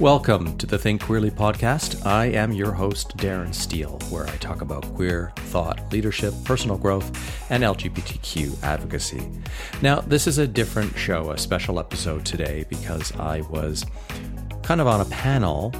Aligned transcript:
Welcome 0.00 0.56
to 0.58 0.66
the 0.66 0.78
Think 0.78 1.02
Queerly 1.02 1.32
podcast. 1.32 2.06
I 2.06 2.26
am 2.26 2.52
your 2.52 2.70
host, 2.70 3.16
Darren 3.16 3.52
Steele, 3.52 3.98
where 4.10 4.28
I 4.28 4.36
talk 4.36 4.60
about 4.60 4.84
queer 4.94 5.32
thought, 5.34 5.92
leadership, 5.92 6.32
personal 6.44 6.78
growth, 6.78 7.10
and 7.50 7.64
LGBTQ 7.64 8.62
advocacy. 8.62 9.28
Now, 9.82 10.00
this 10.00 10.28
is 10.28 10.38
a 10.38 10.46
different 10.46 10.96
show, 10.96 11.32
a 11.32 11.36
special 11.36 11.80
episode 11.80 12.24
today, 12.24 12.64
because 12.68 13.12
I 13.16 13.40
was 13.50 13.84
kind 14.62 14.80
of 14.80 14.86
on 14.86 15.00
a 15.00 15.04
panel 15.06 15.74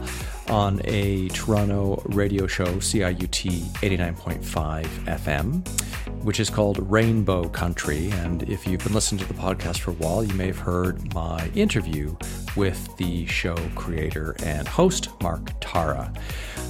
on 0.48 0.80
a 0.86 1.28
Toronto 1.28 2.02
radio 2.06 2.48
show, 2.48 2.66
CIUT 2.66 3.60
89.5 3.74 4.84
FM, 5.04 6.24
which 6.24 6.40
is 6.40 6.50
called 6.50 6.90
Rainbow 6.90 7.48
Country. 7.50 8.10
And 8.10 8.42
if 8.48 8.66
you've 8.66 8.82
been 8.82 8.94
listening 8.94 9.20
to 9.20 9.32
the 9.32 9.38
podcast 9.38 9.78
for 9.78 9.92
a 9.92 9.94
while, 9.94 10.24
you 10.24 10.34
may 10.34 10.48
have 10.48 10.58
heard 10.58 11.14
my 11.14 11.48
interview 11.54 12.16
with 12.58 12.96
the 12.96 13.24
show 13.26 13.54
creator 13.76 14.34
and 14.42 14.66
host, 14.66 15.08
Mark 15.22 15.52
Tara. 15.60 16.12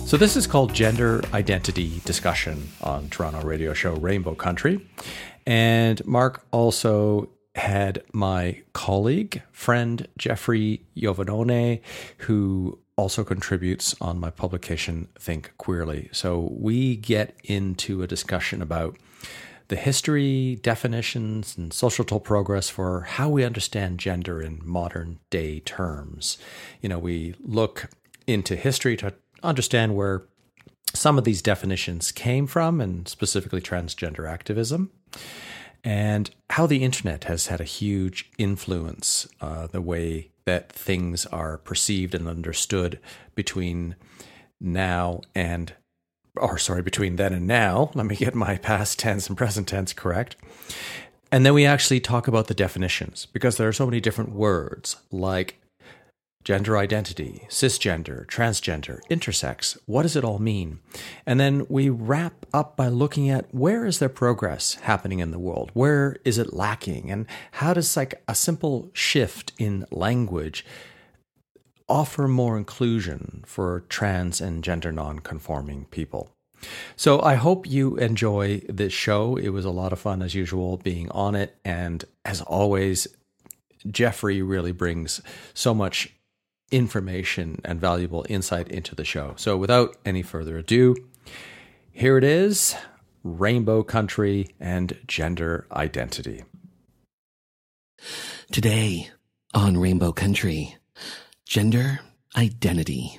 So 0.04 0.18
this 0.18 0.36
is 0.36 0.46
called 0.46 0.74
Gender 0.74 1.22
Identity 1.32 2.02
Discussion 2.04 2.68
on 2.82 3.08
Toronto 3.08 3.40
radio 3.40 3.72
show 3.72 3.94
Rainbow 3.94 4.34
Country. 4.34 4.86
And 5.46 6.06
Mark 6.06 6.44
also 6.50 7.30
had 7.54 8.02
my 8.12 8.60
colleague, 8.74 9.40
friend 9.50 10.06
Jeffrey 10.18 10.82
Iovannone, 10.94 11.80
who 12.18 12.78
also 12.96 13.24
contributes 13.24 13.94
on 13.98 14.20
my 14.20 14.28
publication 14.28 15.08
Think 15.18 15.54
Queerly. 15.56 16.10
So 16.12 16.52
we 16.52 16.96
get 16.96 17.34
into 17.44 18.02
a 18.02 18.06
discussion 18.06 18.60
about 18.60 18.98
the 19.68 19.76
history, 19.76 20.58
definitions, 20.62 21.56
and 21.56 21.72
societal 21.72 22.20
progress 22.20 22.68
for 22.68 23.02
how 23.02 23.28
we 23.28 23.44
understand 23.44 23.98
gender 23.98 24.40
in 24.40 24.60
modern 24.64 25.18
day 25.30 25.60
terms. 25.60 26.38
You 26.80 26.88
know, 26.88 26.98
we 26.98 27.34
look 27.40 27.90
into 28.26 28.56
history 28.56 28.96
to 28.98 29.14
understand 29.42 29.94
where 29.94 30.24
some 30.94 31.18
of 31.18 31.24
these 31.24 31.42
definitions 31.42 32.12
came 32.12 32.46
from, 32.46 32.80
and 32.80 33.06
specifically 33.06 33.60
transgender 33.60 34.28
activism 34.28 34.90
and 35.84 36.30
how 36.50 36.66
the 36.66 36.82
internet 36.82 37.24
has 37.24 37.46
had 37.46 37.60
a 37.60 37.64
huge 37.64 38.30
influence 38.38 39.28
uh, 39.40 39.66
the 39.68 39.80
way 39.80 40.30
that 40.44 40.72
things 40.72 41.26
are 41.26 41.58
perceived 41.58 42.14
and 42.14 42.26
understood 42.26 42.98
between 43.34 43.94
now 44.60 45.20
and 45.34 45.74
or 46.38 46.58
sorry 46.58 46.82
between 46.82 47.16
then 47.16 47.32
and 47.32 47.46
now 47.46 47.90
let 47.94 48.06
me 48.06 48.16
get 48.16 48.34
my 48.34 48.56
past 48.56 48.98
tense 48.98 49.28
and 49.28 49.36
present 49.36 49.68
tense 49.68 49.92
correct 49.92 50.36
and 51.30 51.44
then 51.44 51.54
we 51.54 51.66
actually 51.66 52.00
talk 52.00 52.26
about 52.26 52.46
the 52.46 52.54
definitions 52.54 53.26
because 53.26 53.56
there 53.56 53.68
are 53.68 53.72
so 53.72 53.86
many 53.86 54.00
different 54.00 54.32
words 54.32 54.96
like 55.10 55.60
gender 56.48 56.78
identity, 56.78 57.46
cisgender, 57.50 58.24
transgender, 58.24 59.00
intersex. 59.10 59.76
What 59.84 60.04
does 60.04 60.16
it 60.16 60.24
all 60.24 60.38
mean? 60.38 60.78
And 61.26 61.38
then 61.38 61.66
we 61.68 61.90
wrap 61.90 62.46
up 62.54 62.74
by 62.74 62.88
looking 62.88 63.28
at 63.28 63.54
where 63.54 63.84
is 63.84 63.98
there 63.98 64.08
progress 64.08 64.76
happening 64.76 65.18
in 65.18 65.30
the 65.30 65.38
world? 65.38 65.70
Where 65.74 66.16
is 66.24 66.38
it 66.38 66.54
lacking? 66.54 67.10
And 67.10 67.26
how 67.52 67.74
does 67.74 67.94
like 67.98 68.22
a 68.26 68.34
simple 68.34 68.88
shift 68.94 69.52
in 69.58 69.84
language 69.90 70.64
offer 71.88 72.28
more 72.28 72.56
inclusion 72.56 73.42
for 73.46 73.84
trans 73.88 74.40
and 74.40 74.62
gender 74.62 74.92
non-conforming 74.92 75.86
people? 75.86 76.30
So 76.96 77.20
I 77.22 77.34
hope 77.34 77.68
you 77.68 77.96
enjoy 77.96 78.62
this 78.68 78.92
show. 78.92 79.36
It 79.36 79.50
was 79.50 79.64
a 79.64 79.70
lot 79.70 79.92
of 79.92 80.00
fun 80.00 80.22
as 80.22 80.34
usual 80.34 80.76
being 80.76 81.08
on 81.10 81.34
it 81.34 81.56
and 81.64 82.04
as 82.24 82.42
always 82.42 83.06
Jeffrey 83.90 84.42
really 84.42 84.72
brings 84.72 85.20
so 85.54 85.72
much 85.74 86.12
information 86.70 87.60
and 87.64 87.80
valuable 87.80 88.26
insight 88.28 88.68
into 88.68 88.94
the 88.94 89.04
show. 89.04 89.34
So, 89.36 89.56
without 89.56 89.96
any 90.04 90.22
further 90.22 90.58
ado, 90.58 90.96
here 91.92 92.18
it 92.18 92.24
is 92.24 92.74
Rainbow 93.22 93.82
Country 93.82 94.54
and 94.60 94.98
Gender 95.06 95.66
Identity. 95.72 96.44
Today 98.52 99.10
on 99.54 99.76
Rainbow 99.76 100.12
Country, 100.12 100.77
Gender 101.48 102.00
Identity. 102.36 103.18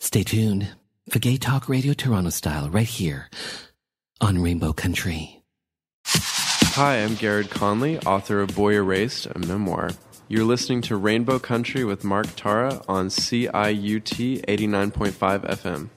Stay 0.00 0.24
tuned 0.24 0.70
for 1.08 1.20
Gay 1.20 1.36
Talk 1.36 1.68
Radio 1.68 1.92
Toronto 1.92 2.30
style 2.30 2.68
right 2.68 2.84
here 2.84 3.30
on 4.20 4.42
Rainbow 4.42 4.72
Country. 4.72 5.44
Hi, 6.04 6.96
I'm 6.96 7.14
Garrard 7.14 7.48
Conley, 7.48 8.00
author 8.00 8.40
of 8.40 8.56
Boy 8.56 8.74
Erased, 8.74 9.26
a 9.26 9.38
memoir. 9.38 9.90
You're 10.26 10.44
listening 10.44 10.82
to 10.82 10.96
Rainbow 10.96 11.38
Country 11.38 11.84
with 11.84 12.02
Mark 12.02 12.26
Tara 12.34 12.82
on 12.88 13.06
CIUT 13.06 14.44
89.5 14.44 15.12
FM. 15.48 15.90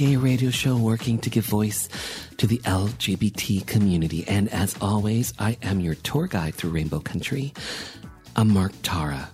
Gay 0.00 0.16
radio 0.16 0.48
show 0.48 0.78
working 0.78 1.18
to 1.18 1.28
give 1.28 1.44
voice 1.44 1.86
to 2.38 2.46
the 2.46 2.56
LGBT 2.60 3.66
community. 3.66 4.24
And 4.26 4.48
as 4.48 4.74
always, 4.80 5.34
I 5.38 5.58
am 5.60 5.78
your 5.78 5.94
tour 5.94 6.26
guide 6.26 6.54
through 6.54 6.70
Rainbow 6.70 7.00
Country. 7.00 7.52
I'm 8.34 8.48
Mark 8.48 8.72
Tara. 8.82 9.28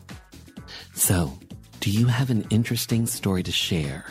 So, 0.93 1.39
do 1.79 1.93
you 1.93 2.07
have 2.07 2.31
an 2.31 2.49
interesting 2.51 3.07
story 3.07 3.45
to 3.45 3.53
share? 3.53 4.07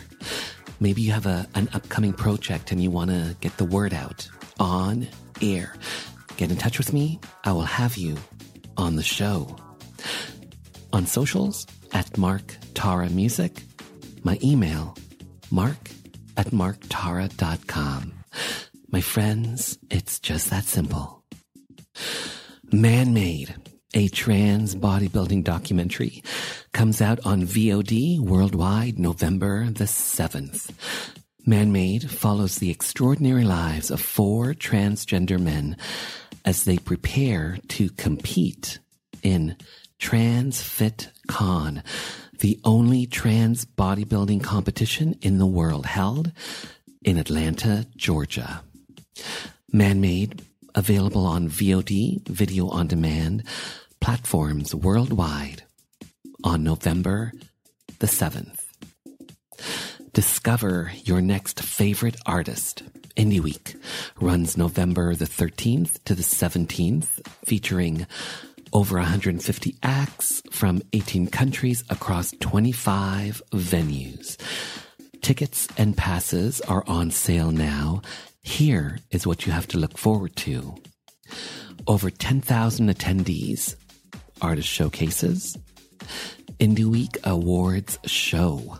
Maybe 0.79 1.01
you 1.01 1.11
have 1.11 1.25
a, 1.25 1.45
an 1.55 1.67
upcoming 1.73 2.13
project 2.13 2.71
and 2.71 2.81
you 2.81 2.89
want 2.89 3.09
to 3.09 3.35
get 3.41 3.57
the 3.57 3.65
word 3.65 3.93
out 3.93 4.25
on 4.57 5.09
air. 5.41 5.75
Get 6.37 6.51
in 6.51 6.55
touch 6.55 6.77
with 6.77 6.93
me. 6.93 7.19
I 7.43 7.51
will 7.51 7.63
have 7.63 7.97
you 7.97 8.15
on 8.77 8.95
the 8.95 9.03
show. 9.03 9.57
On 10.93 11.05
socials, 11.05 11.67
at 11.91 12.17
Mark 12.17 12.55
Tara 12.75 13.09
Music. 13.09 13.61
My 14.23 14.39
email, 14.41 14.95
mark 15.51 15.89
at 16.37 16.47
marktara.com. 16.47 18.13
My 18.89 19.01
friends, 19.01 19.77
it's 19.89 20.19
just 20.19 20.49
that 20.49 20.65
simple. 20.65 21.23
Man 22.71 23.13
Made, 23.13 23.55
a 23.93 24.07
trans 24.09 24.75
bodybuilding 24.75 25.43
documentary, 25.43 26.23
comes 26.73 27.01
out 27.01 27.19
on 27.25 27.43
VOD 27.43 28.19
worldwide 28.19 28.99
November 28.99 29.65
the 29.65 29.85
7th. 29.85 30.71
Man 31.45 31.71
Made 31.71 32.09
follows 32.09 32.57
the 32.57 32.71
extraordinary 32.71 33.43
lives 33.43 33.91
of 33.91 34.01
four 34.01 34.53
transgender 34.53 35.39
men 35.39 35.77
as 36.43 36.63
they 36.63 36.77
prepare 36.77 37.57
to 37.69 37.89
compete 37.91 38.79
in 39.23 39.55
Trans 39.99 40.61
Fit 40.61 41.09
Con, 41.27 41.83
the 42.39 42.59
only 42.63 43.05
trans 43.05 43.65
bodybuilding 43.65 44.43
competition 44.43 45.17
in 45.21 45.37
the 45.37 45.45
world 45.45 45.85
held 45.85 46.31
in 47.03 47.17
Atlanta, 47.17 47.87
Georgia. 47.95 48.61
Man 49.71 50.01
Made, 50.01 50.41
available 50.73 51.25
on 51.25 51.49
VOD, 51.49 52.27
video 52.27 52.67
on 52.69 52.87
demand, 52.87 53.43
platforms 54.01 54.73
worldwide 54.73 55.63
on 56.43 56.63
November 56.63 57.31
the 57.99 58.07
7th. 58.07 58.59
Discover 60.13 60.91
your 61.03 61.21
next 61.21 61.61
favorite 61.61 62.15
artist. 62.25 62.83
Indie 63.15 63.41
Week 63.41 63.75
runs 64.19 64.57
November 64.57 65.15
the 65.15 65.25
13th 65.25 66.03
to 66.03 66.15
the 66.15 66.23
17th, 66.23 67.25
featuring 67.45 68.05
over 68.75 68.97
150 68.97 69.77
acts 69.83 70.43
from 70.51 70.81
18 70.91 71.27
countries 71.27 71.81
across 71.89 72.31
25 72.41 73.41
venues. 73.53 74.35
Tickets 75.21 75.69
and 75.77 75.95
passes 75.95 76.59
are 76.59 76.83
on 76.85 77.09
sale 77.09 77.51
now. 77.51 78.01
Here 78.41 78.99
is 79.11 79.25
what 79.25 79.45
you 79.45 79.53
have 79.53 79.65
to 79.69 79.77
look 79.77 79.97
forward 79.97 80.35
to. 80.47 80.75
Over 81.87 82.09
10,000 82.09 82.89
attendees, 82.93 83.77
artist 84.41 84.67
showcases, 84.67 85.57
Indie 86.59 86.83
Week 86.83 87.17
Awards 87.23 87.97
show, 88.05 88.77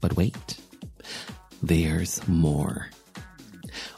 But 0.00 0.14
wait, 0.16 0.58
there's 1.60 2.26
more. 2.28 2.88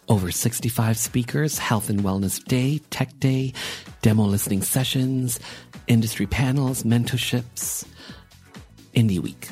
Over 0.09 0.31
65 0.31 0.97
speakers, 0.97 1.59
Health 1.59 1.91
and 1.91 2.01
Wellness 2.01 2.43
Day, 2.43 2.79
Tech 2.91 3.19
Day, 3.19 3.53
demo 4.07 4.23
listening 4.23 4.63
sessions, 4.63 5.41
industry 5.89 6.27
panels, 6.27 6.85
mentorships, 6.85 7.85
Indie 8.95 9.19
Week. 9.19 9.49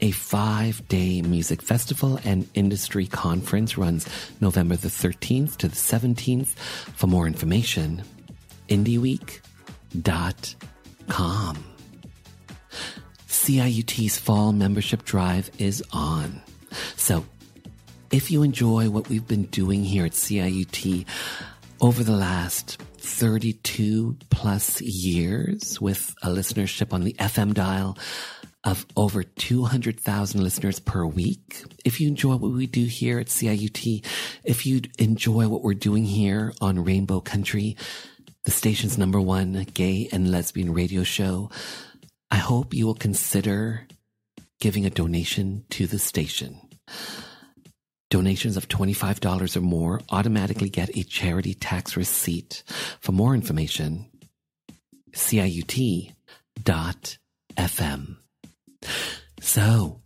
A 0.00 0.10
five 0.10 0.88
day 0.88 1.22
music 1.22 1.62
festival 1.62 2.18
and 2.24 2.48
industry 2.54 3.06
conference 3.06 3.78
runs 3.78 4.08
November 4.40 4.74
the 4.74 4.88
13th 4.88 5.58
to 5.58 5.68
the 5.68 5.76
17th. 5.76 6.58
For 6.96 7.06
more 7.06 7.28
information, 7.28 8.02
indieweek.com. 8.68 11.64
CIUT's 13.28 14.18
fall 14.18 14.52
membership 14.52 15.04
drive 15.04 15.52
is 15.58 15.84
on. 15.92 16.42
So 16.96 17.24
if 18.10 18.32
you 18.32 18.42
enjoy 18.42 18.90
what 18.90 19.08
we've 19.08 19.28
been 19.28 19.44
doing 19.44 19.84
here 19.84 20.04
at 20.04 20.14
CIUT 20.14 21.06
over 21.80 22.02
the 22.02 22.10
last 22.10 22.82
32 23.04 24.16
plus 24.30 24.80
years 24.80 25.80
with 25.80 26.14
a 26.22 26.28
listenership 26.28 26.92
on 26.92 27.04
the 27.04 27.12
FM 27.14 27.52
dial 27.52 27.98
of 28.64 28.86
over 28.96 29.22
200,000 29.22 30.42
listeners 30.42 30.80
per 30.80 31.04
week. 31.04 31.62
If 31.84 32.00
you 32.00 32.08
enjoy 32.08 32.36
what 32.36 32.52
we 32.52 32.66
do 32.66 32.86
here 32.86 33.18
at 33.18 33.26
CIUT, 33.26 34.04
if 34.42 34.64
you 34.64 34.80
enjoy 34.98 35.48
what 35.48 35.62
we're 35.62 35.74
doing 35.74 36.04
here 36.04 36.54
on 36.62 36.82
Rainbow 36.82 37.20
Country, 37.20 37.76
the 38.44 38.50
station's 38.50 38.96
number 38.96 39.20
one 39.20 39.66
gay 39.74 40.08
and 40.10 40.30
lesbian 40.30 40.72
radio 40.72 41.02
show, 41.02 41.50
I 42.30 42.36
hope 42.36 42.72
you 42.72 42.86
will 42.86 42.94
consider 42.94 43.86
giving 44.60 44.86
a 44.86 44.90
donation 44.90 45.64
to 45.70 45.86
the 45.86 45.98
station. 45.98 46.58
Donations 48.14 48.56
of 48.56 48.68
$25 48.68 49.56
or 49.56 49.60
more 49.60 50.00
automatically 50.10 50.68
get 50.68 50.96
a 50.96 51.02
charity 51.02 51.52
tax 51.52 51.96
receipt. 51.96 52.62
For 53.00 53.10
more 53.10 53.34
information, 53.34 54.06
ciut.fm. 55.10 56.06
So, 59.40 60.00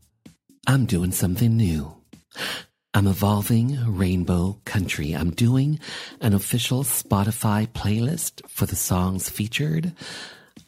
I'm 0.66 0.86
doing 0.86 1.12
something 1.12 1.54
new. 1.54 1.98
I'm 2.94 3.06
evolving 3.06 3.78
Rainbow 3.86 4.62
Country. 4.64 5.12
I'm 5.12 5.32
doing 5.32 5.78
an 6.22 6.32
official 6.32 6.84
Spotify 6.84 7.68
playlist 7.68 8.40
for 8.48 8.64
the 8.64 8.74
songs 8.74 9.28
featured 9.28 9.92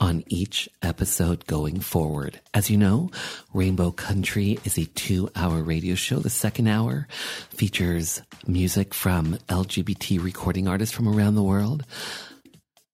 on 0.01 0.25
each 0.29 0.69
episode 0.83 1.47
going 1.47 1.79
forward. 1.79 2.41
As 2.55 2.71
you 2.71 2.77
know, 2.79 3.11
Rainbow 3.53 3.91
Country 3.91 4.59
is 4.65 4.79
a 4.79 4.87
two 4.87 5.31
hour 5.37 5.63
radio 5.63 5.95
show. 5.95 6.19
The 6.19 6.31
second 6.31 6.67
hour 6.67 7.07
features 7.51 8.23
music 8.47 8.95
from 8.95 9.35
LGBT 9.49 10.23
recording 10.23 10.67
artists 10.67 10.95
from 10.95 11.07
around 11.07 11.35
the 11.35 11.43
world, 11.43 11.85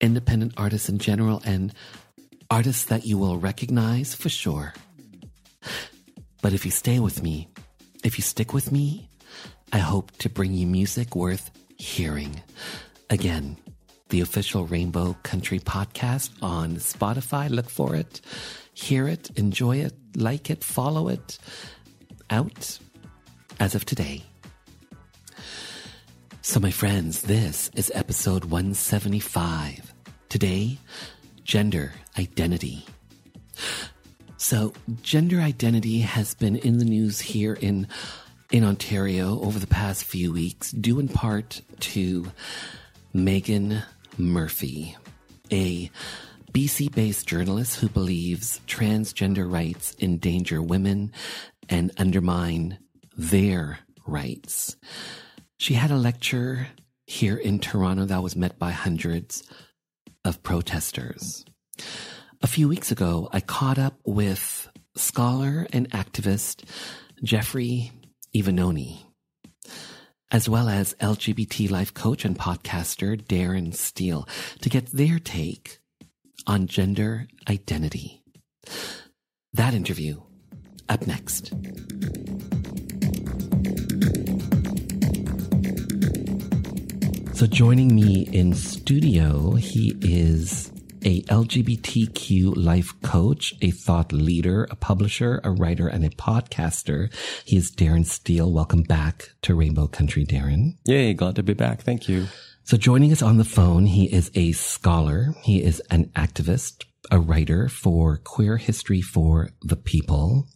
independent 0.01 0.55
artists 0.57 0.89
in 0.89 0.99
general, 0.99 1.41
and 1.45 1.73
artists 2.51 2.85
that 2.87 3.07
you 3.07 3.17
will 3.19 3.39
recognize 3.39 4.15
for 4.15 4.29
sure. 4.29 4.75
But 6.43 6.53
if 6.53 6.65
you 6.65 6.71
stay 6.71 6.99
with 6.99 7.23
me, 7.23 7.49
if 8.05 8.19
you 8.19 8.23
stick 8.23 8.53
with 8.53 8.71
me, 8.73 9.09
I 9.73 9.79
hope 9.79 10.13
to 10.19 10.29
bring 10.29 10.53
you 10.53 10.67
music 10.67 11.17
worth 11.17 11.51
hearing. 11.77 12.43
Again, 13.11 13.57
the 14.09 14.21
official 14.21 14.67
Rainbow 14.67 15.17
Country 15.23 15.59
podcast 15.59 16.31
on 16.43 16.77
Spotify. 16.77 17.51
Look 17.51 17.69
for 17.69 17.95
it, 17.95 18.21
hear 18.73 19.09
it, 19.09 19.31
enjoy 19.37 19.79
it, 19.79 19.95
like 20.17 20.51
it, 20.51 20.63
follow 20.63 21.09
it. 21.09 21.39
Out 22.31 22.79
as 23.61 23.75
of 23.75 23.85
today. 23.85 24.25
So, 26.43 26.61
my 26.61 26.71
friends, 26.71 27.23
this 27.23 27.71
is 27.75 27.91
episode 27.95 28.45
175. 28.45 29.95
Today, 30.29 30.79
gender 31.45 31.93
identity. 32.19 32.85
So, 34.37 34.73
gender 35.03 35.41
identity 35.41 36.01
has 36.01 36.35
been 36.35 36.57
in 36.57 36.79
the 36.79 36.85
news 36.85 37.21
here 37.21 37.55
in 37.55 37.89
in 38.53 38.63
Ontario 38.63 39.41
over 39.41 39.59
the 39.59 39.67
past 39.67 40.05
few 40.05 40.33
weeks, 40.33 40.71
due 40.71 41.01
in 41.01 41.09
part 41.09 41.63
to 41.81 42.31
Meghan 43.15 43.83
Murphy, 44.19 44.97
a 45.51 45.91
BC 46.53 46.95
based 46.95 47.27
journalist 47.27 47.81
who 47.81 47.89
believes 47.89 48.61
transgender 48.67 49.51
rights 49.51 49.95
endanger 50.01 50.63
women 50.63 51.13
and 51.69 51.91
undermine 51.99 52.79
their 53.17 53.81
rights. 54.07 54.77
She 55.59 55.75
had 55.75 55.91
a 55.91 55.97
lecture 55.97 56.69
here 57.07 57.37
in 57.37 57.59
Toronto 57.59 58.05
that 58.07 58.23
was 58.23 58.37
met 58.37 58.59
by 58.59 58.73
hundreds 58.73 59.43
of 60.25 60.43
protesters. 60.43 61.45
A 62.43 62.47
few 62.47 62.69
weeks 62.69 62.91
ago, 62.91 63.29
I 63.33 63.41
caught 63.41 63.79
up 63.79 63.99
with 64.05 64.69
scholar 64.97 65.67
and 65.73 65.91
activist 65.91 66.65
Jeffrey 67.23 67.93
Iovannone 68.35 69.06
as 70.31 70.49
well 70.49 70.69
as 70.69 70.95
LGBT 70.95 71.71
life 71.71 71.95
coach 71.95 72.25
and 72.25 72.39
podcaster 72.39 73.21
Darren 73.21 73.75
Steele 73.75 74.29
to 74.61 74.69
get 74.69 74.87
their 74.93 75.19
take 75.19 75.79
on 76.47 76.67
gender 76.67 77.29
identity. 77.49 78.23
That 79.53 79.75
interview 79.75 80.21
up 80.89 81.07
next. 81.07 81.53
So 87.35 87.47
joining 87.47 87.95
me 87.95 88.29
in 88.33 88.55
studio, 88.55 89.55
he 89.55 89.95
is 90.01 90.73
a 91.07 91.23
LGBTQ 91.23 92.57
life 92.57 93.01
coach, 93.01 93.55
a 93.63 93.71
thought 93.71 94.13
leader, 94.13 94.67
a 94.73 94.75
publisher, 94.75 95.41
a 95.45 95.53
writer, 95.53 95.87
and 95.87 96.05
a 96.05 96.11
podcaster. 96.11 97.15
He 97.45 97.57
is 97.57 97.71
Darren 97.71 98.05
Steele. 98.05 98.53
Welcome 98.53 98.83
back 98.83 99.31
to 99.43 99.55
Rainbow 99.55 99.87
Country, 99.87 100.27
Darren. 100.27 100.79
Yay, 100.85 101.15
glad 101.15 101.37
to 101.37 101.45
be 101.45 101.55
back. 101.55 101.83
Thank 101.83 102.09
you. 102.09 102.27
So 102.65 102.77
joining 102.77 103.13
us 103.13 103.23
on 103.23 103.37
the 103.37 103.45
phone, 103.45 103.87
he 103.87 104.13
is 104.13 104.33
a 104.35 104.51
scholar. 104.51 105.37
He 105.45 105.63
is 105.63 105.81
an 105.93 106.07
activist, 106.17 106.85
a 107.13 107.21
writer 107.21 107.69
for 107.69 108.17
queer 108.17 108.57
history 108.57 109.01
for 109.01 109.51
the 109.63 109.77
people 109.77 110.49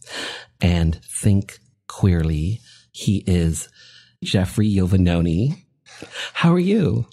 and 0.59 0.99
think 1.05 1.59
queerly. 1.87 2.59
He 2.91 3.23
is 3.25 3.69
Jeffrey 4.21 4.69
Iovannone. 4.69 5.63
How 6.33 6.51
are 6.51 6.59
you? 6.59 7.05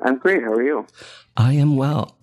I'm 0.00 0.18
great. 0.18 0.42
How 0.42 0.50
are 0.50 0.62
you? 0.62 0.88
I 1.36 1.52
am 1.52 1.76
well. 1.76 2.18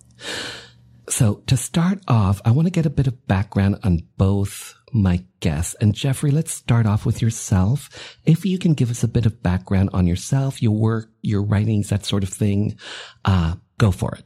So 1.08 1.42
to 1.46 1.56
start 1.56 1.98
off, 2.06 2.40
I 2.44 2.52
want 2.52 2.66
to 2.66 2.70
get 2.70 2.86
a 2.86 2.90
bit 2.90 3.06
of 3.06 3.26
background 3.26 3.78
on 3.82 4.02
both 4.16 4.74
my 4.92 5.24
guests. 5.40 5.74
And 5.80 5.94
Jeffrey, 5.94 6.30
let's 6.30 6.52
start 6.52 6.86
off 6.86 7.04
with 7.04 7.20
yourself. 7.20 8.18
If 8.24 8.44
you 8.44 8.58
can 8.58 8.74
give 8.74 8.90
us 8.90 9.02
a 9.02 9.08
bit 9.08 9.26
of 9.26 9.42
background 9.42 9.90
on 9.92 10.06
yourself, 10.06 10.62
your 10.62 10.72
work, 10.72 11.10
your 11.22 11.42
writings, 11.42 11.88
that 11.88 12.04
sort 12.04 12.22
of 12.22 12.28
thing, 12.28 12.78
uh, 13.24 13.56
go 13.78 13.90
for 13.90 14.14
it. 14.14 14.24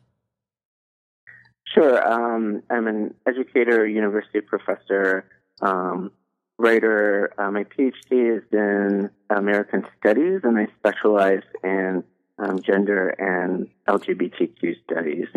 Sure. 1.75 2.07
Um, 2.07 2.63
I'm 2.71 2.87
an 2.87 3.15
educator, 3.27 3.87
university 3.87 4.41
professor, 4.41 5.29
um, 5.61 6.11
writer. 6.59 7.33
Uh, 7.39 7.51
my 7.51 7.65
PhD 7.65 8.39
is 8.39 8.43
in 8.53 9.11
American 9.31 9.87
Studies, 9.99 10.41
and 10.45 10.59
I 10.59 10.69
specialize 10.79 11.43
in 11.63 12.05
um, 12.39 12.61
gender 12.63 13.09
and 13.09 13.69
LGBTQ 13.89 14.83
studies. 14.85 15.29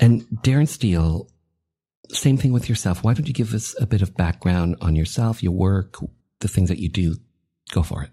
And 0.00 0.22
Darren 0.42 0.68
Steele, 0.68 1.28
same 2.08 2.36
thing 2.36 2.52
with 2.52 2.68
yourself. 2.68 3.04
Why 3.04 3.14
don't 3.14 3.26
you 3.26 3.34
give 3.34 3.54
us 3.54 3.74
a 3.80 3.86
bit 3.86 4.02
of 4.02 4.16
background 4.16 4.76
on 4.80 4.96
yourself, 4.96 5.42
your 5.42 5.52
work, 5.52 5.96
the 6.40 6.48
things 6.48 6.68
that 6.68 6.78
you 6.78 6.88
do? 6.88 7.16
Go 7.72 7.82
for 7.82 8.02
it. 8.02 8.10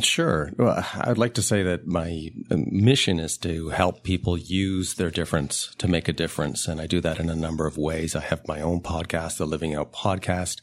Sure. 0.00 0.50
Well, 0.56 0.84
I'd 0.94 1.18
like 1.18 1.34
to 1.34 1.42
say 1.42 1.62
that 1.62 1.86
my 1.86 2.30
mission 2.50 3.18
is 3.18 3.38
to 3.38 3.70
help 3.70 4.02
people 4.02 4.36
use 4.36 4.94
their 4.94 5.10
difference 5.10 5.74
to 5.78 5.88
make 5.88 6.08
a 6.08 6.12
difference. 6.12 6.68
And 6.68 6.80
I 6.80 6.86
do 6.86 7.00
that 7.00 7.18
in 7.18 7.30
a 7.30 7.34
number 7.34 7.66
of 7.66 7.78
ways. 7.78 8.14
I 8.14 8.20
have 8.20 8.46
my 8.46 8.60
own 8.60 8.80
podcast, 8.80 9.38
the 9.38 9.46
Living 9.46 9.74
Out 9.74 9.92
podcast. 9.92 10.60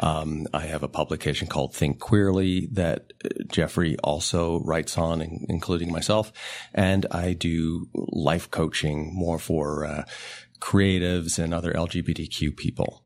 Um, 0.00 0.46
I 0.52 0.66
have 0.66 0.82
a 0.82 0.88
publication 0.88 1.48
called 1.48 1.74
Think 1.74 1.98
Queerly 1.98 2.66
that 2.72 3.12
uh, 3.24 3.28
Jeffrey 3.48 3.96
also 4.04 4.60
writes 4.60 4.98
on, 4.98 5.22
including 5.48 5.90
myself. 5.92 6.32
And 6.74 7.06
I 7.10 7.32
do 7.32 7.88
life 7.94 8.50
coaching 8.50 9.14
more 9.14 9.38
for 9.38 9.84
uh, 9.84 10.04
creatives 10.60 11.38
and 11.42 11.54
other 11.54 11.72
LGBTQ 11.72 12.56
people. 12.56 13.04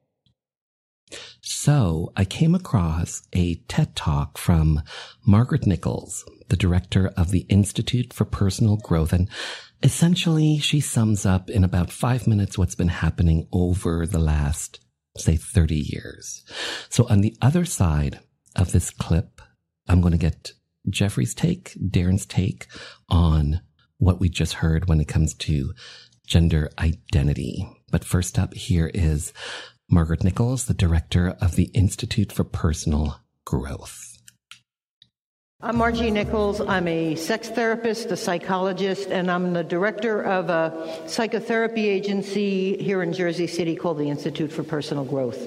So 1.40 2.12
I 2.16 2.24
came 2.24 2.54
across 2.54 3.22
a 3.32 3.56
TED 3.68 3.94
talk 3.96 4.38
from 4.38 4.82
Margaret 5.26 5.66
Nichols, 5.66 6.24
the 6.48 6.56
director 6.56 7.12
of 7.16 7.30
the 7.30 7.46
Institute 7.48 8.12
for 8.12 8.24
Personal 8.24 8.76
Growth. 8.76 9.12
And 9.12 9.28
essentially 9.82 10.58
she 10.58 10.80
sums 10.80 11.26
up 11.26 11.50
in 11.50 11.64
about 11.64 11.90
five 11.90 12.26
minutes 12.26 12.56
what's 12.58 12.74
been 12.74 12.88
happening 12.88 13.48
over 13.52 14.06
the 14.06 14.18
last 14.18 14.80
say 15.18 15.36
30 15.36 15.76
years. 15.76 16.42
So 16.88 17.06
on 17.08 17.20
the 17.20 17.36
other 17.42 17.64
side 17.64 18.20
of 18.56 18.72
this 18.72 18.90
clip, 18.90 19.40
I'm 19.88 20.00
going 20.00 20.12
to 20.12 20.18
get 20.18 20.52
Jeffrey's 20.88 21.34
take, 21.34 21.74
Darren's 21.74 22.26
take 22.26 22.66
on 23.08 23.60
what 23.98 24.20
we 24.20 24.28
just 24.28 24.54
heard 24.54 24.88
when 24.88 25.00
it 25.00 25.08
comes 25.08 25.34
to 25.34 25.72
gender 26.26 26.70
identity. 26.78 27.68
But 27.90 28.04
first 28.04 28.38
up 28.38 28.54
here 28.54 28.90
is 28.92 29.32
Margaret 29.92 30.24
Nichols, 30.24 30.64
the 30.64 30.72
director 30.72 31.36
of 31.42 31.54
the 31.54 31.64
Institute 31.74 32.32
for 32.32 32.44
Personal 32.44 33.20
Growth. 33.44 34.18
I'm 35.60 35.76
Margie 35.76 36.10
Nichols. 36.10 36.62
I'm 36.62 36.88
a 36.88 37.14
sex 37.14 37.50
therapist, 37.50 38.06
a 38.06 38.16
psychologist, 38.16 39.10
and 39.10 39.30
I'm 39.30 39.52
the 39.52 39.62
director 39.62 40.22
of 40.22 40.48
a 40.48 41.02
psychotherapy 41.06 41.86
agency 41.88 42.82
here 42.82 43.02
in 43.02 43.12
Jersey 43.12 43.46
City 43.46 43.76
called 43.76 43.98
the 43.98 44.08
Institute 44.08 44.50
for 44.50 44.62
Personal 44.62 45.04
Growth. 45.04 45.38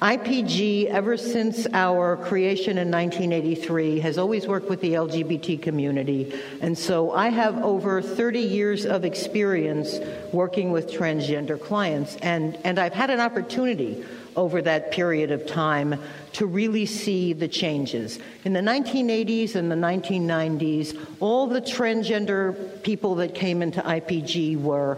IPG, 0.00 0.86
ever 0.86 1.16
since 1.16 1.66
our 1.72 2.16
creation 2.16 2.78
in 2.78 2.88
1983, 2.88 3.98
has 3.98 4.16
always 4.16 4.46
worked 4.46 4.68
with 4.68 4.80
the 4.80 4.92
LGBT 4.92 5.60
community. 5.60 6.40
And 6.60 6.78
so 6.78 7.10
I 7.10 7.30
have 7.30 7.64
over 7.64 8.00
30 8.00 8.38
years 8.38 8.86
of 8.86 9.04
experience 9.04 9.98
working 10.32 10.70
with 10.70 10.88
transgender 10.88 11.60
clients. 11.60 12.14
And, 12.22 12.56
and 12.62 12.78
I've 12.78 12.94
had 12.94 13.10
an 13.10 13.18
opportunity 13.18 14.04
over 14.36 14.62
that 14.62 14.92
period 14.92 15.32
of 15.32 15.46
time 15.46 16.00
to 16.34 16.46
really 16.46 16.86
see 16.86 17.32
the 17.32 17.48
changes. 17.48 18.20
In 18.44 18.52
the 18.52 18.60
1980s 18.60 19.56
and 19.56 19.68
the 19.68 19.74
1990s, 19.74 20.96
all 21.18 21.48
the 21.48 21.60
transgender 21.60 22.80
people 22.84 23.16
that 23.16 23.34
came 23.34 23.62
into 23.62 23.80
IPG 23.82 24.62
were 24.62 24.96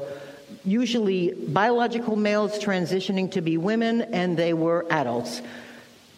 usually 0.65 1.33
biological 1.35 2.17
males 2.17 2.59
transitioning 2.59 3.31
to 3.33 3.41
be 3.41 3.57
women, 3.57 4.03
and 4.03 4.37
they 4.37 4.53
were 4.53 4.87
adults. 4.91 5.43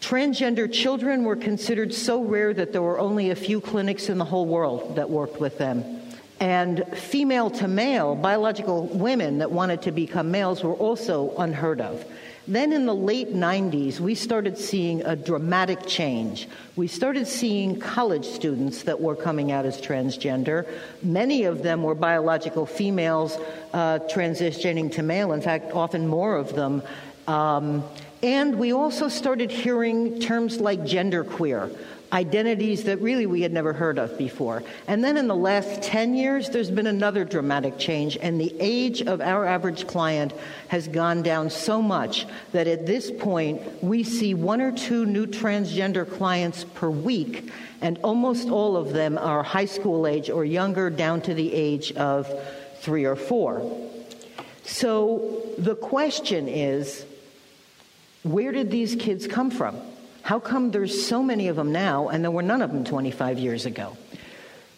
Transgender 0.01 0.71
children 0.71 1.23
were 1.23 1.37
considered 1.37 1.95
so 1.95 2.23
rare 2.23 2.53
that 2.53 2.73
there 2.73 2.83
were 2.83 2.99
only 2.99 3.31
a 3.31 3.37
few 3.37 3.61
clinics 3.61 4.09
in 4.09 4.19
the 4.19 4.25
whole 4.25 4.47
world 4.47 4.97
that 4.97 5.09
worked 5.09 5.41
with 5.41 5.59
them. 5.59 5.85
And 6.41 6.85
female 6.95 7.51
to 7.51 7.69
male, 7.69 8.17
biological 8.17 8.87
women 8.89 9.39
that 9.39 9.53
wanted 9.53 9.83
to 9.83 9.93
become 9.93 10.33
males 10.33 10.65
were 10.65 10.75
also 10.75 11.33
unheard 11.39 11.81
of. 11.81 12.05
Then 12.49 12.73
in 12.73 12.87
the 12.87 12.95
late 12.95 13.33
90s, 13.33 14.01
we 14.01 14.17
started 14.17 14.59
seeing 14.59 15.03
a 15.03 15.15
dramatic 15.15 15.87
change. 15.87 16.49
We 16.75 16.89
started 16.89 17.29
seeing 17.29 17.79
college 17.79 18.25
students 18.25 18.83
that 18.83 19.01
were 19.01 19.15
coming 19.15 19.53
out 19.53 19.65
as 19.65 19.81
transgender. 19.81 20.67
Many 21.03 21.45
of 21.45 21.63
them 21.63 21.85
were 21.85 21.95
biological 21.95 22.67
females 22.67 23.39
uh, 23.73 24.01
transitioning 24.11 24.91
to 24.93 25.03
male, 25.03 25.33
in 25.33 25.41
fact, 25.41 25.73
often 25.73 26.09
more 26.09 26.37
of 26.37 26.55
them. 26.55 26.83
Um, 27.29 27.85
and 28.25 28.59
we 28.59 28.73
also 28.73 29.09
started 29.09 29.51
hearing 29.53 30.19
terms 30.19 30.61
like 30.61 30.81
genderqueer 30.81 31.77
identities 32.13 32.85
that 32.85 33.01
really 33.01 33.27
we 33.27 33.41
had 33.41 33.53
never 33.53 33.73
heard 33.73 33.99
of 33.99 34.19
before. 34.19 34.63
And 34.87 35.03
then 35.03 35.17
in 35.17 35.29
the 35.29 35.37
last 35.37 35.83
10 35.83 36.15
years, 36.15 36.51
there's 36.51 36.71
been 36.71 36.87
another 36.87 37.25
dramatic 37.25 37.79
change, 37.79 38.19
and 38.21 38.41
the 38.41 38.55
age 38.61 39.03
of 39.03 39.21
our 39.21 39.47
average 39.47 39.87
client 39.87 40.35
has 40.69 40.89
gone 40.89 41.23
down 41.23 41.49
so 41.49 41.81
much 41.81 42.27
that 42.53 42.67
at 42.67 42.87
this 42.87 43.11
point, 43.11 43.63
we 43.83 44.03
see 44.03 44.35
one 44.35 44.61
or 44.61 44.73
two 44.73 45.07
new 45.07 45.27
transgender 45.27 46.11
clients 46.11 46.65
per 46.75 46.91
week, 46.91 47.51
and 47.81 47.99
almost 48.05 48.49
all 48.49 48.77
of 48.77 48.93
them 48.93 49.17
are 49.17 49.43
high 49.43 49.65
school 49.65 50.07
age 50.07 50.29
or 50.29 50.45
younger, 50.45 50.91
down 50.91 51.23
to 51.23 51.35
the 51.35 51.53
age 51.55 51.93
of 51.93 52.31
three 52.81 53.05
or 53.05 53.17
four. 53.17 53.89
So 54.65 55.43
the 55.59 55.75
question 55.75 56.47
is 56.49 57.07
where 58.23 58.53
did 58.53 58.71
these 58.71 58.95
kids 58.95 59.27
come 59.27 59.51
from? 59.51 59.81
How 60.23 60.39
come 60.39 60.71
there's 60.71 61.07
so 61.07 61.23
many 61.23 61.49
of 61.49 61.57
them 61.57 61.73
now 61.73 62.09
and 62.09 62.23
there 62.23 62.31
were 62.31 62.43
none 62.43 62.63
of 62.63 62.73
them 62.73 62.85
25 62.85 63.39
years 63.39 63.67
ago? 63.67 63.97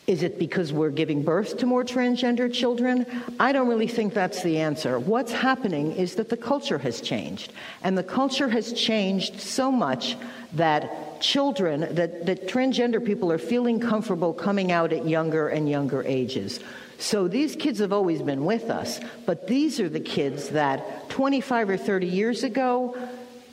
Is 0.07 0.23
it 0.23 0.39
because 0.39 0.71
we're 0.71 0.91
giving 0.91 1.23
birth 1.23 1.57
to 1.59 1.67
more 1.67 1.83
transgender 1.83 2.53
children? 2.53 3.07
I 3.41 3.53
don't 3.53 3.69
really 3.69 3.89
think 3.89 4.13
that's 4.13 4.43
the 4.43 4.59
answer. 4.59 4.99
What's 4.99 5.33
happening 5.33 5.93
is 5.93 6.17
that 6.17 6.29
the 6.29 6.37
culture 6.37 6.77
has 6.79 7.01
changed. 7.01 7.53
And 7.83 7.97
the 7.97 8.03
culture 8.03 8.51
has 8.51 8.75
changed 8.75 9.41
so 9.41 9.73
much 9.73 10.17
that 10.53 11.23
children, 11.23 11.95
that, 11.95 12.27
that 12.27 12.49
transgender 12.49 13.05
people 13.05 13.33
are 13.33 13.39
feeling 13.39 13.81
comfortable 13.81 14.35
coming 14.35 14.71
out 14.71 14.93
at 14.93 15.09
younger 15.09 15.49
and 15.49 15.71
younger 15.71 16.03
ages. 16.03 16.61
So 16.99 17.27
these 17.27 17.57
kids 17.57 17.79
have 17.79 17.93
always 17.93 18.21
been 18.21 18.45
with 18.45 18.71
us, 18.71 19.01
but 19.25 19.47
these 19.47 19.81
are 19.81 19.89
the 19.89 20.01
kids 20.01 20.51
that 20.51 21.09
25 21.09 21.71
or 21.71 21.77
30 21.79 22.07
years 22.07 22.45
ago, 22.45 22.95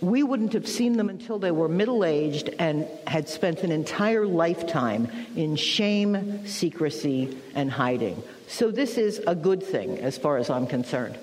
we 0.02 0.24
wouldn't 0.24 0.54
have 0.54 0.68
seen 0.68 0.98
them 0.98 1.10
until 1.10 1.38
they 1.38 1.52
were 1.52 1.70
middle 1.70 2.04
aged 2.04 2.50
and 2.58 2.88
had 3.06 3.30
spent 3.30 3.62
an 3.62 3.72
entire 3.72 4.26
lifetime 4.26 5.08
in 5.36 5.56
shame, 5.56 6.46
secrecy, 6.46 7.38
and 7.54 7.72
hiding. 7.72 8.22
So, 8.48 8.72
this 8.72 8.98
is 8.98 9.22
a 9.28 9.36
good 9.36 9.64
thing 9.64 10.00
as 10.00 10.18
far 10.18 10.38
as 10.38 10.50
I'm 10.50 10.66
concerned. 10.66 11.18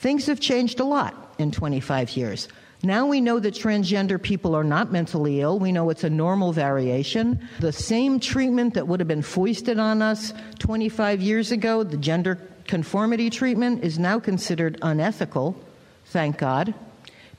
Things 0.00 0.26
have 0.26 0.40
changed 0.40 0.80
a 0.80 0.84
lot 0.84 1.14
in 1.38 1.52
25 1.52 2.16
years. 2.16 2.48
Now 2.82 3.06
we 3.06 3.20
know 3.20 3.38
that 3.38 3.54
transgender 3.54 4.20
people 4.20 4.54
are 4.54 4.64
not 4.64 4.90
mentally 4.90 5.42
ill. 5.42 5.58
We 5.58 5.70
know 5.70 5.90
it's 5.90 6.04
a 6.04 6.10
normal 6.10 6.52
variation. 6.52 7.46
The 7.60 7.72
same 7.72 8.18
treatment 8.18 8.74
that 8.74 8.88
would 8.88 9.00
have 9.00 9.08
been 9.08 9.22
foisted 9.22 9.78
on 9.78 10.00
us 10.00 10.32
25 10.58 11.20
years 11.20 11.52
ago, 11.52 11.82
the 11.82 11.98
gender 11.98 12.40
conformity 12.66 13.28
treatment, 13.28 13.84
is 13.84 13.98
now 13.98 14.18
considered 14.18 14.78
unethical, 14.80 15.62
thank 16.06 16.38
God 16.38 16.74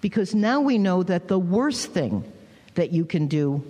because 0.01 0.35
now 0.35 0.59
we 0.59 0.77
know 0.77 1.03
that 1.03 1.27
the 1.27 1.39
worst 1.39 1.91
thing 1.91 2.29
that 2.75 2.91
you 2.91 3.05
can 3.05 3.27
do 3.27 3.63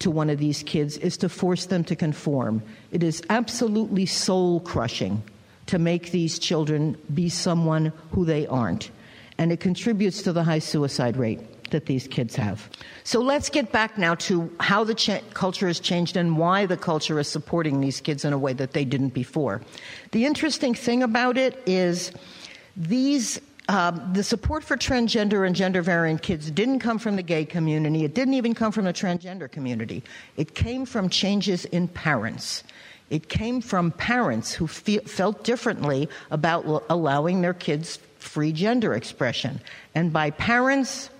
to 0.00 0.10
one 0.10 0.28
of 0.28 0.38
these 0.38 0.62
kids 0.64 0.96
is 0.98 1.16
to 1.18 1.28
force 1.28 1.66
them 1.66 1.84
to 1.84 1.96
conform. 1.96 2.62
It 2.90 3.02
is 3.02 3.22
absolutely 3.30 4.06
soul 4.06 4.60
crushing 4.60 5.22
to 5.66 5.78
make 5.78 6.10
these 6.10 6.38
children 6.38 6.96
be 7.14 7.28
someone 7.28 7.92
who 8.10 8.24
they 8.24 8.46
aren't. 8.48 8.90
And 9.38 9.52
it 9.52 9.60
contributes 9.60 10.22
to 10.22 10.32
the 10.32 10.42
high 10.42 10.58
suicide 10.58 11.16
rate 11.16 11.70
that 11.70 11.86
these 11.86 12.06
kids 12.06 12.36
have. 12.36 12.68
So 13.04 13.20
let's 13.20 13.48
get 13.48 13.72
back 13.72 13.96
now 13.96 14.14
to 14.16 14.50
how 14.60 14.84
the 14.84 14.94
cha- 14.94 15.20
culture 15.34 15.68
has 15.68 15.80
changed 15.80 16.16
and 16.16 16.36
why 16.36 16.66
the 16.66 16.76
culture 16.76 17.18
is 17.18 17.28
supporting 17.28 17.80
these 17.80 18.00
kids 18.00 18.24
in 18.24 18.32
a 18.32 18.38
way 18.38 18.52
that 18.54 18.72
they 18.72 18.84
didn't 18.84 19.10
before. 19.14 19.62
The 20.10 20.26
interesting 20.26 20.74
thing 20.74 21.02
about 21.02 21.38
it 21.38 21.62
is 21.64 22.12
these 22.76 23.40
um, 23.72 24.12
the 24.12 24.22
support 24.22 24.62
for 24.62 24.76
transgender 24.76 25.46
and 25.46 25.56
gender 25.56 25.80
variant 25.82 26.22
kids 26.22 26.50
didn't 26.50 26.80
come 26.80 26.98
from 26.98 27.16
the 27.16 27.22
gay 27.22 27.44
community. 27.44 28.04
It 28.04 28.14
didn't 28.14 28.34
even 28.34 28.54
come 28.54 28.70
from 28.70 28.84
the 28.84 28.92
transgender 28.92 29.50
community. 29.50 30.02
It 30.36 30.54
came 30.54 30.84
from 30.84 31.08
changes 31.08 31.64
in 31.66 31.88
parents. 31.88 32.64
It 33.08 33.28
came 33.28 33.60
from 33.60 33.90
parents 33.90 34.52
who 34.52 34.66
felt 34.66 35.44
differently 35.44 36.08
about 36.30 36.66
l- 36.66 36.82
allowing 36.88 37.40
their 37.40 37.54
kids 37.54 37.98
free 38.18 38.52
gender 38.52 38.94
expression. 38.94 39.60
And 39.94 40.12
by 40.12 40.30
parents, 40.30 41.10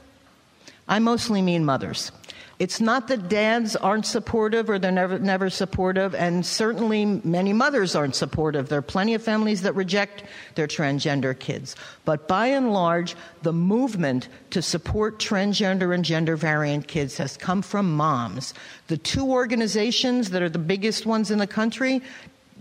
I 0.89 0.99
mostly 0.99 1.43
mean 1.43 1.65
mothers. 1.65 2.13
It's 2.59 2.81
not 2.81 3.09
that 3.09 3.29
dads 3.29 3.75
aren't 3.77 4.07
supportive 4.07 4.71
or 4.71 4.79
they're 4.79 4.93
never, 4.93 5.19
never 5.19 5.51
supportive, 5.51 6.15
and 6.15 6.45
certainly 6.45 7.05
many 7.05 7.53
mothers 7.53 7.97
aren't 7.97 8.15
supportive. 8.15 8.69
There 8.69 8.79
are 8.79 8.83
plenty 8.83 9.15
of 9.15 9.23
families 9.23 9.63
that 9.63 9.75
reject 9.75 10.23
their 10.55 10.67
transgender 10.67 11.39
kids. 11.39 11.75
But 12.05 12.29
by 12.29 12.47
and 12.49 12.73
large, 12.73 13.17
the 13.43 13.53
movement 13.53 14.29
to 14.51 14.63
support 14.63 15.19
transgender 15.19 15.95
and 15.95 16.05
gender 16.05 16.37
variant 16.37 16.89
kids 16.89 17.17
has 17.17 17.37
come 17.37 17.63
from 17.63 17.97
moms. 17.97 18.55
The 18.89 18.99
two 18.99 19.31
organizations 19.31 20.31
that 20.31 20.43
are 20.43 20.49
the 20.49 20.59
biggest 20.59 21.07
ones 21.07 21.31
in 21.31 21.39
the 21.39 21.47
country 21.47 22.03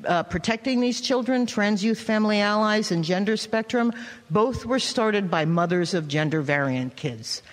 uh, 0.05 0.23
protecting 0.23 0.81
these 0.81 1.01
children, 1.01 1.45
Trans 1.45 1.83
Youth 1.83 1.99
Family 1.99 2.39
Allies 2.39 2.91
and 2.91 3.03
Gender 3.03 3.37
Spectrum, 3.37 3.93
both 4.29 4.65
were 4.65 4.79
started 4.79 5.29
by 5.29 5.45
mothers 5.45 5.93
of 5.93 6.07
gender 6.07 6.41
variant 6.41 6.95
kids. 6.95 7.43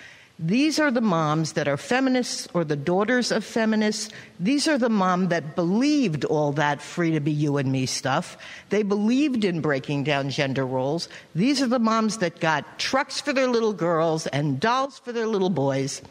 These 0.41 0.79
are 0.79 0.89
the 0.89 1.01
moms 1.01 1.51
that 1.53 1.67
are 1.67 1.75
feminists 1.75 2.47
or 2.53 2.63
the 2.63 2.77
daughters 2.77 3.29
of 3.29 3.43
feminists. 3.43 4.09
These 4.39 4.69
are 4.69 4.77
the 4.77 4.89
moms 4.89 5.27
that 5.29 5.53
believed 5.53 6.23
all 6.23 6.53
that 6.53 6.81
free 6.81 7.11
to 7.11 7.19
be 7.19 7.31
you 7.31 7.57
and 7.57 7.69
me 7.69 7.85
stuff. 7.85 8.37
They 8.69 8.83
believed 8.83 9.43
in 9.43 9.59
breaking 9.59 10.05
down 10.05 10.29
gender 10.29 10.65
roles. 10.65 11.09
These 11.35 11.61
are 11.61 11.67
the 11.67 11.77
moms 11.77 12.19
that 12.19 12.39
got 12.39 12.79
trucks 12.79 13.19
for 13.19 13.33
their 13.33 13.49
little 13.49 13.73
girls 13.73 14.27
and 14.27 14.61
dolls 14.61 14.97
for 14.99 15.11
their 15.11 15.27
little 15.27 15.49
boys. 15.49 16.01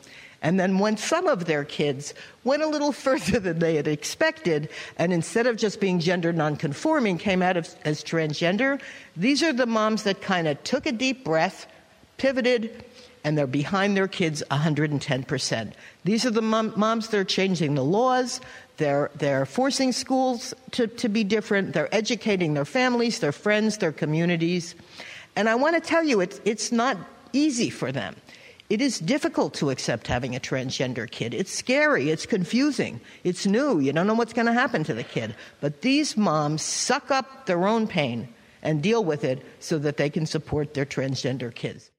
And 0.43 0.61
then 0.61 0.79
when 0.79 0.99
some 0.99 1.27
of 1.27 1.47
their 1.47 1.65
kids 1.65 2.13
went 2.45 2.63
a 2.63 2.69
little 2.69 2.93
further 3.07 3.41
than 3.41 3.61
they 3.61 3.77
had 3.77 3.89
expected, 3.89 4.69
and 4.99 5.11
instead 5.11 5.47
of 5.47 5.57
just 5.57 5.81
being 5.81 6.01
gender 6.01 6.35
nonconforming, 6.35 7.17
came 7.17 7.41
out 7.41 7.57
of, 7.57 7.75
as 7.87 8.05
transgender, 8.05 8.79
these 9.17 9.43
are 9.43 9.55
the 9.55 9.65
moms 9.65 10.03
that 10.03 10.21
kind 10.21 10.47
of 10.47 10.63
took 10.65 10.85
a 10.85 10.93
deep 10.93 11.25
breath, 11.25 11.67
pivoted, 12.19 12.85
and 13.25 13.37
they're 13.37 13.47
behind 13.47 13.97
their 13.97 14.09
kids 14.09 14.43
110%. 14.51 15.73
These 16.05 16.27
are 16.27 16.31
the 16.31 16.43
mom- 16.43 16.73
moms 16.77 17.09
that 17.09 17.19
are 17.19 17.25
changing 17.25 17.75
the 17.75 17.85
laws. 17.85 18.41
They're, 18.77 19.11
they're 19.17 19.47
forcing 19.47 19.93
schools 19.93 20.55
to, 20.73 20.87
to 20.87 21.09
be 21.09 21.25
different. 21.25 21.73
They're 21.73 21.95
educating 21.95 22.55
their 22.55 22.65
families, 22.65 23.19
their 23.19 23.33
friends, 23.33 23.79
their 23.79 23.93
communities. 23.93 24.75
And 25.37 25.49
I 25.49 25.55
want 25.55 25.75
to 25.75 25.81
tell 25.81 26.05
you, 26.05 26.21
it's, 26.21 26.41
it's 26.45 26.73
not 26.73 26.97
easy 27.33 27.71
for 27.71 27.93
them. 27.93 28.17
It 28.71 28.83
is 28.83 28.99
difficult 28.99 29.55
to 29.55 29.71
accept 29.71 30.07
having 30.07 30.37
a 30.37 30.41
transgender 30.41 31.11
kid. 31.11 31.33
It's 31.33 31.53
scary, 31.53 32.11
it's 32.11 32.27
confusing, 32.27 33.01
it's 33.25 33.47
new, 33.47 33.81
you 33.81 33.93
don't 33.95 34.07
know 34.07 34.15
what's 34.15 34.35
going 34.35 34.47
to 34.47 34.53
happen 34.53 34.85
to 34.85 34.95
the 34.95 35.05
kid. 35.05 35.35
But 35.61 35.81
these 35.81 36.19
moms 36.19 36.61
suck 36.61 37.11
up 37.11 37.47
their 37.47 37.67
own 37.67 37.87
pain 37.87 38.29
and 38.63 38.83
deal 38.83 39.03
with 39.03 39.25
it 39.25 39.43
so 39.59 39.79
that 39.79 39.97
they 39.97 40.11
can 40.11 40.27
support 40.27 40.75
their 40.75 40.85
transgender 40.85 41.55
kids. 41.55 41.91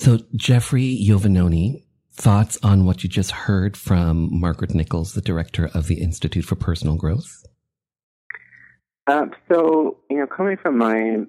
So, 0.00 0.18
Jeffrey 0.34 0.98
Giovannoni, 1.06 1.84
thoughts 2.14 2.56
on 2.62 2.86
what 2.86 3.02
you 3.02 3.10
just 3.10 3.32
heard 3.32 3.76
from 3.76 4.30
Margaret 4.32 4.74
Nichols, 4.74 5.12
the 5.12 5.20
director 5.20 5.68
of 5.74 5.88
the 5.88 6.00
Institute 6.00 6.46
for 6.46 6.54
Personal 6.54 6.96
Growth? 6.96 7.44
Um, 9.06 9.32
so, 9.52 9.98
you 10.08 10.16
know, 10.16 10.26
coming 10.26 10.56
from 10.56 10.78
my 10.78 11.26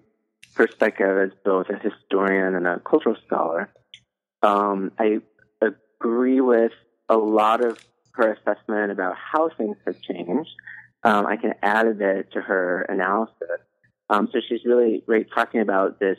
perspective 0.55 1.17
as 1.17 1.31
both 1.43 1.67
a 1.67 1.79
historian 1.79 2.55
and 2.55 2.65
a 2.65 2.79
cultural 2.79 3.17
scholar, 3.27 3.69
um, 4.41 4.93
I 4.97 5.19
agree 5.61 6.39
with 6.39 6.71
a 7.09 7.17
lot 7.17 7.65
of 7.65 7.77
her 8.13 8.31
assessment 8.31 8.89
about 8.89 9.17
how 9.17 9.49
things 9.49 9.75
have 9.85 10.01
changed. 10.01 10.51
Um, 11.03 11.25
I 11.25 11.35
can 11.35 11.55
add 11.61 11.87
a 11.87 11.93
bit 11.93 12.31
to 12.31 12.41
her 12.41 12.83
analysis. 12.83 13.35
Um, 14.09 14.29
so 14.31 14.39
she's 14.47 14.63
really 14.63 15.03
great 15.05 15.27
talking 15.35 15.59
about 15.59 15.99
this 15.99 16.17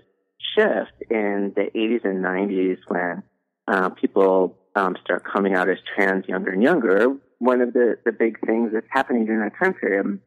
shift 0.55 1.11
in 1.11 1.53
the 1.55 1.71
80s 1.75 2.05
and 2.05 2.25
90s 2.25 2.79
when 2.89 3.23
uh, 3.69 3.91
people 3.91 4.57
um, 4.75 4.97
start 5.05 5.25
coming 5.25 5.55
out 5.55 5.69
as 5.69 5.79
trans 5.95 6.27
younger 6.27 6.51
and 6.51 6.63
younger. 6.63 7.07
One 7.39 7.61
of 7.61 7.73
the, 7.73 7.99
the 8.05 8.13
big 8.13 8.39
things 8.47 8.71
that's 8.73 8.87
happening 8.91 9.27
during 9.27 9.41
that 9.41 9.53
time 9.59 9.75
period 9.75 10.21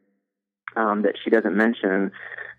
um, 0.75 1.01
that 1.03 1.15
she 1.23 1.29
doesn't 1.29 1.55
mention, 1.55 2.11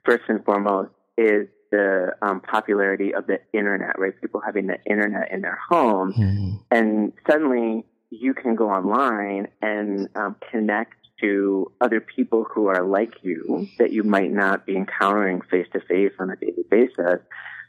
first 0.05 0.25
and 0.29 0.45
foremost, 0.45 0.91
is 1.19 1.49
the 1.71 2.13
um, 2.23 2.41
popularity 2.41 3.15
of 3.15 3.27
the 3.27 3.39
internet, 3.53 3.99
right? 3.99 4.19
People 4.21 4.41
having 4.45 4.67
the 4.67 4.79
internet 4.87 5.31
in 5.33 5.43
their 5.43 5.59
home. 5.69 6.13
Mm-hmm. 6.13 6.57
And 6.71 7.13
suddenly 7.29 7.85
you 8.11 8.35
can 8.35 8.55
go 8.55 8.71
online 8.71 9.49
and 9.61 10.09
um, 10.15 10.37
connect 10.51 10.95
to 11.21 11.73
other 11.81 12.01
people 12.01 12.45
who 12.45 12.67
are 12.67 12.85
like 12.85 13.15
you 13.23 13.67
that 13.79 13.91
you 13.91 14.03
might 14.03 14.31
not 14.31 14.67
be 14.67 14.77
encountering 14.77 15.41
face 15.51 15.67
to 15.73 15.81
face 15.81 16.13
on 16.19 16.31
a 16.31 16.37
daily 16.37 16.65
basis. 16.71 17.21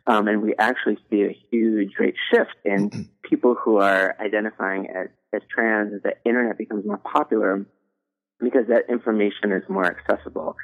Um, 0.07 0.29
and 0.29 0.41
we 0.41 0.55
actually 0.57 0.97
see 1.09 1.23
a 1.23 1.37
huge 1.51 1.91
rate 1.99 2.15
shift 2.31 2.55
in 2.63 2.89
mm-hmm. 2.89 3.01
people 3.23 3.55
who 3.55 3.77
are 3.77 4.15
identifying 4.21 4.87
as, 4.89 5.09
as 5.33 5.41
trans 5.53 5.93
as 5.93 6.01
the 6.01 6.13
internet 6.25 6.57
becomes 6.57 6.85
more 6.85 6.97
popular 6.97 7.65
because 8.39 8.67
that 8.69 8.89
information 8.89 9.51
is 9.51 9.63
more 9.67 9.85
accessible. 9.85 10.55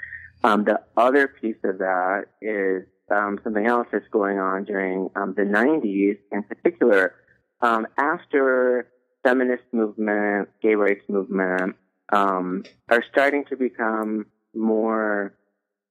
Um, 0.43 0.63
the 0.63 0.79
other 0.95 1.27
piece 1.27 1.57
of 1.63 1.79
that 1.79 2.25
is 2.41 2.83
um, 3.12 3.39
something 3.43 3.65
else 3.65 3.88
that's 3.91 4.07
going 4.12 4.39
on 4.39 4.63
during 4.63 5.09
um, 5.15 5.33
the 5.35 5.43
90s 5.43 6.17
in 6.31 6.43
particular. 6.43 7.15
Um, 7.62 7.88
after 7.97 8.88
feminist 9.23 9.63
movement, 9.71 10.50
gay 10.62 10.75
rights 10.75 11.03
movement 11.09 11.75
um, 12.12 12.63
are 12.89 13.03
starting 13.12 13.45
to 13.50 13.57
become 13.57 14.27
more 14.53 15.33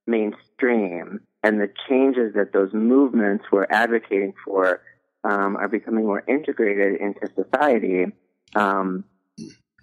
mainstream, 0.06 1.20
and 1.42 1.60
the 1.60 1.70
changes 1.88 2.34
that 2.34 2.52
those 2.52 2.72
movements 2.72 3.44
were 3.50 3.70
advocating 3.70 4.34
for 4.44 4.80
um, 5.24 5.56
are 5.56 5.68
becoming 5.68 6.06
more 6.06 6.24
integrated 6.26 7.00
into 7.00 7.28
society. 7.34 8.06
Um, 8.54 9.04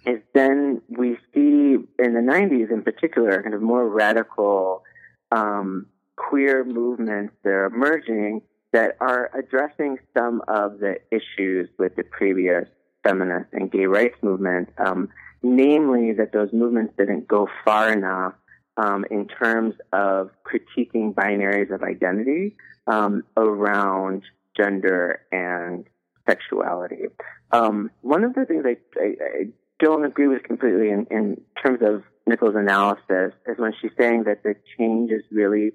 is 0.06 0.20
then 0.34 0.80
we 0.88 1.18
see 1.34 1.74
in 1.74 2.14
the 2.14 2.20
90s 2.20 2.70
in 2.72 2.82
particular 2.82 3.42
kind 3.42 3.54
of 3.54 3.60
more 3.60 3.86
radical 3.86 4.82
um, 5.30 5.86
queer 6.16 6.64
movements 6.64 7.34
that 7.44 7.50
are 7.50 7.66
emerging 7.66 8.42
that 8.72 8.96
are 9.00 9.30
addressing 9.36 9.98
some 10.16 10.42
of 10.48 10.78
the 10.78 10.96
issues 11.10 11.68
with 11.78 11.96
the 11.96 12.04
previous 12.04 12.66
feminist 13.02 13.46
and 13.52 13.70
gay 13.70 13.86
rights 13.86 14.16
movement, 14.22 14.68
um, 14.78 15.08
namely 15.42 16.12
that 16.12 16.32
those 16.32 16.52
movements 16.52 16.94
didn't 16.96 17.26
go 17.26 17.48
far 17.64 17.92
enough 17.92 18.34
um, 18.76 19.04
in 19.10 19.26
terms 19.26 19.74
of 19.92 20.30
critiquing 20.44 21.14
binaries 21.14 21.72
of 21.72 21.82
identity 21.82 22.56
um, 22.86 23.24
around 23.36 24.22
gender 24.56 25.20
and 25.32 25.86
sexuality. 26.28 27.04
Um, 27.52 27.90
one 28.02 28.24
of 28.24 28.34
the 28.34 28.44
things 28.44 28.64
I, 28.66 28.76
I, 29.00 29.06
I, 29.06 29.44
don't 29.78 30.04
agree 30.04 30.28
with 30.28 30.42
completely 30.42 30.90
in, 30.90 31.06
in 31.10 31.40
terms 31.64 31.78
of 31.80 32.02
Nichols' 32.26 32.54
analysis 32.54 33.32
is 33.46 33.56
when 33.56 33.72
she's 33.80 33.90
saying 33.98 34.24
that 34.24 34.42
the 34.42 34.54
change 34.76 35.10
is 35.10 35.22
really 35.32 35.72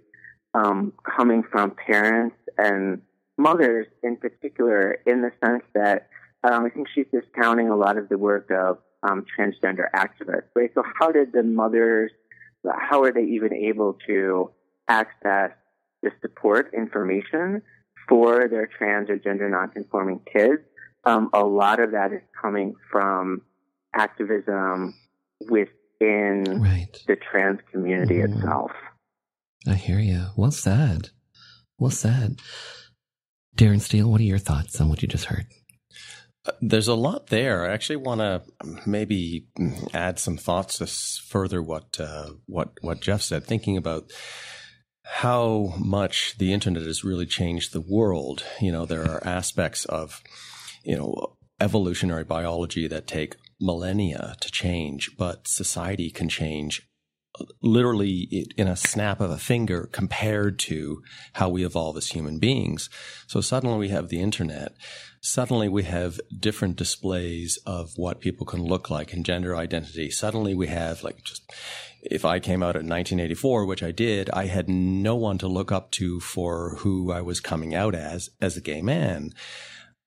um, 0.53 0.93
coming 1.03 1.43
from 1.51 1.71
parents 1.71 2.35
and 2.57 3.01
mothers 3.37 3.87
in 4.03 4.15
particular, 4.17 4.99
in 5.05 5.21
the 5.21 5.31
sense 5.43 5.63
that 5.73 6.07
um, 6.43 6.65
I 6.65 6.69
think 6.69 6.87
she's 6.93 7.07
discounting 7.11 7.69
a 7.69 7.75
lot 7.75 7.97
of 7.97 8.09
the 8.09 8.17
work 8.17 8.51
of 8.51 8.77
um, 9.03 9.25
transgender 9.37 9.85
activists. 9.95 10.49
Right? 10.55 10.71
So, 10.75 10.83
how 10.99 11.11
did 11.11 11.33
the 11.33 11.43
mothers, 11.43 12.11
how 12.77 13.03
are 13.03 13.11
they 13.11 13.23
even 13.23 13.53
able 13.53 13.97
to 14.07 14.51
access 14.87 15.51
the 16.01 16.11
support 16.21 16.71
information 16.73 17.61
for 18.07 18.47
their 18.47 18.67
trans 18.67 19.09
or 19.09 19.17
gender 19.17 19.49
nonconforming 19.49 20.21
kids? 20.31 20.61
Um, 21.03 21.29
a 21.33 21.43
lot 21.43 21.79
of 21.79 21.91
that 21.91 22.11
is 22.13 22.21
coming 22.41 22.75
from 22.91 23.41
activism 23.93 24.93
within 25.49 26.43
right. 26.61 26.97
the 27.07 27.15
trans 27.31 27.59
community 27.71 28.15
mm. 28.15 28.35
itself. 28.35 28.71
I 29.67 29.73
hear 29.75 29.99
you. 29.99 30.27
Well 30.35 30.51
said. 30.51 31.09
Well 31.77 31.91
said. 31.91 32.39
Darren 33.55 33.81
Steele, 33.81 34.09
what 34.09 34.21
are 34.21 34.25
your 34.25 34.37
thoughts 34.37 34.79
on 34.81 34.89
what 34.89 35.01
you 35.01 35.07
just 35.07 35.25
heard? 35.25 35.45
There's 36.61 36.87
a 36.87 36.95
lot 36.95 37.27
there. 37.27 37.65
I 37.65 37.73
actually 37.73 37.97
want 37.97 38.21
to 38.21 38.41
maybe 38.85 39.47
add 39.93 40.19
some 40.19 40.37
thoughts 40.37 40.77
to 40.77 40.87
further 40.87 41.61
what 41.61 41.99
uh, 41.99 42.31
what 42.45 42.73
what 42.81 43.01
Jeff 43.01 43.21
said. 43.21 43.45
Thinking 43.45 43.77
about 43.77 44.11
how 45.03 45.73
much 45.77 46.37
the 46.37 46.53
internet 46.53 46.83
has 46.83 47.03
really 47.03 47.25
changed 47.25 47.73
the 47.73 47.81
world. 47.81 48.43
You 48.61 48.71
know, 48.71 48.85
there 48.85 49.03
are 49.03 49.25
aspects 49.25 49.85
of 49.85 50.21
you 50.83 50.95
know 50.95 51.37
evolutionary 51.59 52.23
biology 52.23 52.87
that 52.87 53.07
take 53.07 53.35
millennia 53.59 54.35
to 54.41 54.51
change, 54.51 55.15
but 55.17 55.47
society 55.47 56.09
can 56.09 56.29
change 56.29 56.87
literally 57.61 58.47
in 58.57 58.67
a 58.67 58.75
snap 58.75 59.19
of 59.19 59.31
a 59.31 59.37
finger 59.37 59.89
compared 59.91 60.59
to 60.59 61.01
how 61.33 61.49
we 61.49 61.65
evolve 61.65 61.97
as 61.97 62.09
human 62.09 62.39
beings. 62.39 62.89
So 63.27 63.41
suddenly 63.41 63.77
we 63.77 63.89
have 63.89 64.09
the 64.09 64.21
internet. 64.21 64.73
Suddenly 65.21 65.69
we 65.69 65.83
have 65.83 66.19
different 66.37 66.75
displays 66.75 67.57
of 67.65 67.93
what 67.97 68.21
people 68.21 68.45
can 68.45 68.63
look 68.63 68.89
like 68.89 69.13
in 69.13 69.23
gender 69.23 69.55
identity. 69.55 70.11
Suddenly 70.11 70.53
we 70.53 70.67
have 70.67 71.03
like 71.03 71.23
just, 71.23 71.51
if 72.01 72.23
I 72.25 72.39
came 72.39 72.61
out 72.61 72.75
in 72.75 72.87
1984, 72.87 73.65
which 73.65 73.83
I 73.83 73.91
did, 73.91 74.29
I 74.29 74.45
had 74.45 74.69
no 74.69 75.15
one 75.15 75.37
to 75.39 75.47
look 75.47 75.71
up 75.71 75.91
to 75.91 76.19
for 76.19 76.77
who 76.77 77.11
I 77.11 77.21
was 77.21 77.39
coming 77.39 77.73
out 77.73 77.95
as, 77.95 78.29
as 78.39 78.55
a 78.55 78.61
gay 78.61 78.81
man. 78.81 79.31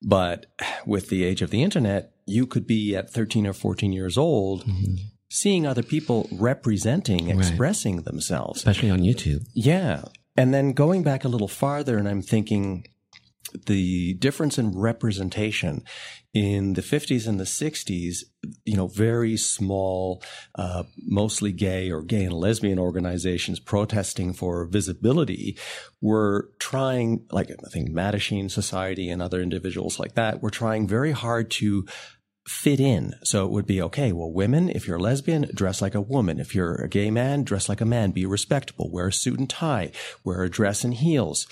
But 0.01 0.45
with 0.85 1.09
the 1.09 1.25
age 1.25 1.41
of 1.41 1.49
the 1.49 1.61
internet, 1.61 2.13
you 2.25 2.47
could 2.47 2.65
be 2.65 2.95
at 2.95 3.09
13 3.09 3.45
or 3.45 3.53
14 3.53 3.91
years 3.91 4.17
old 4.17 4.63
mm-hmm 4.65 4.95
seeing 5.29 5.65
other 5.65 5.83
people 5.83 6.27
representing, 6.31 7.27
right. 7.27 7.37
expressing 7.37 8.01
themselves. 8.03 8.59
Especially 8.59 8.89
on 8.89 8.99
YouTube. 8.99 9.45
Yeah. 9.53 10.03
And 10.35 10.53
then 10.53 10.73
going 10.73 11.03
back 11.03 11.23
a 11.23 11.27
little 11.27 11.47
farther, 11.47 11.97
and 11.97 12.07
I'm 12.07 12.21
thinking 12.21 12.85
the 13.65 14.13
difference 14.15 14.57
in 14.57 14.77
representation 14.77 15.83
in 16.33 16.73
the 16.73 16.81
50s 16.81 17.27
and 17.27 17.39
the 17.39 17.45
60s, 17.45 18.17
you 18.63 18.77
know, 18.77 18.87
very 18.87 19.35
small, 19.35 20.21
uh, 20.55 20.83
mostly 20.97 21.51
gay 21.51 21.89
or 21.89 22.03
gay 22.03 22.23
and 22.23 22.33
lesbian 22.33 22.77
organizations 22.77 23.59
protesting 23.59 24.33
for 24.33 24.67
visibility 24.67 25.57
were 26.01 26.51
trying, 26.59 27.25
like 27.31 27.49
I 27.49 27.69
think 27.69 27.89
Mattachine 27.89 28.51
Society 28.51 29.09
and 29.09 29.21
other 29.21 29.41
individuals 29.41 29.99
like 29.99 30.13
that, 30.13 30.41
were 30.41 30.51
trying 30.51 30.87
very 30.87 31.11
hard 31.11 31.49
to 31.51 31.87
fit 32.49 32.79
in. 32.79 33.13
So 33.23 33.45
it 33.45 33.51
would 33.51 33.67
be 33.67 33.79
okay. 33.83 34.11
Well, 34.11 34.31
women, 34.31 34.69
if 34.69 34.87
you're 34.87 34.97
a 34.97 35.01
lesbian, 35.01 35.51
dress 35.53 35.83
like 35.83 35.93
a 35.93 36.01
woman. 36.01 36.39
If 36.39 36.55
you're 36.55 36.75
a 36.75 36.89
gay 36.89 37.11
man, 37.11 37.43
dress 37.43 37.69
like 37.69 37.79
a 37.79 37.85
man. 37.85 38.09
Be 38.09 38.25
respectable. 38.25 38.89
Wear 38.91 39.09
a 39.09 39.13
suit 39.13 39.37
and 39.37 39.47
tie. 39.47 39.91
Wear 40.23 40.41
a 40.41 40.49
dress 40.49 40.83
and 40.83 40.95
heels. 40.95 41.45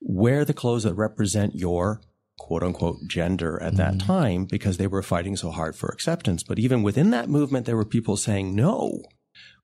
Wear 0.00 0.44
the 0.44 0.54
clothes 0.54 0.84
that 0.84 0.94
represent 0.94 1.56
your 1.56 2.00
quote 2.38 2.62
unquote 2.62 2.98
gender 3.08 3.60
at 3.60 3.76
that 3.76 3.94
mm-hmm. 3.94 4.06
time 4.06 4.44
because 4.44 4.76
they 4.76 4.86
were 4.86 5.02
fighting 5.02 5.34
so 5.34 5.50
hard 5.50 5.74
for 5.74 5.88
acceptance. 5.88 6.44
But 6.44 6.60
even 6.60 6.84
within 6.84 7.10
that 7.10 7.28
movement, 7.28 7.66
there 7.66 7.76
were 7.76 7.84
people 7.84 8.16
saying, 8.16 8.54
no, 8.54 9.02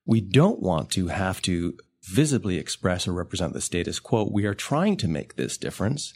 we 0.05 0.19
don't 0.19 0.61
want 0.61 0.89
to 0.91 1.07
have 1.07 1.41
to 1.43 1.77
visibly 2.03 2.57
express 2.57 3.07
or 3.07 3.13
represent 3.13 3.53
the 3.53 3.61
status 3.61 3.99
quo. 3.99 4.29
We 4.29 4.45
are 4.45 4.53
trying 4.53 4.97
to 4.97 5.07
make 5.07 5.35
this 5.35 5.57
difference. 5.57 6.13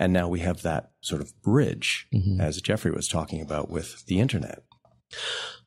And 0.00 0.12
now 0.12 0.28
we 0.28 0.40
have 0.40 0.62
that 0.62 0.90
sort 1.02 1.20
of 1.20 1.40
bridge, 1.42 2.08
mm-hmm. 2.12 2.40
as 2.40 2.60
Jeffrey 2.60 2.90
was 2.90 3.06
talking 3.06 3.40
about 3.40 3.70
with 3.70 4.06
the 4.06 4.18
internet. 4.18 4.64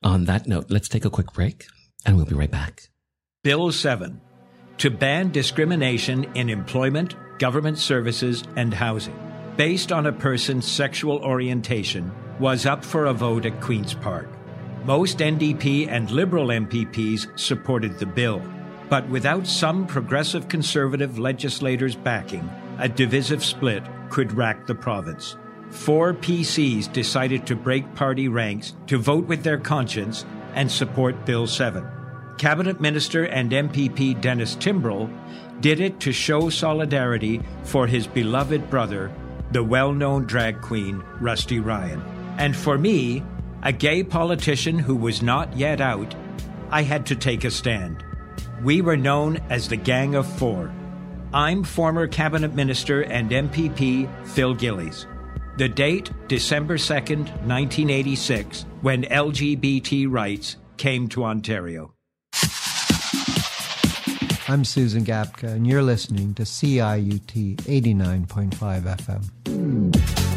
On 0.02 0.26
that 0.26 0.48
note, 0.48 0.66
let's 0.70 0.90
take 0.90 1.06
a 1.06 1.10
quick 1.10 1.32
break 1.34 1.68
and 2.06 2.18
we'll 2.18 2.26
be 2.26 2.36
right 2.36 2.52
back. 2.52 2.90
Bill 3.44 3.72
7 3.72 4.20
to 4.80 4.90
ban 4.90 5.32
discrimination 5.32 6.26
in 6.36 6.50
employment, 6.50 7.16
government 7.40 7.78
services, 7.78 8.44
and 8.56 8.74
housing. 8.74 9.18
based 9.56 9.92
on 9.92 10.08
a 10.08 10.12
person's 10.12 10.66
sexual 10.66 11.20
orientation 11.20 12.12
was 12.40 12.66
up 12.66 12.84
for 12.84 13.06
a 13.06 13.14
vote 13.14 13.46
at 13.46 13.62
Queen's 13.62 13.94
Park. 13.94 14.28
Most 14.84 15.20
NDP 15.20 15.88
and 15.88 16.10
Liberal 16.10 16.48
MPPs 16.48 17.40
supported 17.40 18.00
the 18.00 18.08
bill, 18.08 18.42
but 18.90 19.08
without 19.10 19.46
some 19.46 19.86
progressive 19.86 20.48
conservative 20.48 21.20
legislators' 21.20 21.96
backing, 21.96 22.50
a 22.80 22.90
divisive 22.90 23.46
split 23.46 23.84
could 24.14 24.38
rack 24.38 24.68
the 24.68 24.76
province. 24.76 25.38
Four 25.72 26.14
PCs 26.14 26.94
decided 26.94 27.48
to 27.48 27.56
break 27.56 27.96
party 27.96 28.28
ranks 28.28 28.76
to 28.86 29.00
vote 29.00 29.26
with 29.26 29.42
their 29.42 29.58
conscience 29.58 30.24
and 30.54 30.72
support 30.72 31.26
Bill 31.26 31.48
7. 31.48 31.84
Cabinet 32.38 32.80
Minister 32.80 33.24
and 33.24 33.52
MPP 33.52 34.22
Dennis 34.22 34.56
Timbrell 34.56 35.10
did 35.62 35.80
it 35.80 36.00
to 36.02 36.12
show 36.12 36.50
solidarity 36.50 37.42
for 37.64 37.88
his 37.88 38.06
beloved 38.06 38.70
brother, 38.70 39.12
the 39.52 39.64
well 39.64 39.92
known 39.92 40.26
drag 40.26 40.62
queen 40.62 41.04
Rusty 41.20 41.60
Ryan. 41.60 42.04
And 42.38 42.56
for 42.56 42.78
me, 42.78 43.24
a 43.64 43.72
gay 43.72 44.04
politician 44.04 44.78
who 44.78 44.96
was 44.96 45.24
not 45.24 45.58
yet 45.58 45.82
out, 45.82 46.14
I 46.70 46.84
had 46.84 47.08
to 47.08 47.16
take 47.16 47.46
a 47.46 47.50
stand. 47.50 48.04
We 48.62 48.82
were 48.82 48.98
known 48.98 49.38
as 49.50 49.70
the 49.70 49.78
Gang 49.78 50.14
of 50.14 50.28
Four. 50.38 50.72
I'm 51.34 51.64
former 51.64 52.08
Cabinet 52.08 52.54
Minister 52.54 53.02
and 53.02 53.32
MPP 53.32 54.08
Phil 54.28 54.54
Gillies. 54.54 55.08
The 55.58 55.68
date, 55.68 56.12
December 56.28 56.78
2nd, 56.78 57.26
1986, 57.46 58.66
when 58.82 59.04
LGBT 59.04 60.12
rights 60.12 60.58
came 60.78 61.08
to 61.10 61.24
Ontario. 61.24 61.94
I'm 64.48 64.64
Susan 64.64 65.04
Gapka, 65.04 65.54
and 65.54 65.66
you're 65.66 65.82
listening 65.82 66.36
to 66.36 66.44
CIUT 66.44 67.56
89.5 67.56 68.98
FM. 68.98 70.33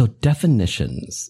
So 0.00 0.06
definitions. 0.06 1.28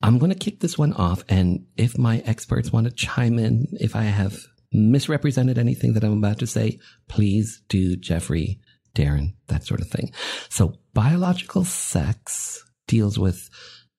I'm 0.00 0.18
going 0.20 0.30
to 0.30 0.38
kick 0.38 0.60
this 0.60 0.78
one 0.78 0.92
off. 0.92 1.24
And 1.28 1.66
if 1.76 1.98
my 1.98 2.18
experts 2.18 2.72
want 2.72 2.86
to 2.86 2.92
chime 2.92 3.36
in, 3.36 3.66
if 3.80 3.96
I 3.96 4.04
have 4.04 4.46
misrepresented 4.70 5.58
anything 5.58 5.94
that 5.94 6.04
I'm 6.04 6.18
about 6.18 6.38
to 6.38 6.46
say, 6.46 6.78
please 7.08 7.64
do 7.68 7.96
Jeffrey, 7.96 8.60
Darren, 8.94 9.34
that 9.48 9.66
sort 9.66 9.80
of 9.80 9.88
thing. 9.88 10.12
So 10.50 10.74
biological 10.94 11.64
sex 11.64 12.64
deals 12.86 13.18
with 13.18 13.50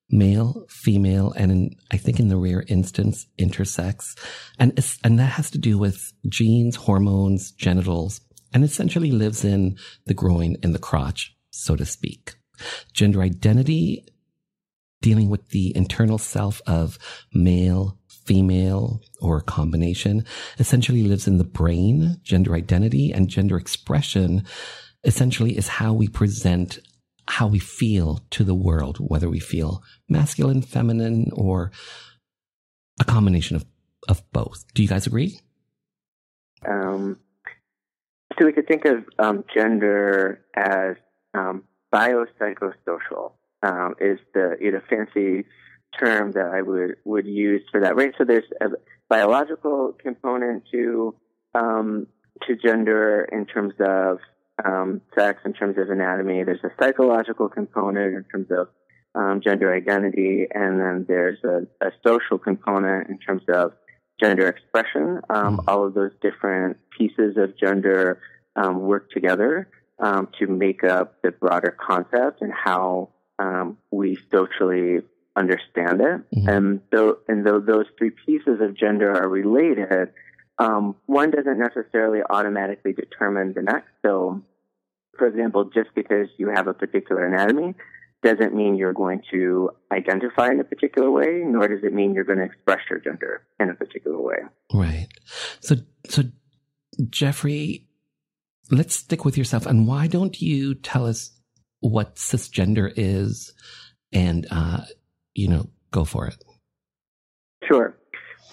male, 0.10 0.66
female, 0.70 1.34
and 1.36 1.52
in, 1.52 1.72
I 1.92 1.98
think 1.98 2.22
in 2.22 2.30
the 2.30 2.38
rare 2.38 2.64
instance, 2.70 3.28
intersex. 3.38 4.18
And, 4.58 4.72
and 5.04 5.20
that 5.20 5.34
has 5.34 5.52
to 5.52 5.58
do 5.58 5.78
with 5.78 6.14
genes, 6.30 6.78
hormones, 6.78 7.52
genitals, 7.52 8.22
and 8.54 8.64
essentially 8.64 9.12
lives 9.12 9.44
in 9.44 9.78
the 10.06 10.14
groin 10.14 10.56
and 10.64 10.74
the 10.74 10.80
crotch, 10.80 11.36
so 11.50 11.76
to 11.76 11.86
speak. 11.86 12.36
Gender 12.94 13.22
identity, 13.22 14.06
dealing 15.02 15.30
with 15.30 15.50
the 15.50 15.76
internal 15.76 16.18
self 16.18 16.62
of 16.68 16.98
male, 17.34 17.98
female, 18.08 19.02
or 19.20 19.38
a 19.38 19.44
combination, 19.44 20.26
essentially 20.60 21.04
lives 21.04 21.28
in 21.28 21.38
the 21.38 21.44
brain. 21.44 22.18
Gender 22.24 22.56
identity 22.56 23.12
and 23.12 23.30
gender 23.30 23.58
expression 23.58 24.46
essentially 25.04 25.58
is 25.58 25.68
how 25.68 25.94
we 25.94 26.08
present 26.08 26.80
how 27.28 27.48
we 27.48 27.60
feel 27.60 28.20
to 28.32 28.44
the 28.44 28.56
world, 28.56 28.98
whether 29.00 29.30
we 29.30 29.40
feel 29.40 29.84
masculine, 30.10 30.62
feminine, 30.62 31.30
or 31.34 31.72
a 33.00 33.06
combination 33.06 33.56
of, 33.56 33.66
of 34.10 34.22
both. 34.32 34.66
Do 34.74 34.82
you 34.82 34.90
guys 34.90 35.08
agree? 35.08 35.40
Um, 36.68 37.18
so 38.38 38.46
we 38.46 38.54
could 38.54 38.68
think 38.68 38.86
of 38.86 39.06
um, 39.20 39.44
gender 39.54 40.46
as 40.56 40.96
um, 41.34 41.64
biopsychosocial 41.94 43.34
um, 43.64 43.96
is 44.00 44.20
the 44.34 44.58
you 44.60 44.72
know 44.72 44.82
fancy 44.90 45.46
term 46.00 46.32
that 46.32 46.52
I 46.54 46.62
would 46.62 46.96
would 47.06 47.26
use 47.26 47.62
for 47.72 47.82
that. 47.82 47.96
Right. 47.96 48.14
So 48.18 48.24
there's 48.26 48.46
a 48.62 48.70
biological 49.10 49.94
component 50.02 50.64
to 50.72 51.16
um, 51.54 52.08
to 52.48 52.56
gender 52.56 53.28
in 53.32 53.46
terms 53.46 53.74
of 53.80 54.20
um, 54.64 55.02
sex, 55.18 55.42
in 55.46 55.54
terms 55.54 55.78
of 55.78 55.90
anatomy. 55.90 56.44
There's 56.44 56.64
a 56.64 56.72
psychological 56.82 57.50
component 57.50 58.16
in 58.16 58.24
terms 58.32 58.48
of 58.52 58.68
um, 59.14 59.42
gender 59.44 59.74
identity, 59.74 60.48
and 60.54 60.80
then 60.80 61.06
there's 61.08 61.40
a, 61.44 61.68
a, 61.86 61.92
social 62.06 62.38
component 62.38 63.10
in 63.10 63.18
terms 63.18 63.44
of 63.54 63.74
gender 64.22 64.48
expression. 64.48 65.20
Um, 65.30 65.58
mm. 65.58 65.64
all 65.68 65.86
of 65.86 65.94
those 65.94 66.12
different 66.22 66.78
pieces 66.98 67.36
of 67.36 67.58
gender 67.58 68.22
um, 68.56 68.80
work 68.80 69.12
together 69.12 69.68
um, 70.02 70.28
to 70.40 70.48
make 70.48 70.84
up 70.84 71.22
the 71.22 71.32
broader 71.32 71.78
concept 71.80 72.42
and 72.42 72.52
how 72.52 73.10
um, 73.40 73.78
we 73.92 74.18
socially 74.32 75.02
understand 75.36 76.02
it. 76.02 76.36
Mm-hmm. 76.36 76.50
And 76.50 76.82
though, 76.92 77.20
and 77.28 77.46
though 77.46 77.60
those 77.60 77.86
three 77.98 78.12
pieces 78.26 78.60
of 78.60 78.76
gender 78.76 79.12
are 79.12 79.30
related, 79.30 80.10
um, 80.58 80.96
one 81.06 81.32
doesn't 81.32 81.58
necessarily 81.58 82.20
automatically 82.28 82.94
determine 82.94 83.54
the 83.54 83.62
next. 83.62 83.90
So, 84.06 84.44
for 85.18 85.28
example, 85.28 85.66
just 85.66 85.90
because 85.96 86.28
you 86.38 86.50
have 86.50 86.68
a 86.68 86.74
particular 86.74 87.26
anatomy 87.26 87.76
doesn't 88.24 88.54
mean 88.54 88.76
you're 88.76 88.94
going 88.94 89.22
to 89.32 89.72
identify 89.92 90.50
in 90.50 90.60
a 90.60 90.64
particular 90.64 91.10
way, 91.10 91.42
nor 91.44 91.68
does 91.68 91.84
it 91.84 91.94
mean 91.94 92.14
you're 92.14 92.24
going 92.24 92.38
to 92.38 92.46
express 92.46 92.80
your 92.90 93.00
gender 93.00 93.42
in 93.60 93.70
a 93.70 93.74
particular 93.74 94.20
way. 94.20 94.38
Right. 94.72 95.08
So, 95.60 95.78
so 96.08 96.24
Jeffrey, 97.10 97.88
let's 98.72 98.96
stick 98.96 99.26
with 99.26 99.38
yourself. 99.38 99.66
And 99.66 99.88
why 99.88 100.08
don't 100.08 100.42
you 100.42 100.76
tell 100.76 101.06
us 101.06 101.32
what 101.82 102.16
cisgender 102.16 102.92
is 102.96 103.54
and, 104.14 104.48
uh, 104.50 104.82
you 105.34 105.48
know, 105.48 105.70
go 105.92 106.06
for 106.06 106.28
it? 106.28 106.44
Sure. 107.68 107.96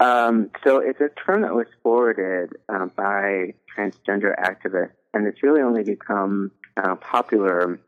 Um, 0.01 0.51
so 0.65 0.79
it's 0.79 1.01
a 1.01 1.09
term 1.27 1.43
that 1.43 1.55
was 1.55 1.67
forwarded 1.83 2.51
uh, 2.69 2.87
by 2.97 3.55
transgender 3.77 4.35
activists, 4.39 4.93
and 5.13 5.27
it's 5.27 5.43
really 5.43 5.61
only 5.61 5.83
become 5.83 6.53
uh, 6.77 6.95
popular 6.97 7.81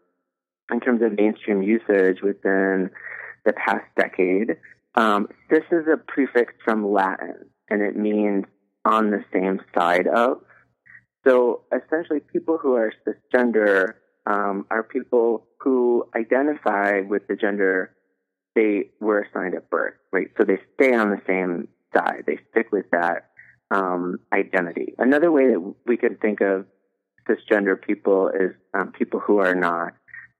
in 0.72 0.80
terms 0.80 1.02
of 1.02 1.12
mainstream 1.12 1.62
usage 1.62 2.20
within 2.22 2.90
the 3.44 3.52
past 3.52 3.84
decade. 3.96 4.56
Um, 4.96 5.28
this 5.50 5.64
is 5.70 5.86
a 5.86 5.96
prefix 5.96 6.52
from 6.64 6.92
Latin, 6.92 7.46
and 7.68 7.82
it 7.82 7.96
means 7.96 8.44
on 8.84 9.10
the 9.10 9.24
same 9.32 9.60
side 9.74 10.06
of. 10.06 10.40
So 11.26 11.62
essentially, 11.72 12.20
people 12.20 12.58
who 12.58 12.74
are 12.74 12.92
cisgender 13.06 13.94
um, 14.26 14.66
are 14.70 14.82
people 14.82 15.46
who 15.58 16.06
identify 16.16 17.00
with 17.00 17.26
the 17.28 17.36
gender 17.36 17.94
they 18.54 18.90
were 19.00 19.20
assigned 19.22 19.54
at 19.54 19.70
birth, 19.70 19.94
right? 20.12 20.28
So 20.36 20.44
they 20.44 20.58
stay 20.74 20.94
on 20.94 21.10
the 21.10 21.20
same 21.26 21.68
side. 21.94 22.24
They 22.26 22.38
stick 22.50 22.72
with 22.72 22.86
that 22.90 23.30
um, 23.70 24.18
identity. 24.32 24.94
Another 24.98 25.30
way 25.30 25.48
that 25.50 25.74
we 25.86 25.96
can 25.96 26.16
think 26.16 26.40
of 26.40 26.66
cisgender 27.28 27.80
people 27.80 28.28
is 28.28 28.50
um, 28.74 28.92
people 28.92 29.20
who 29.20 29.38
are 29.38 29.54
not 29.54 29.92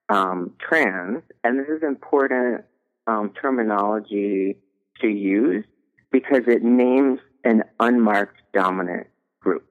um, 0.09 0.55
trans, 0.59 1.23
and 1.45 1.59
this 1.59 1.69
is 1.69 1.83
important 1.83 2.65
um, 3.07 3.33
terminology 3.41 4.57
to 5.01 5.07
use 5.07 5.65
because 6.11 6.43
it 6.49 6.63
names 6.65 7.21
an 7.45 7.63
unmarked 7.79 8.43
dominant 8.53 9.07
group. 9.41 9.65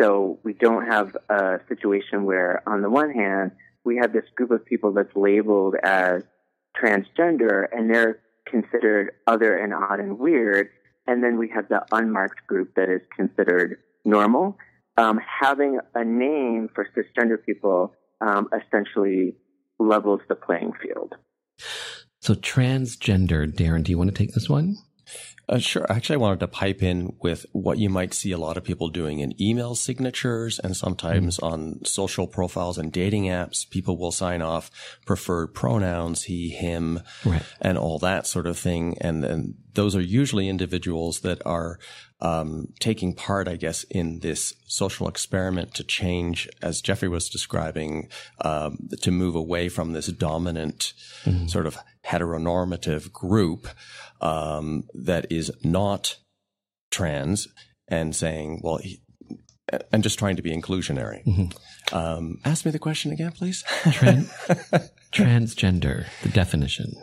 So 0.00 0.38
we 0.42 0.52
don't 0.52 0.86
have 0.86 1.16
a 1.30 1.60
situation 1.68 2.24
where, 2.24 2.62
on 2.68 2.82
the 2.82 2.90
one 2.90 3.10
hand, 3.10 3.52
we 3.84 3.96
have 3.96 4.12
this 4.12 4.24
group 4.34 4.50
of 4.50 4.64
people 4.64 4.92
that's 4.92 5.14
labeled 5.14 5.76
as 5.82 6.22
transgender 6.80 7.64
and 7.72 7.88
they're 7.88 8.18
considered 8.46 9.12
other 9.26 9.56
and 9.56 9.72
odd 9.72 10.00
and 10.00 10.18
weird. 10.18 10.68
And 11.06 11.22
then 11.22 11.38
we 11.38 11.48
have 11.54 11.68
the 11.68 11.84
unmarked 11.92 12.46
group 12.46 12.74
that 12.74 12.90
is 12.90 13.00
considered 13.14 13.78
normal. 14.04 14.58
Um, 14.98 15.20
having 15.40 15.78
a 15.94 16.04
name 16.04 16.68
for 16.74 16.86
cisgender 16.96 17.36
people 17.44 17.94
um, 18.20 18.48
essentially 18.52 19.36
levels 19.78 20.20
the 20.28 20.34
playing 20.34 20.72
field. 20.82 21.14
So, 22.20 22.34
transgender, 22.34 23.46
Darren, 23.46 23.84
do 23.84 23.92
you 23.92 23.98
want 23.98 24.10
to 24.10 24.16
take 24.16 24.32
this 24.32 24.48
one? 24.48 24.76
Uh, 25.48 25.58
sure. 25.58 25.86
Actually, 25.88 26.16
I 26.16 26.18
wanted 26.18 26.40
to 26.40 26.48
pipe 26.48 26.82
in 26.82 27.14
with 27.22 27.46
what 27.52 27.78
you 27.78 27.88
might 27.88 28.12
see 28.12 28.32
a 28.32 28.38
lot 28.38 28.56
of 28.56 28.64
people 28.64 28.88
doing 28.88 29.20
in 29.20 29.40
email 29.40 29.74
signatures 29.76 30.58
and 30.58 30.76
sometimes 30.76 31.38
mm. 31.38 31.46
on 31.46 31.84
social 31.84 32.26
profiles 32.26 32.78
and 32.78 32.92
dating 32.92 33.24
apps. 33.24 33.68
People 33.68 33.96
will 33.96 34.10
sign 34.10 34.42
off 34.42 34.70
preferred 35.06 35.48
pronouns, 35.54 36.24
he, 36.24 36.50
him, 36.50 37.00
right. 37.24 37.42
and 37.60 37.78
all 37.78 37.98
that 38.00 38.26
sort 38.26 38.46
of 38.46 38.58
thing. 38.58 38.96
And 39.00 39.22
then 39.22 39.54
those 39.74 39.94
are 39.94 40.00
usually 40.00 40.48
individuals 40.48 41.20
that 41.20 41.44
are 41.46 41.78
um, 42.20 42.72
taking 42.80 43.14
part, 43.14 43.46
I 43.46 43.56
guess, 43.56 43.84
in 43.84 44.20
this 44.20 44.54
social 44.66 45.06
experiment 45.06 45.74
to 45.74 45.84
change, 45.84 46.48
as 46.62 46.80
Jeffrey 46.80 47.08
was 47.08 47.28
describing, 47.28 48.08
um, 48.40 48.88
to 49.02 49.10
move 49.10 49.36
away 49.36 49.68
from 49.68 49.92
this 49.92 50.06
dominant 50.08 50.94
mm-hmm. 51.24 51.46
sort 51.46 51.66
of 51.66 51.78
heteronormative 52.06 53.12
group 53.12 53.68
um, 54.20 54.84
that 54.94 55.26
is 55.30 55.50
not 55.62 56.16
trans 56.90 57.48
and 57.88 58.14
saying, 58.14 58.60
well, 58.62 58.78
he, 58.78 59.00
and 59.92 60.02
just 60.02 60.18
trying 60.18 60.36
to 60.36 60.42
be 60.42 60.50
inclusionary. 60.50 61.24
Mm-hmm. 61.24 61.96
Um, 61.96 62.38
ask 62.44 62.64
me 62.64 62.70
the 62.70 62.78
question 62.78 63.12
again, 63.12 63.32
please. 63.32 63.64
Tran- 63.82 64.90
transgender, 65.12 66.06
the 66.22 66.28
definition. 66.28 66.94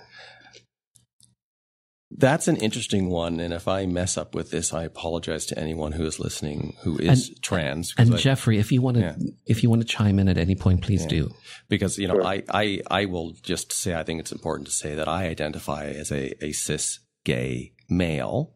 That's 2.15 2.47
an 2.47 2.57
interesting 2.57 3.09
one, 3.09 3.39
and 3.39 3.53
if 3.53 3.67
I 3.67 3.85
mess 3.85 4.17
up 4.17 4.35
with 4.35 4.51
this, 4.51 4.73
I 4.73 4.83
apologize 4.83 5.45
to 5.47 5.57
anyone 5.57 5.93
who 5.93 6.05
is 6.05 6.19
listening 6.19 6.75
who 6.81 6.97
is 6.97 7.29
and, 7.29 7.41
trans. 7.41 7.93
And 7.97 8.13
I, 8.13 8.17
Jeffrey, 8.17 8.59
if 8.59 8.71
you 8.71 8.81
want 8.81 8.97
to, 8.97 9.01
yeah. 9.01 9.15
if 9.45 9.63
you 9.63 9.69
want 9.69 9.81
to 9.81 9.87
chime 9.87 10.19
in 10.19 10.27
at 10.27 10.37
any 10.37 10.55
point, 10.55 10.81
please 10.81 11.03
yeah. 11.03 11.09
do. 11.09 11.31
Because 11.69 11.97
you 11.97 12.07
know, 12.07 12.15
sure. 12.15 12.25
I, 12.25 12.43
I, 12.49 12.81
I 12.89 13.05
will 13.05 13.31
just 13.41 13.71
say 13.71 13.95
I 13.95 14.03
think 14.03 14.19
it's 14.19 14.31
important 14.31 14.67
to 14.67 14.73
say 14.73 14.95
that 14.95 15.07
I 15.07 15.27
identify 15.27 15.85
as 15.87 16.11
a, 16.11 16.33
a 16.43 16.51
cis 16.51 16.99
gay 17.23 17.73
male. 17.89 18.55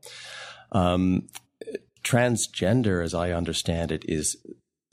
Um, 0.71 1.27
transgender, 2.03 3.03
as 3.03 3.13
I 3.13 3.31
understand 3.31 3.91
it, 3.91 4.05
is 4.07 4.37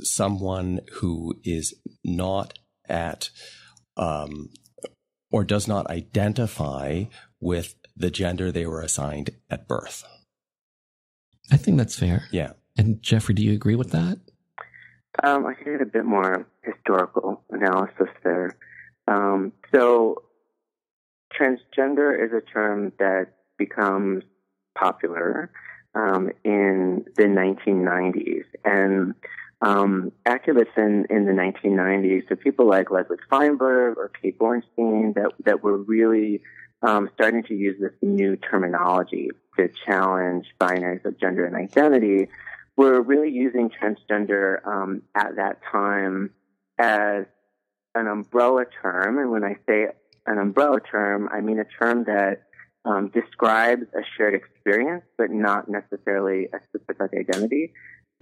someone 0.00 0.80
who 0.94 1.34
is 1.44 1.74
not 2.02 2.58
at 2.88 3.30
um, 3.96 4.50
or 5.30 5.44
does 5.44 5.68
not 5.68 5.88
identify 5.88 7.04
with 7.40 7.74
the 7.96 8.10
gender 8.10 8.50
they 8.50 8.66
were 8.66 8.80
assigned 8.80 9.30
at 9.50 9.68
birth. 9.68 10.04
I 11.50 11.56
think 11.56 11.78
that's 11.78 11.98
fair. 11.98 12.24
Yeah. 12.30 12.52
And 12.76 13.02
Jeffrey, 13.02 13.34
do 13.34 13.42
you 13.42 13.52
agree 13.52 13.76
with 13.76 13.90
that? 13.90 14.18
Um, 15.22 15.46
I 15.46 15.54
think 15.54 15.80
a 15.80 15.86
bit 15.86 16.04
more 16.04 16.46
historical 16.62 17.42
analysis 17.50 18.08
there. 18.24 18.56
Um, 19.06 19.52
so, 19.72 20.22
transgender 21.38 22.24
is 22.24 22.32
a 22.32 22.40
term 22.40 22.92
that 22.98 23.28
becomes 23.58 24.24
popular 24.76 25.52
um, 25.94 26.30
in 26.44 27.04
the 27.16 27.24
1990s, 27.24 28.44
and 28.64 29.14
um, 29.60 30.10
activists 30.26 30.76
in, 30.76 31.06
in 31.10 31.26
the 31.26 31.32
1990s, 31.32 32.28
so 32.28 32.34
people 32.34 32.68
like 32.68 32.90
Leslie 32.90 33.16
Feinberg 33.30 33.96
or 33.96 34.10
Kate 34.20 34.38
Bornstein, 34.38 35.14
that 35.14 35.30
that 35.44 35.62
were 35.62 35.78
really 35.78 36.42
um, 36.84 37.08
starting 37.14 37.42
to 37.44 37.54
use 37.54 37.76
this 37.80 37.92
new 38.02 38.36
terminology 38.36 39.30
to 39.56 39.68
challenge 39.86 40.46
binaries 40.60 41.04
of 41.04 41.18
gender 41.18 41.46
and 41.46 41.56
identity, 41.56 42.28
were 42.76 43.00
really 43.00 43.30
using 43.30 43.70
transgender 43.70 44.66
um, 44.66 45.02
at 45.14 45.36
that 45.36 45.60
time 45.70 46.30
as 46.78 47.24
an 47.94 48.06
umbrella 48.06 48.64
term. 48.82 49.18
And 49.18 49.30
when 49.30 49.44
I 49.44 49.56
say 49.66 49.86
an 50.26 50.38
umbrella 50.38 50.80
term, 50.80 51.28
I 51.32 51.40
mean 51.40 51.58
a 51.58 51.64
term 51.64 52.04
that 52.04 52.42
um, 52.84 53.08
describes 53.08 53.84
a 53.94 54.02
shared 54.16 54.34
experience, 54.34 55.04
but 55.16 55.30
not 55.30 55.68
necessarily 55.68 56.48
a 56.52 56.58
specific 56.68 57.14
identity. 57.14 57.72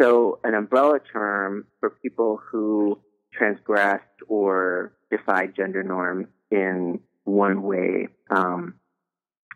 So, 0.00 0.38
an 0.44 0.54
umbrella 0.54 1.00
term 1.12 1.66
for 1.80 1.90
people 1.90 2.40
who 2.50 3.00
transgressed 3.32 4.04
or 4.28 4.92
defied 5.10 5.54
gender 5.56 5.82
norms 5.82 6.26
in 6.50 7.00
one 7.24 7.62
way 7.62 8.08
um, 8.30 8.74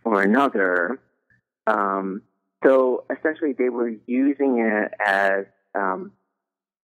or 0.04 0.22
another. 0.22 1.00
Um, 1.66 2.22
so 2.64 3.04
essentially, 3.10 3.52
they 3.52 3.68
were 3.68 3.92
using 4.06 4.58
it 4.60 4.92
as, 5.04 5.44
um, 5.74 6.12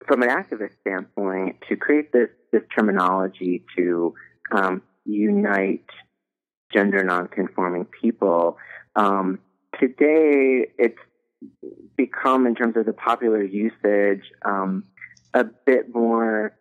from 0.07 0.23
an 0.23 0.29
activist 0.29 0.79
standpoint, 0.81 1.57
to 1.67 1.75
create 1.75 2.11
this 2.11 2.29
this 2.51 2.63
terminology 2.75 3.65
to 3.75 4.13
um, 4.51 4.81
unite 5.05 5.89
gender 6.73 7.03
nonconforming 7.03 7.85
people. 8.01 8.57
Um, 8.95 9.39
today, 9.79 10.67
it's 10.77 10.97
become, 11.97 12.47
in 12.47 12.55
terms 12.55 12.77
of 12.77 12.85
the 12.85 12.93
popular 12.93 13.43
usage, 13.43 14.23
um, 14.43 14.83
a 15.33 15.43
bit 15.43 15.93
more 15.93 16.56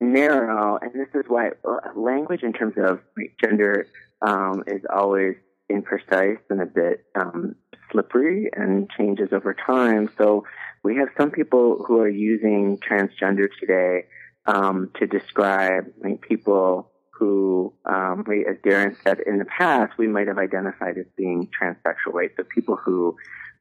narrow, 0.00 0.78
and 0.80 0.92
this 0.94 1.08
is 1.14 1.24
why 1.28 1.50
uh, 1.66 1.78
language 1.94 2.42
in 2.42 2.52
terms 2.52 2.74
of 2.76 3.00
gender 3.42 3.86
um, 4.22 4.62
is 4.66 4.82
always 4.92 5.36
imprecise 5.70 6.38
and 6.50 6.60
a 6.60 6.66
bit 6.66 7.04
um, 7.14 7.54
slippery 7.90 8.50
and 8.54 8.88
changes 8.96 9.28
over 9.32 9.54
time. 9.54 10.08
So 10.18 10.44
we 10.82 10.96
have 10.96 11.08
some 11.18 11.30
people 11.30 11.84
who 11.86 12.00
are 12.00 12.08
using 12.08 12.78
transgender 12.78 13.48
today 13.58 14.06
um, 14.46 14.90
to 14.98 15.06
describe 15.06 15.86
like, 16.02 16.20
people 16.20 16.92
who, 17.18 17.72
um, 17.86 18.24
as 18.48 18.56
Darren 18.58 18.94
said, 19.02 19.20
in 19.26 19.38
the 19.38 19.46
past 19.46 19.96
we 19.98 20.06
might 20.06 20.28
have 20.28 20.38
identified 20.38 20.98
as 20.98 21.06
being 21.16 21.48
transsexual, 21.60 22.12
right? 22.12 22.30
So 22.36 22.44
people 22.44 22.76
who 22.76 23.16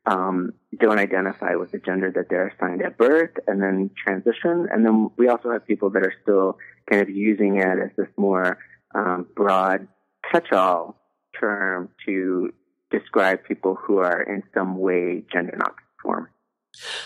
um, 0.06 0.54
don't 0.80 1.00
identify 1.00 1.56
with 1.56 1.72
the 1.72 1.80
gender 1.80 2.12
that 2.15 2.26
they're 2.30 2.48
assigned 2.48 2.82
at 2.82 2.98
birth 2.98 3.32
and 3.48 3.62
then 3.62 3.89
transition. 4.02 4.68
And 4.72 4.86
then 4.86 5.10
we 5.18 5.28
also 5.28 5.52
have 5.52 5.65
people 5.65 5.89
that 5.91 6.04
are 6.04 6.13
still 6.22 6.58
kind 6.89 7.02
of 7.02 7.10
using 7.10 7.58
it 7.58 7.80
as 7.84 7.89
this 7.98 8.08
more 8.18 8.60
um, 8.94 9.28
broad 9.36 9.88
catch-all 10.32 10.96
term 11.39 11.89
to 12.06 12.52
describe 12.91 13.44
people 13.48 13.76
who 13.76 13.98
are 13.98 14.22
in 14.22 14.44
some 14.54 14.78
way 14.78 15.24
gender 15.32 15.58
nonconforming. 15.58 16.32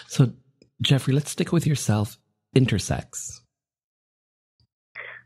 So, 0.08 0.34
Jeffrey, 0.82 1.14
let's 1.14 1.32
stick 1.32 1.52
with 1.52 1.66
yourself. 1.66 2.18
Intersex. 2.56 3.40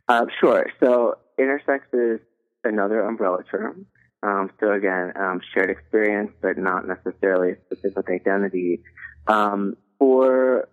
Uh, 0.07 0.25
sure. 0.39 0.67
So, 0.81 1.15
intersex 1.39 1.81
is 1.93 2.19
another 2.63 3.01
umbrella 3.01 3.43
term. 3.49 3.87
Um, 4.23 4.51
so 4.59 4.71
again, 4.71 5.11
um, 5.17 5.41
shared 5.53 5.69
experience, 5.69 6.31
but 6.41 6.57
not 6.57 6.87
necessarily 6.87 7.51
a 7.51 7.55
specific 7.65 8.09
identity. 8.09 8.81
Um, 9.27 9.75
for 9.99 10.69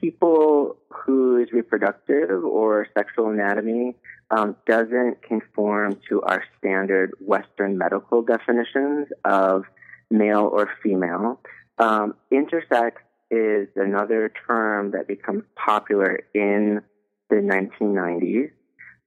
people 0.00 0.76
whose 0.88 1.50
reproductive 1.52 2.44
or 2.44 2.86
sexual 2.96 3.30
anatomy 3.30 3.96
um, 4.30 4.56
doesn't 4.66 5.22
conform 5.22 5.98
to 6.08 6.22
our 6.22 6.44
standard 6.58 7.10
Western 7.20 7.76
medical 7.76 8.22
definitions 8.22 9.08
of 9.24 9.64
male 10.10 10.48
or 10.52 10.70
female, 10.82 11.40
um, 11.78 12.14
intersex 12.32 12.92
is 13.30 13.68
another 13.74 14.32
term 14.46 14.92
that 14.92 15.08
becomes 15.08 15.42
popular 15.56 16.20
in 16.34 16.82
the 17.30 17.36
1990s. 17.36 18.50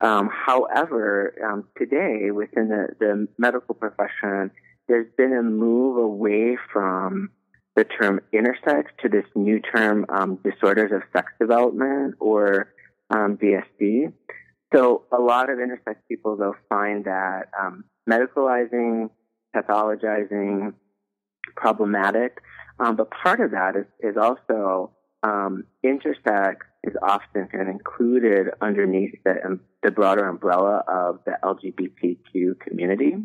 Um, 0.02 0.30
however, 0.30 1.34
um, 1.44 1.66
today 1.78 2.32
within 2.32 2.70
the, 2.70 2.88
the 3.00 3.28
medical 3.38 3.76
profession, 3.76 4.52
there's 4.88 5.08
been 5.18 5.34
a 5.34 5.42
move 5.42 5.98
away 5.98 6.58
from 6.72 7.30
the 7.76 7.84
term 7.84 8.22
intersex 8.34 8.86
to 9.02 9.10
this 9.10 9.26
new 9.36 9.60
term 9.60 10.06
um, 10.10 10.40
disorders 10.44 10.92
of 10.94 11.02
sex 11.14 11.32
development 11.40 12.16
or 12.20 12.74
um, 13.10 13.38
DSD. 13.38 14.14
So 14.74 15.04
a 15.12 15.22
lot 15.22 15.50
of 15.50 15.58
intersex 15.58 15.96
people 16.10 16.36
will 16.36 16.56
find 16.70 17.06
that 17.06 17.50
um, 17.60 17.86
medicalizing, 18.10 19.10
pathologizing, 19.56 20.74
problematic. 21.56 22.40
Um, 22.80 22.96
but 22.96 23.10
part 23.12 23.40
of 23.40 23.52
that 23.52 23.76
is, 23.76 23.86
is 24.00 24.18
also 24.18 24.92
um, 25.24 25.66
intersex 25.86 26.58
is 26.86 26.96
often 27.02 27.48
kind 27.48 27.62
of 27.62 27.68
included 27.68 28.48
underneath 28.62 29.16
the, 29.24 29.44
um, 29.46 29.62
the 29.84 29.92
broader 29.92 30.28
umbrella 30.28 30.84
of 30.88 31.20
the 31.26 31.34
LGBTQ 31.44 32.60
community. 32.60 33.16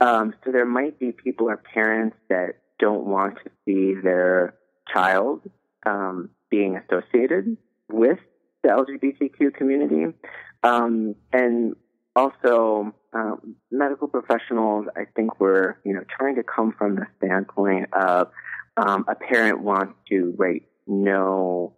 Um, 0.00 0.34
so 0.44 0.52
there 0.52 0.66
might 0.66 0.98
be 0.98 1.12
people 1.12 1.48
or 1.48 1.56
parents 1.56 2.16
that 2.28 2.56
don't 2.78 3.04
want 3.04 3.36
to 3.44 3.50
see 3.64 3.94
their 4.00 4.54
child 4.92 5.42
um, 5.86 6.30
being 6.50 6.76
associated 6.76 7.56
with 7.90 8.18
the 8.62 8.70
LGBTQ 8.70 9.54
community. 9.54 10.14
Um, 10.62 11.14
and 11.32 11.76
also, 12.16 12.94
um, 13.12 13.56
medical 13.70 14.08
professionals, 14.08 14.86
I 14.96 15.04
think, 15.16 15.40
were 15.40 15.78
you 15.84 15.94
know 15.94 16.04
trying 16.18 16.36
to 16.36 16.42
come 16.42 16.74
from 16.76 16.96
the 16.96 17.06
standpoint 17.18 17.92
of 17.92 18.28
um, 18.76 19.04
a 19.08 19.14
parent 19.14 19.60
wants 19.60 19.94
to 20.08 20.34
right 20.36 20.62
know 20.86 21.74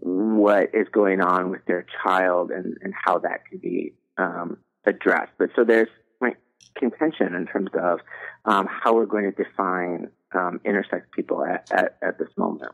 what 0.00 0.70
is 0.74 0.86
going 0.92 1.20
on 1.20 1.50
with 1.50 1.64
their 1.66 1.86
child 2.02 2.50
and, 2.50 2.76
and 2.82 2.92
how 3.04 3.18
that 3.18 3.46
can 3.48 3.58
be 3.58 3.94
um, 4.18 4.58
addressed. 4.84 5.32
But 5.38 5.50
so 5.56 5.64
there's 5.64 5.88
like, 6.20 6.36
contention 6.76 7.34
in 7.34 7.46
terms 7.46 7.70
of 7.80 8.00
um, 8.44 8.66
how 8.68 8.94
we're 8.94 9.06
going 9.06 9.30
to 9.32 9.44
define 9.44 10.08
um, 10.34 10.60
intersex 10.64 11.02
people 11.14 11.44
at, 11.44 11.70
at, 11.72 11.96
at 12.02 12.18
this 12.18 12.28
moment. 12.36 12.72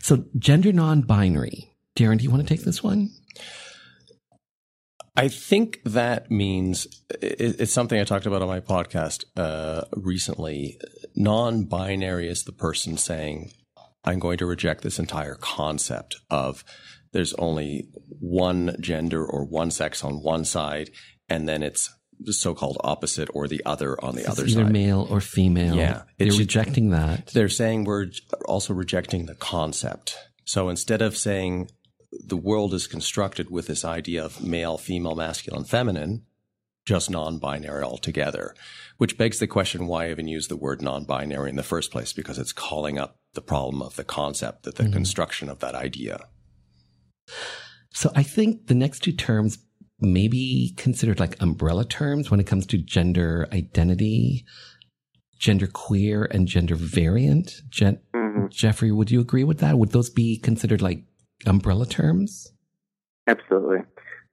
So, 0.00 0.24
gender 0.38 0.72
non 0.72 1.02
binary. 1.02 1.70
Darren, 1.96 2.18
do 2.18 2.24
you 2.24 2.30
want 2.30 2.46
to 2.46 2.48
take 2.48 2.64
this 2.64 2.82
one? 2.82 3.10
I 5.16 5.28
think 5.28 5.80
that 5.84 6.30
means 6.30 7.02
it's 7.20 7.72
something 7.72 8.00
I 8.00 8.04
talked 8.04 8.26
about 8.26 8.42
on 8.42 8.48
my 8.48 8.60
podcast 8.60 9.24
uh, 9.36 9.82
recently. 9.92 10.80
Non 11.14 11.64
binary 11.64 12.28
is 12.28 12.42
the 12.42 12.52
person 12.52 12.96
saying, 12.96 13.52
I'm 14.04 14.18
going 14.18 14.38
to 14.38 14.46
reject 14.46 14.82
this 14.82 14.98
entire 14.98 15.34
concept 15.36 16.16
of 16.30 16.64
there's 17.12 17.32
only 17.34 17.88
one 18.20 18.76
gender 18.80 19.24
or 19.24 19.44
one 19.44 19.70
sex 19.70 20.02
on 20.04 20.22
one 20.22 20.44
side, 20.44 20.90
and 21.28 21.48
then 21.48 21.62
it's 21.62 21.90
the 22.20 22.32
so-called 22.32 22.78
opposite 22.84 23.28
or 23.34 23.48
the 23.48 23.62
other 23.64 24.02
on 24.04 24.14
the 24.14 24.20
it's 24.20 24.30
other 24.30 24.44
either 24.46 24.64
side. 24.64 24.72
male 24.72 25.06
or 25.10 25.20
female. 25.20 25.74
Yeah. 25.76 26.02
They're 26.18 26.28
It's- 26.28 26.38
rejecting 26.38 26.90
that. 26.90 27.28
They're 27.28 27.48
saying 27.48 27.84
we're 27.84 28.10
also 28.46 28.72
rejecting 28.74 29.26
the 29.26 29.34
concept. 29.34 30.16
So 30.44 30.68
instead 30.68 31.02
of 31.02 31.16
saying 31.16 31.70
the 32.26 32.36
world 32.36 32.72
is 32.74 32.86
constructed 32.86 33.50
with 33.50 33.66
this 33.66 33.84
idea 33.84 34.24
of 34.24 34.42
male, 34.42 34.78
female, 34.78 35.14
masculine, 35.16 35.64
feminine, 35.64 36.22
just 36.84 37.10
non-binary 37.10 37.82
altogether, 37.82 38.54
which 38.98 39.16
begs 39.16 39.38
the 39.38 39.46
question 39.46 39.86
why 39.86 40.10
even 40.10 40.28
use 40.28 40.48
the 40.48 40.56
word 40.56 40.82
non-binary 40.82 41.50
in 41.50 41.56
the 41.56 41.62
first 41.62 41.90
place? 41.90 42.12
Because 42.12 42.38
it's 42.38 42.52
calling 42.52 42.98
up 42.98 43.16
the 43.34 43.40
problem 43.40 43.82
of 43.82 43.96
the 43.96 44.04
concept, 44.04 44.62
that 44.64 44.76
the 44.76 44.88
construction 44.88 45.48
of 45.48 45.58
that 45.60 45.74
idea. 45.74 46.28
So 47.90 48.10
I 48.14 48.22
think 48.22 48.66
the 48.66 48.74
next 48.74 49.00
two 49.00 49.12
terms 49.12 49.58
may 50.00 50.28
be 50.28 50.74
considered 50.76 51.18
like 51.18 51.40
umbrella 51.40 51.84
terms 51.84 52.30
when 52.30 52.40
it 52.40 52.46
comes 52.46 52.66
to 52.66 52.78
gender 52.78 53.48
identity, 53.52 54.44
gender 55.38 55.66
queer, 55.66 56.28
and 56.30 56.46
gender 56.46 56.74
variant. 56.74 57.62
Gen- 57.70 58.00
Mhm. 58.14 58.50
Jeffrey, 58.50 58.92
would 58.92 59.10
you 59.10 59.20
agree 59.20 59.44
with 59.44 59.58
that? 59.58 59.78
Would 59.78 59.90
those 59.92 60.10
be 60.10 60.38
considered 60.38 60.82
like 60.82 61.04
umbrella 61.46 61.86
terms? 61.86 62.52
Absolutely. 63.26 63.78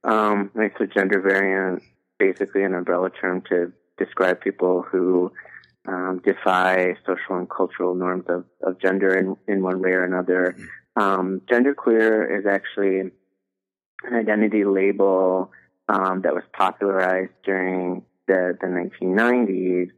Um, 0.04 0.50
right, 0.54 0.72
so 0.78 0.86
gender 0.86 1.20
variant, 1.20 1.82
basically 2.22 2.62
an 2.62 2.74
umbrella 2.74 3.10
term 3.10 3.42
to 3.48 3.72
describe 3.98 4.40
people 4.40 4.82
who 4.82 5.32
um, 5.88 6.20
defy 6.24 6.94
social 7.04 7.36
and 7.36 7.50
cultural 7.50 7.94
norms 7.96 8.24
of, 8.28 8.44
of 8.62 8.80
gender 8.80 9.12
in, 9.18 9.36
in 9.52 9.62
one 9.62 9.82
way 9.82 9.90
or 9.90 10.04
another. 10.04 10.56
Um, 10.94 11.40
genderqueer 11.50 12.38
is 12.38 12.46
actually 12.46 13.00
an 13.00 14.14
identity 14.14 14.64
label 14.64 15.50
um, 15.88 16.22
that 16.22 16.32
was 16.32 16.44
popularized 16.52 17.32
during 17.44 18.04
the, 18.28 18.56
the 18.60 18.68
1990s 18.68 19.90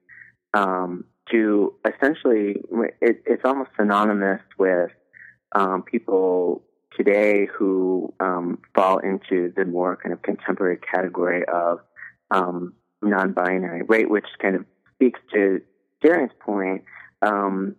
um, 0.54 1.04
to 1.30 1.74
essentially, 1.86 2.56
it, 3.02 3.22
it's 3.26 3.42
almost 3.44 3.70
synonymous 3.78 4.40
with 4.58 4.90
um, 5.54 5.82
people 5.82 6.62
today 6.96 7.46
who 7.46 8.14
um, 8.20 8.58
fall 8.74 8.98
into 8.98 9.52
the 9.56 9.64
more 9.64 9.96
kind 9.96 10.12
of 10.12 10.22
contemporary 10.22 10.78
category 10.78 11.44
of 11.46 11.80
um, 12.34 12.74
non-binary, 13.02 13.82
right? 13.88 14.08
Which 14.08 14.26
kind 14.40 14.56
of 14.56 14.64
speaks 14.94 15.20
to 15.32 15.60
Darren's 16.04 16.32
point. 16.40 16.84
Um, 17.22 17.76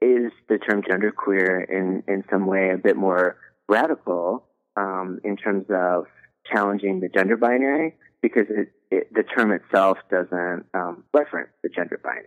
is 0.00 0.32
the 0.48 0.58
term 0.58 0.82
genderqueer 0.82 1.68
in 1.68 2.02
in 2.08 2.24
some 2.30 2.46
way 2.46 2.70
a 2.70 2.78
bit 2.78 2.96
more 2.96 3.36
radical 3.68 4.46
um, 4.76 5.20
in 5.24 5.36
terms 5.36 5.66
of 5.70 6.06
challenging 6.50 7.00
the 7.00 7.08
gender 7.08 7.36
binary 7.36 7.94
because 8.22 8.46
it, 8.48 8.72
it, 8.90 9.12
the 9.12 9.22
term 9.22 9.52
itself 9.52 9.98
doesn't 10.10 10.64
um, 10.74 11.04
reference 11.12 11.50
the 11.62 11.68
gender 11.68 12.00
binary. 12.02 12.24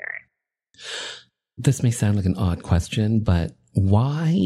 This 1.58 1.84
may 1.84 1.92
sound 1.92 2.16
like 2.16 2.26
an 2.26 2.38
odd 2.38 2.64
question, 2.64 3.20
but 3.20 3.52
why 3.74 4.38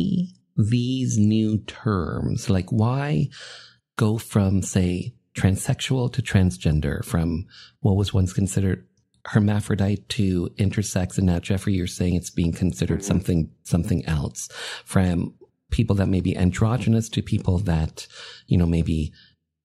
these 0.55 1.17
new 1.17 1.59
terms? 1.59 2.49
Like, 2.49 2.69
why 2.69 3.27
go 3.97 4.17
from, 4.17 4.61
say, 4.61 5.13
transsexual 5.37 6.11
to 6.13 6.21
transgender, 6.21 7.03
from 7.05 7.45
what 7.81 7.95
was 7.95 8.13
once 8.13 8.33
considered 8.33 8.87
hermaphrodite 9.25 10.07
to 10.09 10.49
intersex, 10.57 11.17
and 11.17 11.27
now 11.27 11.39
Jeffrey, 11.39 11.73
you're 11.73 11.87
saying 11.87 12.15
it's 12.15 12.29
being 12.29 12.53
considered 12.53 13.03
something 13.03 13.51
something 13.63 14.05
else. 14.05 14.49
From 14.85 15.33
people 15.69 15.95
that 15.97 16.07
may 16.07 16.21
be 16.21 16.35
androgynous 16.35 17.09
to 17.09 17.21
people 17.21 17.57
that, 17.59 18.07
you 18.47 18.57
know, 18.57 18.65
maybe 18.65 19.11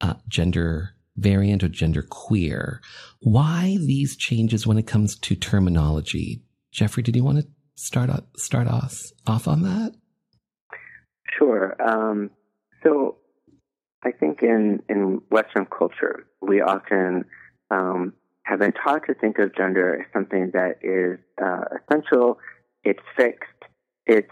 uh, 0.00 0.14
gender 0.28 0.94
variant 1.16 1.62
or 1.62 1.68
gender 1.68 2.02
queer. 2.02 2.80
Why 3.20 3.76
these 3.80 4.16
changes 4.16 4.66
when 4.66 4.78
it 4.78 4.87
comes 4.87 5.16
to 5.20 5.37
terminology? 5.37 6.42
Jeffrey, 6.72 7.02
did 7.02 7.14
you 7.14 7.24
want 7.24 7.38
to 7.38 7.46
start 7.74 8.11
off, 8.11 8.24
start 8.37 8.66
off 8.66 9.02
off 9.26 9.46
on 9.46 9.62
that? 9.62 9.92
Sure. 11.38 11.76
Um, 11.80 12.30
so 12.82 13.16
I 14.04 14.10
think 14.12 14.42
in, 14.42 14.82
in 14.88 15.22
Western 15.30 15.66
culture, 15.66 16.26
we 16.40 16.60
often 16.60 17.24
um, 17.70 18.14
have 18.44 18.58
been 18.58 18.72
taught 18.72 19.06
to 19.06 19.14
think 19.14 19.38
of 19.38 19.54
gender 19.54 20.00
as 20.00 20.06
something 20.12 20.50
that 20.52 20.78
is 20.82 21.18
uh, 21.42 21.64
essential, 21.78 22.38
it's 22.84 23.02
fixed, 23.16 23.46
it's 24.06 24.30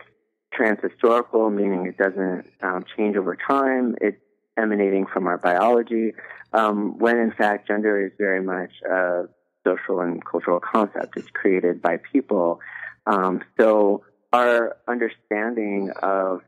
transhistorical, 0.59 1.53
meaning 1.55 1.87
it 1.87 1.97
doesn't 1.97 2.47
um, 2.63 2.85
change 2.97 3.17
over 3.17 3.37
time, 3.37 3.95
it's 4.01 4.21
emanating 4.59 5.07
from 5.07 5.27
our 5.27 5.39
biology, 5.39 6.13
um, 6.53 6.99
when 6.99 7.19
in 7.19 7.33
fact 7.33 7.69
gender 7.69 8.05
is 8.05 8.13
very 8.19 8.43
much 8.43 8.71
a 8.91 9.25
social 9.65 10.01
and 10.01 10.25
cultural 10.25 10.61
concept. 10.61 11.17
It's 11.17 11.31
created 11.33 11.81
by 11.81 11.99
people. 12.13 12.61
Um, 13.07 13.43
so 13.59 14.05
our 14.33 14.77
understanding 14.89 15.91
of 16.03 16.41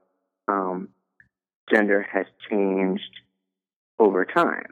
um, 0.49 0.89
gender 1.73 2.07
has 2.13 2.27
changed 2.51 3.03
over 3.99 4.25
time. 4.25 4.67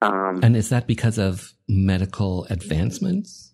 Um, 0.00 0.40
And 0.42 0.56
is 0.56 0.68
that 0.70 0.86
because 0.86 1.18
of 1.18 1.52
medical 1.68 2.46
advancements? 2.50 3.52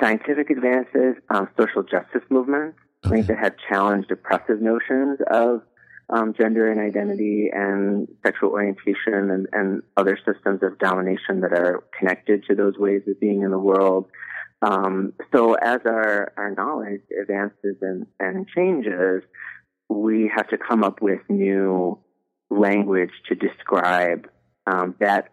scientific 0.00 0.48
advances, 0.50 1.16
um, 1.30 1.48
social 1.58 1.82
justice 1.82 2.22
movements, 2.30 2.78
I 3.04 3.08
think 3.10 3.26
that 3.26 3.38
have 3.38 3.54
challenged 3.68 4.10
oppressive 4.10 4.60
notions 4.60 5.18
of 5.30 5.62
um, 6.08 6.34
gender 6.38 6.70
and 6.70 6.80
identity 6.80 7.50
and 7.52 8.08
sexual 8.24 8.50
orientation 8.50 9.30
and, 9.30 9.46
and 9.52 9.82
other 9.96 10.18
systems 10.24 10.62
of 10.62 10.78
domination 10.78 11.40
that 11.40 11.52
are 11.52 11.84
connected 11.98 12.44
to 12.48 12.54
those 12.54 12.74
ways 12.78 13.02
of 13.08 13.20
being 13.20 13.42
in 13.42 13.50
the 13.50 13.58
world. 13.58 14.06
Um, 14.62 15.12
so 15.34 15.54
as 15.54 15.80
our, 15.84 16.32
our 16.36 16.54
knowledge 16.54 17.02
advances 17.20 17.76
and, 17.80 18.06
and 18.18 18.46
changes, 18.48 19.22
we 19.88 20.30
have 20.34 20.48
to 20.48 20.58
come 20.58 20.84
up 20.84 21.00
with 21.00 21.20
new 21.28 21.98
language 22.50 23.10
to 23.28 23.34
describe 23.34 24.28
um, 24.66 24.94
that 25.00 25.28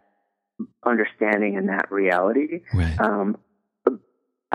understanding 0.86 1.58
and 1.58 1.70
that 1.70 1.92
reality 1.92 2.62
Right. 2.74 3.00
um, 3.00 3.38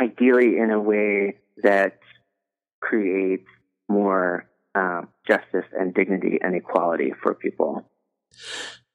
ideally 0.01 0.57
in 0.59 0.71
a 0.71 0.81
way 0.81 1.37
that 1.63 1.99
creates 2.81 3.47
more 3.89 4.49
um, 4.75 5.09
justice 5.29 5.67
and 5.79 5.93
dignity 5.93 6.39
and 6.41 6.55
equality 6.55 7.13
for 7.23 7.35
people. 7.35 7.91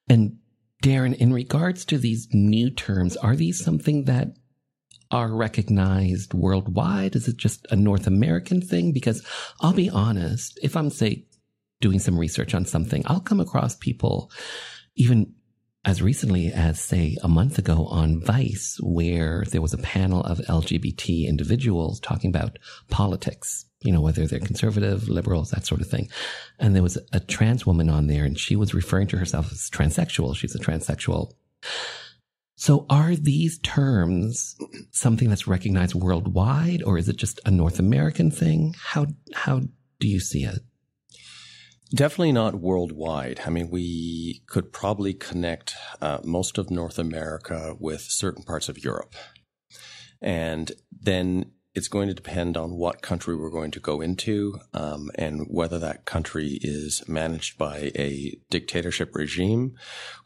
And 0.09 0.37
Darren, 0.83 1.15
in 1.15 1.33
regards 1.33 1.85
to 1.85 1.97
these 1.97 2.27
new 2.31 2.69
terms, 2.69 3.17
are 3.17 3.35
these 3.35 3.63
something 3.63 4.05
that 4.05 4.29
are 5.15 5.34
recognized 5.34 6.34
worldwide? 6.34 7.15
Is 7.15 7.30
it 7.30 7.38
just 7.38 7.65
a 7.71 7.75
North 7.75 8.06
American 8.06 8.62
thing? 8.62 8.91
Because 8.91 9.25
I'll 9.62 9.73
be 9.73 9.89
honest, 9.89 10.60
if 10.62 10.75
I'm, 10.75 10.89
say, 10.89 11.25
doing 11.80 11.99
some 11.99 12.19
research 12.19 12.54
on 12.54 12.65
something, 12.65 13.01
I'll 13.06 13.21
come 13.21 13.39
across 13.39 13.75
people 13.75 14.30
even 14.97 15.34
as 15.86 16.01
recently 16.01 16.51
as, 16.51 16.82
say, 16.82 17.15
a 17.23 17.28
month 17.28 17.58
ago 17.58 17.86
on 17.86 18.19
Vice, 18.19 18.78
where 18.82 19.43
there 19.51 19.62
was 19.62 19.73
a 19.73 19.78
panel 19.78 20.21
of 20.23 20.39
LGBT 20.39 21.28
individuals 21.28 21.99
talking 21.99 22.30
about 22.30 22.58
politics, 22.89 23.65
you 23.82 23.93
know, 23.93 24.01
whether 24.01 24.25
they're 24.25 24.39
conservative, 24.39 25.08
liberals, 25.08 25.51
that 25.51 25.65
sort 25.65 25.82
of 25.82 25.88
thing. 25.88 26.10
And 26.60 26.75
there 26.75 26.82
was 26.82 26.97
a 27.13 27.19
trans 27.19 27.65
woman 27.65 27.89
on 27.89 28.08
there 28.08 28.25
and 28.25 28.38
she 28.38 28.56
was 28.56 28.73
referring 28.73 29.08
to 29.08 29.17
herself 29.17 29.51
as 29.51 29.69
transsexual. 29.69 30.36
She's 30.36 30.56
a 30.56 30.60
transsexual. 30.60 31.34
So 32.55 32.85
are 32.89 33.15
these 33.15 33.59
terms 33.59 34.55
something 34.91 35.29
that's 35.29 35.47
recognized 35.47 35.93
worldwide 35.93 36.82
or 36.84 36.97
is 36.97 37.09
it 37.09 37.17
just 37.17 37.39
a 37.45 37.51
North 37.51 37.80
American 37.80 38.32
thing? 38.32 38.75
How, 38.82 39.07
how 39.34 39.61
do 39.99 40.07
you 40.07 40.19
see 40.19 40.43
it? 40.43 40.59
Definitely 41.93 42.32
not 42.32 42.55
worldwide. 42.55 43.41
I 43.45 43.49
mean, 43.49 43.69
we 43.69 44.41
could 44.47 44.73
probably 44.73 45.13
connect 45.13 45.75
uh, 46.01 46.19
most 46.23 46.57
of 46.57 46.71
North 46.71 46.97
America 46.97 47.75
with 47.80 48.01
certain 48.01 48.43
parts 48.43 48.69
of 48.69 48.84
Europe. 48.84 49.15
And 50.21 50.71
then 50.91 51.51
it's 51.76 51.89
going 51.89 52.07
to 52.07 52.13
depend 52.13 52.55
on 52.55 52.78
what 52.78 53.01
country 53.01 53.36
we're 53.36 53.49
going 53.49 53.71
to 53.71 53.80
go 53.80 54.01
into 54.01 54.57
um, 54.73 55.11
and 55.15 55.45
whether 55.49 55.78
that 55.78 56.05
country 56.05 56.57
is 56.61 57.03
managed 57.07 57.57
by 57.57 57.91
a 57.95 58.38
dictatorship 58.49 59.13
regime 59.13 59.76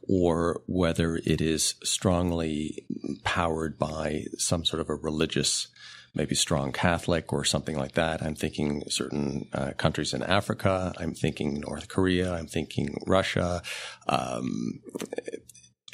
or 0.07 0.61
whether 0.67 1.15
it 1.25 1.41
is 1.41 1.75
strongly 1.83 2.85
powered 3.23 3.77
by 3.77 4.25
some 4.37 4.63
sort 4.63 4.79
of 4.79 4.89
a 4.89 4.95
religious 4.95 5.67
maybe 6.15 6.35
strong 6.35 6.71
Catholic 6.71 7.31
or 7.31 7.45
something 7.45 7.77
like 7.77 7.93
that. 7.93 8.23
I'm 8.23 8.35
thinking 8.35 8.83
certain 8.89 9.47
uh, 9.53 9.71
countries 9.77 10.13
in 10.13 10.23
Africa. 10.23 10.91
I'm 10.97 11.13
thinking 11.13 11.59
North 11.59 11.87
Korea. 11.87 12.33
I'm 12.33 12.47
thinking 12.47 12.97
Russia. 13.05 13.61
Um, 14.07 14.81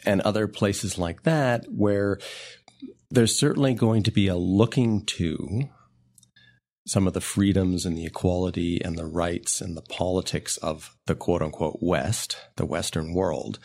and 0.06 0.22
other 0.22 0.47
places 0.47 0.97
like 0.97 1.24
that 1.24 1.66
where 1.70 2.20
there's 3.16 3.38
certainly 3.38 3.74
going 3.74 4.03
to 4.03 4.11
be 4.11 4.28
a 4.28 4.36
looking 4.36 5.05
to 5.05 5.70
some 6.88 7.07
of 7.07 7.13
the 7.13 7.22
freedoms 7.22 7.86
and 7.86 7.97
the 7.97 8.05
equality 8.05 8.80
and 8.84 8.97
the 8.97 9.05
rights 9.05 9.59
and 9.59 9.76
the 9.76 9.82
politics 9.82 10.57
of 10.57 10.95
the 11.07 11.16
quote 11.16 11.41
unquote 11.41 11.80
West, 11.82 12.38
the 12.57 12.66
Western 12.66 13.13
world, 13.13 13.57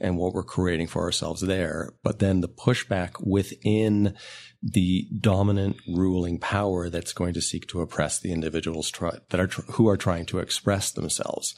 and 0.00 0.16
what 0.16 0.32
we're 0.32 0.42
creating 0.42 0.86
for 0.86 1.02
ourselves 1.02 1.42
there. 1.42 1.92
But 2.02 2.18
then 2.18 2.40
the 2.40 2.48
pushback 2.48 3.24
within 3.24 4.16
the 4.62 5.06
dominant 5.20 5.76
ruling 5.86 6.38
power 6.38 6.88
that's 6.88 7.12
going 7.12 7.34
to 7.34 7.42
seek 7.42 7.66
to 7.68 7.82
oppress 7.82 8.18
the 8.18 8.32
individuals 8.32 8.90
try, 8.90 9.18
that 9.28 9.40
are 9.40 9.48
tr- 9.48 9.72
who 9.72 9.88
are 9.88 9.98
trying 9.98 10.26
to 10.26 10.38
express 10.38 10.90
themselves. 10.92 11.54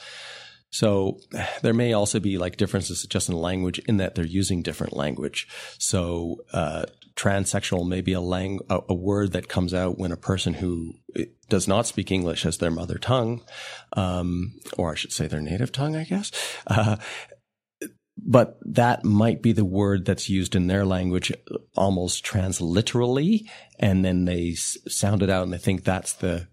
So 0.71 1.21
there 1.63 1.73
may 1.73 1.93
also 1.93 2.19
be 2.19 2.37
like 2.37 2.57
differences 2.57 3.07
just 3.09 3.29
in 3.29 3.37
language 3.37 3.79
in 3.81 3.99
that 3.99 4.17
they're 4.17 4.27
using 4.27 4.63
different 4.63 4.97
language. 4.97 5.47
So 5.79 6.39
uh, 6.53 6.87
transsexual 7.17 7.87
may 7.87 8.01
be 8.01 8.13
a, 8.13 8.21
lang- 8.21 8.61
a, 8.69 8.95
word 8.95 9.33
that 9.33 9.49
comes 9.49 9.73
out 9.73 9.99
when 9.99 10.13
a 10.13 10.17
person 10.17 10.55
who 10.55 10.95
eh, 11.17 11.27
does 11.49 11.69
not 11.69 11.87
speak 11.87 12.11
English 12.11 12.45
as 12.45 12.59
their 12.59 12.71
mother 12.71 12.99
tongue, 12.99 13.43
um, 13.95 14.55
or 14.77 14.93
I 14.93 14.95
should 14.95 15.13
say 15.13 15.27
their 15.27 15.41
native 15.41 15.73
tongue, 15.73 15.97
I 15.97 16.05
guess. 16.05 16.33
Uh, 16.67 16.97
but 18.17 18.59
that 18.63 19.05
might 19.05 19.43
be 19.43 19.53
the 19.53 19.65
word 19.65 20.05
that's 20.05 20.29
used 20.29 20.55
in 20.55 20.67
their 20.67 20.85
language 20.85 21.33
almost 21.77 22.25
transliterally. 22.25 23.49
And 23.79 24.05
then 24.05 24.25
they 24.25 24.51
s- 24.51 24.79
sound 24.89 25.23
it 25.23 25.31
out 25.31 25.43
and 25.43 25.53
they 25.53 25.59
think 25.59 25.85
that's 25.85 26.15
the 26.15 26.49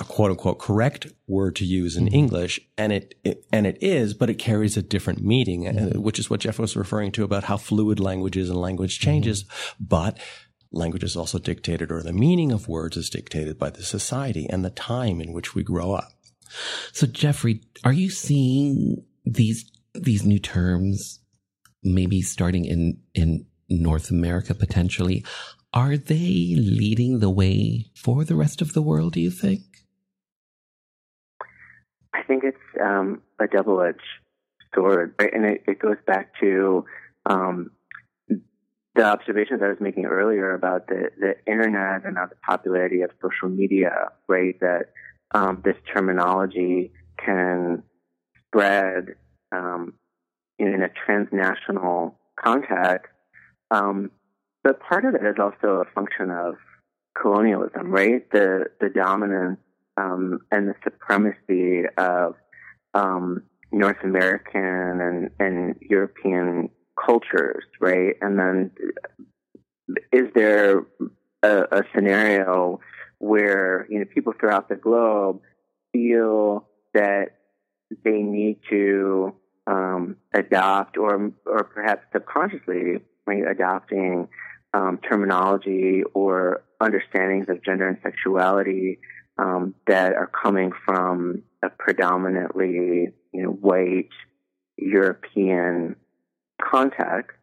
a 0.00 0.04
quote 0.04 0.30
unquote 0.30 0.58
correct 0.58 1.06
word 1.26 1.56
to 1.56 1.64
use 1.64 1.96
in 1.96 2.06
mm-hmm. 2.06 2.16
English, 2.16 2.60
and 2.76 2.92
it, 2.92 3.14
it, 3.24 3.44
and 3.52 3.66
it 3.66 3.78
is, 3.80 4.14
but 4.14 4.30
it 4.30 4.34
carries 4.34 4.76
a 4.76 4.82
different 4.82 5.22
meaning, 5.22 5.68
uh, 5.68 5.72
mm-hmm. 5.72 6.02
which 6.02 6.18
is 6.18 6.28
what 6.28 6.40
Jeff 6.40 6.58
was 6.58 6.76
referring 6.76 7.12
to 7.12 7.24
about 7.24 7.44
how 7.44 7.56
fluid 7.56 8.00
language 8.00 8.36
is 8.36 8.50
and 8.50 8.60
language 8.60 8.98
mm-hmm. 8.98 9.10
changes. 9.10 9.44
Mm-hmm. 9.44 9.84
But 9.86 10.18
language 10.72 11.04
is 11.04 11.16
also 11.16 11.38
dictated, 11.38 11.92
or 11.92 12.02
the 12.02 12.12
meaning 12.12 12.50
of 12.50 12.68
words 12.68 12.96
is 12.96 13.08
dictated 13.08 13.58
by 13.58 13.70
the 13.70 13.82
society 13.82 14.46
and 14.50 14.64
the 14.64 14.70
time 14.70 15.20
in 15.20 15.32
which 15.32 15.54
we 15.54 15.62
grow 15.62 15.92
up. 15.92 16.10
So, 16.92 17.06
Jeffrey, 17.06 17.60
are 17.84 17.92
you 17.92 18.10
seeing 18.10 19.04
these 19.24 19.70
these 19.94 20.24
new 20.24 20.40
terms, 20.40 21.20
maybe 21.82 22.20
starting 22.20 22.64
in 22.64 23.00
in 23.14 23.46
North 23.68 24.10
America 24.10 24.54
potentially? 24.54 25.24
Are 25.72 25.96
they 25.96 26.54
leading 26.56 27.18
the 27.18 27.30
way 27.30 27.86
for 27.96 28.24
the 28.24 28.36
rest 28.36 28.62
of 28.62 28.74
the 28.74 28.82
world? 28.82 29.14
Do 29.14 29.20
you 29.20 29.30
think? 29.30 29.62
Think 32.26 32.44
it's 32.44 32.56
um, 32.80 33.22
a 33.40 33.46
double 33.46 33.80
edged 33.82 34.00
sword, 34.74 35.14
right? 35.20 35.32
And 35.32 35.44
it, 35.44 35.64
it 35.66 35.78
goes 35.78 35.96
back 36.06 36.32
to 36.40 36.84
um, 37.26 37.70
the 38.94 39.04
observations 39.04 39.60
I 39.62 39.68
was 39.68 39.78
making 39.80 40.06
earlier 40.06 40.54
about 40.54 40.86
the, 40.86 41.10
the 41.18 41.34
internet 41.50 42.04
and 42.04 42.14
now 42.14 42.26
the 42.26 42.36
popularity 42.46 43.02
of 43.02 43.10
social 43.20 43.48
media, 43.48 44.10
right? 44.28 44.58
That 44.60 44.90
um, 45.34 45.62
this 45.64 45.76
terminology 45.92 46.92
can 47.24 47.82
spread 48.46 49.16
um, 49.52 49.94
in 50.58 50.82
a 50.82 50.88
transnational 51.04 52.18
context. 52.36 53.10
Um, 53.70 54.10
but 54.62 54.80
part 54.80 55.04
of 55.04 55.14
it 55.14 55.22
is 55.22 55.36
also 55.38 55.82
a 55.82 55.84
function 55.94 56.30
of 56.30 56.54
colonialism, 57.20 57.90
right? 57.90 58.30
The 58.30 58.66
the 58.80 58.88
dominance 58.88 59.58
um, 59.96 60.40
and 60.50 60.68
the 60.68 60.74
supremacy 60.82 61.84
of 61.96 62.34
um, 62.94 63.42
North 63.72 64.02
American 64.02 65.00
and, 65.00 65.30
and 65.38 65.76
European 65.80 66.70
cultures, 67.04 67.64
right? 67.80 68.14
And 68.20 68.38
then 68.38 68.70
is 70.12 70.28
there 70.34 70.84
a, 71.42 71.62
a 71.70 71.82
scenario 71.94 72.80
where 73.18 73.86
you 73.88 73.98
know 73.98 74.04
people 74.04 74.32
throughout 74.38 74.68
the 74.68 74.76
globe 74.76 75.40
feel 75.92 76.68
that 76.92 77.30
they 78.04 78.22
need 78.22 78.58
to 78.70 79.34
um, 79.66 80.16
adopt 80.34 80.96
or 80.96 81.32
or 81.46 81.64
perhaps 81.64 82.02
subconsciously 82.12 83.00
right, 83.26 83.42
adopting 83.48 84.28
um, 84.72 84.98
terminology 85.08 86.02
or 86.14 86.62
understandings 86.80 87.48
of 87.48 87.64
gender 87.64 87.88
and 87.88 87.98
sexuality 88.02 88.98
um, 89.38 89.74
that 89.86 90.14
are 90.14 90.30
coming 90.42 90.72
from 90.84 91.42
a 91.62 91.68
predominantly 91.70 93.08
you 93.32 93.42
know 93.42 93.50
white 93.50 94.10
European 94.76 95.96
context, 96.60 97.36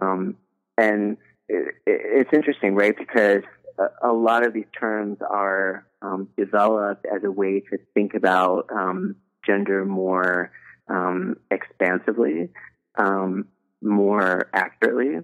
um, 0.00 0.36
and 0.78 1.16
it, 1.48 1.74
it's 1.86 2.30
interesting, 2.32 2.74
right? 2.74 2.96
Because 2.96 3.42
a, 3.78 4.10
a, 4.10 4.12
lot 4.12 4.46
of 4.46 4.52
these 4.52 4.66
terms 4.78 5.18
are 5.28 5.86
um, 6.02 6.28
developed 6.36 7.06
as 7.06 7.22
a 7.24 7.30
way 7.30 7.60
to 7.60 7.78
think 7.94 8.14
about 8.14 8.66
um, 8.70 9.16
gender 9.44 9.84
more 9.84 10.50
um, 10.88 11.36
expansively, 11.50 12.50
um, 12.96 13.46
more 13.82 14.48
accurately, 14.52 15.20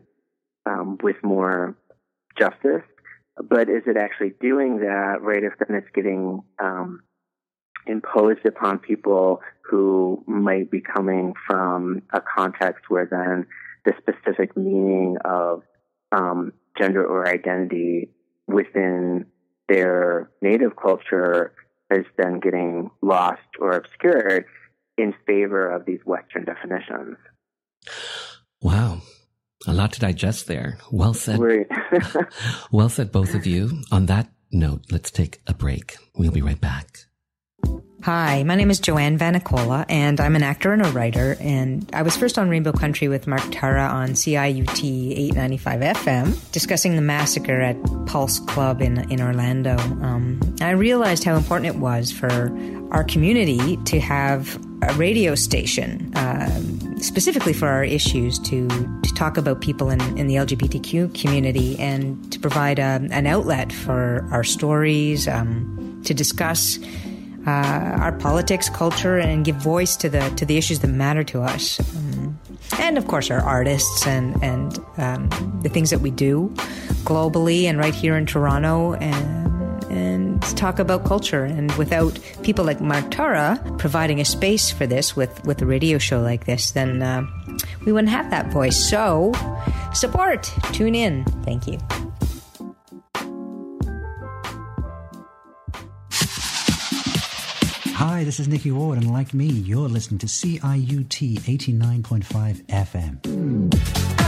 with 1.02 1.16
more 1.22 1.76
justice 2.38 2.82
but 3.36 3.68
is 3.68 3.82
it 3.86 3.96
actually 3.96 4.32
doing 4.40 4.80
that 4.80 5.18
right 5.22 5.42
if 5.42 5.52
then 5.58 5.76
it's 5.76 5.88
getting 5.94 6.42
um, 6.58 7.02
imposed 7.86 8.44
upon 8.46 8.78
people 8.78 9.40
who 9.62 10.22
might 10.26 10.70
be 10.70 10.80
coming 10.80 11.34
from 11.46 12.02
a 12.12 12.20
context 12.20 12.84
where 12.88 13.06
then 13.10 13.46
the 13.84 13.92
specific 13.98 14.56
meaning 14.56 15.16
of 15.24 15.62
um, 16.12 16.52
gender 16.78 17.04
or 17.04 17.28
identity 17.28 18.10
within 18.46 19.26
their 19.68 20.30
native 20.40 20.76
culture 20.76 21.54
is 21.90 22.04
then 22.16 22.40
getting 22.40 22.90
lost 23.00 23.40
or 23.58 23.72
obscured 23.72 24.44
in 24.98 25.14
favor 25.26 25.70
of 25.70 25.84
these 25.86 26.00
Western 26.04 26.44
definitions. 26.44 27.16
Wow. 28.60 29.00
A 29.66 29.72
lot 29.72 29.92
to 29.92 30.00
digest 30.00 30.46
there. 30.46 30.78
Well 30.90 31.14
said. 31.14 31.38
well 32.72 32.88
said, 32.88 33.12
both 33.12 33.34
of 33.34 33.46
you. 33.46 33.82
On 33.90 34.06
that 34.06 34.28
note, 34.50 34.82
let's 34.90 35.10
take 35.10 35.40
a 35.46 35.54
break. 35.54 35.96
We'll 36.16 36.32
be 36.32 36.42
right 36.42 36.60
back. 36.60 37.06
Hi, 38.02 38.42
my 38.42 38.56
name 38.56 38.68
is 38.68 38.80
Joanne 38.80 39.16
Vannicola, 39.16 39.86
and 39.88 40.20
I'm 40.20 40.34
an 40.34 40.42
actor 40.42 40.72
and 40.72 40.84
a 40.84 40.90
writer. 40.90 41.36
And 41.38 41.88
I 41.92 42.02
was 42.02 42.16
first 42.16 42.36
on 42.36 42.48
Rainbow 42.48 42.72
Country 42.72 43.06
with 43.06 43.28
Mark 43.28 43.44
Tara 43.52 43.84
on 43.84 44.10
CIUT 44.10 45.12
895 45.12 45.80
FM, 45.80 46.50
discussing 46.50 46.96
the 46.96 47.00
massacre 47.00 47.60
at 47.60 47.76
Pulse 48.06 48.40
Club 48.40 48.82
in 48.82 49.08
in 49.08 49.20
Orlando. 49.20 49.78
Um, 49.78 50.40
I 50.60 50.70
realized 50.70 51.22
how 51.22 51.36
important 51.36 51.76
it 51.76 51.78
was 51.78 52.10
for 52.10 52.50
our 52.90 53.04
community 53.04 53.76
to 53.84 54.00
have 54.00 54.58
a 54.82 54.92
radio 54.94 55.36
station, 55.36 56.12
uh, 56.16 56.60
specifically 57.02 57.52
for 57.52 57.68
our 57.68 57.84
issues, 57.84 58.38
to, 58.40 58.68
to 58.68 59.14
talk 59.14 59.36
about 59.36 59.60
people 59.60 59.90
in, 59.90 60.00
in 60.16 60.26
the 60.26 60.36
LGBTQ 60.36 61.20
community 61.20 61.78
and 61.78 62.32
to 62.32 62.38
provide 62.38 62.78
a, 62.78 63.06
an 63.10 63.26
outlet 63.26 63.72
for 63.72 64.26
our 64.30 64.44
stories, 64.44 65.28
um, 65.28 66.00
to 66.04 66.14
discuss 66.14 66.78
uh, 67.46 67.50
our 68.00 68.12
politics, 68.12 68.68
culture, 68.68 69.18
and 69.18 69.44
give 69.44 69.56
voice 69.56 69.96
to 69.96 70.08
the 70.08 70.20
to 70.36 70.46
the 70.46 70.56
issues 70.56 70.78
that 70.80 70.88
matter 70.88 71.24
to 71.24 71.42
us. 71.42 71.80
Um, 71.96 72.38
and 72.78 72.96
of 72.96 73.08
course, 73.08 73.30
our 73.30 73.40
artists 73.40 74.06
and 74.06 74.40
and 74.42 74.78
um, 74.96 75.28
the 75.62 75.68
things 75.68 75.90
that 75.90 76.00
we 76.00 76.10
do 76.10 76.50
globally 77.04 77.64
and 77.64 77.78
right 77.78 77.94
here 77.94 78.16
in 78.16 78.26
Toronto 78.26 78.94
and 78.94 79.51
and 80.42 80.58
talk 80.58 80.78
about 80.78 81.04
culture. 81.04 81.44
And 81.44 81.70
without 81.72 82.18
people 82.42 82.64
like 82.64 82.80
Mark 82.80 83.10
Tara 83.10 83.60
providing 83.78 84.20
a 84.20 84.24
space 84.24 84.70
for 84.70 84.86
this 84.86 85.16
with, 85.16 85.44
with 85.44 85.62
a 85.62 85.66
radio 85.66 85.98
show 85.98 86.20
like 86.20 86.46
this, 86.46 86.72
then 86.72 87.02
uh, 87.02 87.26
we 87.84 87.92
wouldn't 87.92 88.10
have 88.10 88.30
that 88.30 88.52
voice. 88.52 88.88
So 88.88 89.32
support, 89.94 90.52
tune 90.72 90.94
in. 90.94 91.24
Thank 91.44 91.66
you. 91.66 91.78
Hi, 97.94 98.24
this 98.24 98.40
is 98.40 98.48
Nikki 98.48 98.72
Ward, 98.72 98.98
and 98.98 99.12
like 99.12 99.32
me, 99.32 99.46
you're 99.46 99.88
listening 99.88 100.18
to 100.18 100.26
CIUT 100.26 101.38
89.5 101.38 102.64
FM. 102.66 104.21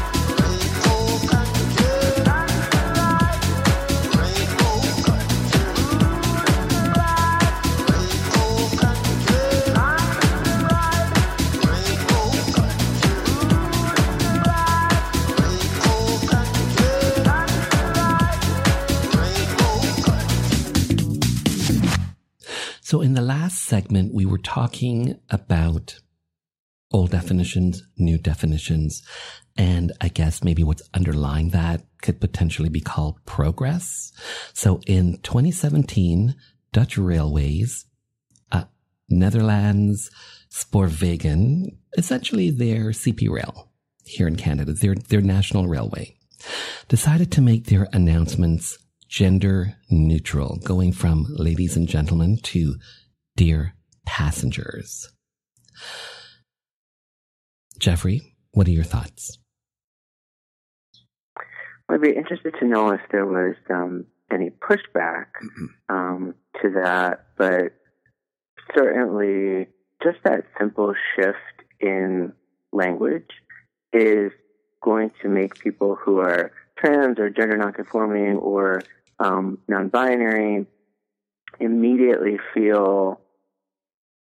So 22.95 23.01
in 23.01 23.15
the 23.15 23.23
last 23.23 23.65
segment, 23.65 24.15
we 24.15 24.25
were 24.25 24.39
talking 24.39 25.19
about 25.29 25.99
old 26.93 27.11
definitions, 27.11 27.83
new 27.99 28.19
definitions, 28.19 29.03
and 29.57 29.91
I 30.01 30.07
guess 30.07 30.45
maybe 30.45 30.63
what's 30.63 30.89
underlying 30.95 31.49
that 31.49 31.83
could 32.03 32.21
potentially 32.21 32.69
be 32.69 32.81
called 32.81 33.19
progress. 33.25 34.13
So 34.53 34.81
in 34.87 35.19
2017, 35.25 36.37
Dutch 36.73 36.97
Railways, 36.97 37.85
uh, 38.53 38.67
Netherlands, 39.09 40.13
Spoorwegen, 40.53 41.77
essentially 41.99 42.51
their 42.51 42.91
CP 42.91 43.29
Rail 43.29 43.73
here 44.05 44.29
in 44.29 44.37
Canada, 44.37 44.73
their, 44.73 44.95
their 44.95 45.21
national 45.21 45.67
railway, 45.67 46.17
decided 46.87 47.33
to 47.33 47.41
make 47.41 47.65
their 47.65 47.89
announcements 47.93 48.79
gender 49.09 49.77
neutral, 49.91 50.59
going 50.65 50.93
from 50.93 51.27
ladies 51.31 51.77
and 51.77 51.89
gentlemen 51.89 52.39
to 52.43 52.77
dear 53.37 53.75
passengers. 54.07 55.11
Jeffrey, 57.79 58.35
what 58.53 58.67
are 58.67 58.73
your 58.73 58.85
thoughts? 58.85 59.39
I'd 61.89 62.01
be 62.01 62.17
interested 62.17 62.55
to 62.61 62.67
know 62.67 62.91
if 62.91 63.01
there 63.13 63.27
was 63.27 63.57
um, 63.69 64.07
any 64.33 64.51
pushback 64.51 65.27
mm-hmm. 65.43 65.95
um, 65.95 66.35
to 66.63 66.71
that, 66.71 67.27
but 67.37 67.73
certainly 68.75 69.69
just 70.03 70.19
that 70.25 70.45
simple 70.59 70.95
shift 71.15 71.37
in 71.81 72.33
language 72.73 73.31
is 73.93 74.33
going 74.83 75.11
to 75.23 75.29
make 75.29 75.59
people 75.59 75.97
who 75.97 76.19
are 76.19 76.53
trans 76.77 77.19
or 77.19 77.31
gender 77.31 77.57
nonconforming 77.57 78.37
or 78.37 78.83
um, 79.19 79.59
non-binary 79.69 80.67
immediately 81.61 82.39
feel 82.53 83.21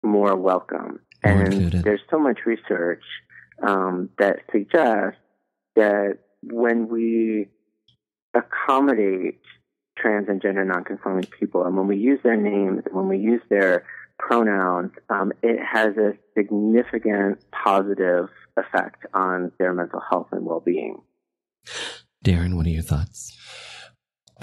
more 0.04 0.36
welcome. 0.36 1.00
More 1.24 1.34
and 1.34 1.54
included. 1.54 1.84
there's 1.84 2.02
so 2.10 2.20
much 2.20 2.40
research 2.46 3.04
um, 3.66 4.10
that 4.18 4.40
suggests 4.52 5.20
that 5.76 6.18
when 6.44 6.88
we 6.88 7.48
accommodate 8.34 9.40
trans 9.98 10.28
and 10.30 10.42
gender 10.42 10.66
nonconforming 10.66 11.26
people, 11.40 11.64
and 11.66 11.78
when 11.78 11.88
we 11.88 11.98
use 11.98 12.20
their 12.24 12.36
names, 12.36 12.84
and 12.86 12.96
when 12.96 13.08
we 13.08 13.18
use 13.18 13.42
their 13.50 13.86
pronouns, 14.18 14.92
um, 15.10 15.32
it 15.44 15.60
has 15.60 15.96
a 15.98 16.14
significant 16.38 17.44
positive 17.52 18.30
effect 18.58 19.06
on 19.14 19.52
their 19.60 19.74
mental 19.74 20.02
health 20.10 20.28
and 20.32 20.46
well-being. 20.46 21.02
Darren, 22.24 22.56
what 22.56 22.66
are 22.66 22.70
your 22.70 22.84
thoughts? 22.84 23.38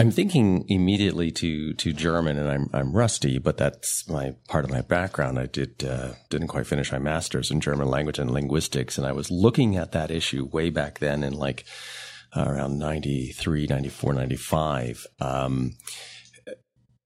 I'm 0.01 0.13
thinking 0.13 0.65
immediately 0.69 1.33
to 1.33 1.75
to 1.75 1.93
German, 1.93 2.39
and 2.39 2.49
I'm 2.49 2.71
I'm 2.73 2.93
rusty, 2.93 3.39
but 3.39 3.57
that's 3.57 4.09
my 4.09 4.37
part 4.49 4.65
of 4.65 4.71
my 4.71 4.81
background. 4.81 5.41
I 5.41 5.47
did 5.47 5.85
uh, 5.85 6.13
didn't 6.31 6.49
quite 6.49 6.69
finish 6.69 6.93
my 6.93 7.01
master's 7.01 7.51
in 7.51 7.61
German 7.61 7.89
language 7.89 8.21
and 8.21 8.31
linguistics, 8.31 8.97
and 8.97 9.07
I 9.07 9.13
was 9.13 9.31
looking 9.31 9.77
at 9.77 9.91
that 9.93 10.13
issue 10.13 10.49
way 10.53 10.71
back 10.71 11.01
then 11.01 11.25
in 11.25 11.33
like 11.33 11.65
uh, 12.37 12.45
around 12.47 12.79
93, 12.79 13.67
94, 13.67 14.13
95. 14.13 15.07
Um, 15.21 15.73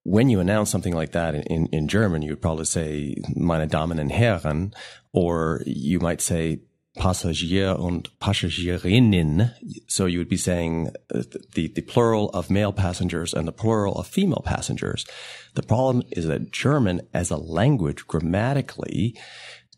when 0.05 0.29
you 0.29 0.41
announce 0.41 0.71
something 0.71 0.95
like 0.95 1.13
that 1.13 1.35
in, 1.35 1.67
in 1.69 1.89
German, 1.89 2.23
you 2.23 2.33
would 2.33 2.43
probably 2.43 2.65
say 2.65 3.17
meine 3.35 3.69
Damen 3.69 4.01
und 4.01 4.11
Herren, 4.11 4.75
or 5.13 5.63
you 5.65 6.01
might 6.01 6.21
say 6.21 6.61
Passagier 6.97 7.79
und 7.79 8.11
Passagierinnen. 8.19 9.53
So 9.87 10.07
you 10.07 10.19
would 10.19 10.29
be 10.29 10.37
saying 10.37 10.91
uh, 11.15 11.23
the, 11.55 11.69
the 11.69 11.83
plural 11.83 12.29
of 12.31 12.51
male 12.51 12.73
passengers 12.73 13.33
and 13.33 13.49
the 13.49 13.53
plural 13.53 13.95
of 13.95 14.07
female 14.07 14.43
passengers. 14.45 15.07
The 15.55 15.63
problem 15.63 16.03
is 16.11 16.27
that 16.27 16.53
German 16.53 17.03
as 17.15 17.31
a 17.31 17.37
language 17.37 18.07
grammatically 18.07 19.19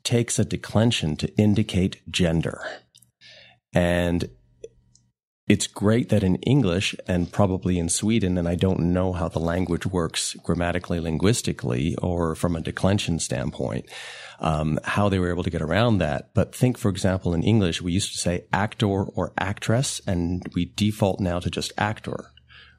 takes 0.02 0.38
a 0.38 0.44
declension 0.44 1.16
to 1.16 1.34
indicate 1.36 2.02
gender. 2.10 2.60
And 3.72 4.28
it's 5.46 5.66
great 5.66 6.08
that 6.08 6.22
in 6.22 6.36
English 6.36 6.94
and 7.06 7.30
probably 7.30 7.78
in 7.78 7.90
Sweden, 7.90 8.38
and 8.38 8.48
I 8.48 8.54
don't 8.54 8.92
know 8.92 9.12
how 9.12 9.28
the 9.28 9.40
language 9.40 9.84
works 9.84 10.34
grammatically, 10.42 11.00
linguistically, 11.00 11.96
or 11.96 12.34
from 12.34 12.56
a 12.56 12.62
declension 12.62 13.18
standpoint, 13.18 13.86
um, 14.40 14.80
how 14.84 15.10
they 15.10 15.18
were 15.18 15.30
able 15.30 15.42
to 15.42 15.50
get 15.50 15.60
around 15.60 15.98
that. 15.98 16.30
But 16.32 16.54
think, 16.54 16.78
for 16.78 16.88
example, 16.88 17.34
in 17.34 17.42
English, 17.42 17.82
we 17.82 17.92
used 17.92 18.12
to 18.12 18.18
say 18.18 18.46
actor 18.54 18.86
or 18.86 19.34
actress, 19.36 20.00
and 20.06 20.42
we 20.54 20.72
default 20.76 21.20
now 21.20 21.40
to 21.40 21.50
just 21.50 21.72
actor. 21.76 22.30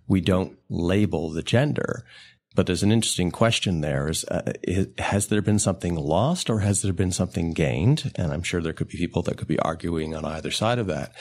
We 0.08 0.22
don't 0.22 0.58
label 0.68 1.30
the 1.30 1.44
gender. 1.44 2.04
But 2.56 2.68
there's 2.68 2.84
an 2.84 2.92
interesting 2.92 3.32
question 3.32 3.82
there 3.82 4.08
is, 4.08 4.24
uh, 4.26 4.54
is, 4.64 4.88
has 4.98 5.28
there 5.28 5.42
been 5.42 5.60
something 5.60 5.96
lost 5.96 6.50
or 6.50 6.60
has 6.60 6.82
there 6.82 6.94
been 6.94 7.12
something 7.12 7.52
gained? 7.52 8.14
And 8.16 8.32
I'm 8.32 8.44
sure 8.44 8.62
there 8.62 8.72
could 8.72 8.88
be 8.88 8.98
people 8.98 9.22
that 9.24 9.38
could 9.38 9.50
be 9.50 9.60
arguing 9.60 10.16
on 10.16 10.24
either 10.24 10.52
side 10.52 10.80
of 10.80 10.88
that. 10.88 11.12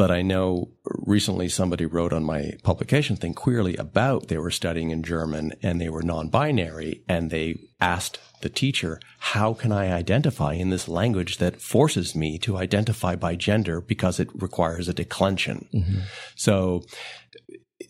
But 0.00 0.10
I 0.10 0.22
know 0.22 0.70
recently 0.86 1.50
somebody 1.50 1.84
wrote 1.84 2.14
on 2.14 2.24
my 2.24 2.52
publication 2.62 3.16
Think 3.16 3.36
Queerly 3.36 3.76
about 3.76 4.28
they 4.28 4.38
were 4.38 4.50
studying 4.50 4.92
in 4.92 5.02
German 5.02 5.52
and 5.62 5.78
they 5.78 5.90
were 5.90 6.00
non-binary 6.00 7.02
and 7.06 7.30
they 7.30 7.58
asked 7.82 8.18
the 8.40 8.48
teacher, 8.48 8.98
how 9.18 9.52
can 9.52 9.72
I 9.72 9.92
identify 9.92 10.54
in 10.54 10.70
this 10.70 10.88
language 10.88 11.36
that 11.36 11.60
forces 11.60 12.14
me 12.14 12.38
to 12.38 12.56
identify 12.56 13.14
by 13.14 13.36
gender 13.36 13.82
because 13.82 14.18
it 14.18 14.30
requires 14.32 14.88
a 14.88 14.94
declension? 14.94 15.68
Mm-hmm. 15.74 15.98
So 16.34 16.82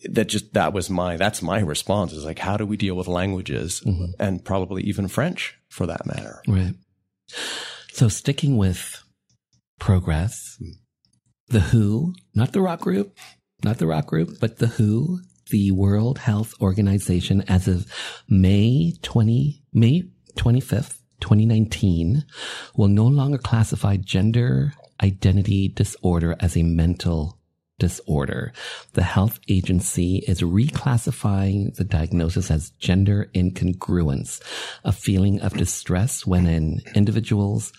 that 0.03 0.25
just, 0.25 0.53
that 0.53 0.73
was 0.73 0.89
my, 0.89 1.15
that's 1.15 1.41
my 1.41 1.61
response 1.61 2.11
is 2.11 2.25
like, 2.25 2.39
how 2.39 2.57
do 2.57 2.65
we 2.65 2.75
deal 2.75 2.95
with 2.95 3.07
languages 3.07 3.81
mm-hmm. 3.85 4.11
and 4.19 4.43
probably 4.43 4.83
even 4.83 5.07
French 5.07 5.57
for 5.69 5.87
that 5.87 6.05
matter? 6.05 6.41
Right. 6.45 6.75
So 7.93 8.09
sticking 8.09 8.57
with 8.57 9.01
progress, 9.79 10.61
the 11.51 11.59
WHO, 11.59 12.13
not 12.33 12.53
the 12.53 12.61
rock 12.61 12.79
group, 12.79 13.17
not 13.61 13.77
the 13.77 13.87
rock 13.87 14.07
group, 14.07 14.39
but 14.39 14.59
the 14.59 14.67
WHO, 14.67 15.19
the 15.49 15.71
World 15.71 16.19
Health 16.19 16.53
Organization 16.61 17.41
as 17.41 17.67
of 17.67 17.91
May 18.29 18.93
20, 19.01 19.61
May 19.73 20.03
25th, 20.37 20.99
2019 21.19 22.23
will 22.77 22.87
no 22.87 23.05
longer 23.05 23.37
classify 23.37 23.97
gender 23.97 24.71
identity 25.03 25.67
disorder 25.67 26.37
as 26.39 26.55
a 26.55 26.63
mental 26.63 27.37
disorder. 27.79 28.53
The 28.93 29.03
health 29.03 29.39
agency 29.49 30.23
is 30.27 30.41
reclassifying 30.41 31.75
the 31.75 31.83
diagnosis 31.83 32.49
as 32.49 32.69
gender 32.79 33.29
incongruence, 33.35 34.41
a 34.85 34.93
feeling 34.93 35.41
of 35.41 35.57
distress 35.57 36.25
when 36.25 36.45
an 36.47 36.79
individual's 36.95 37.73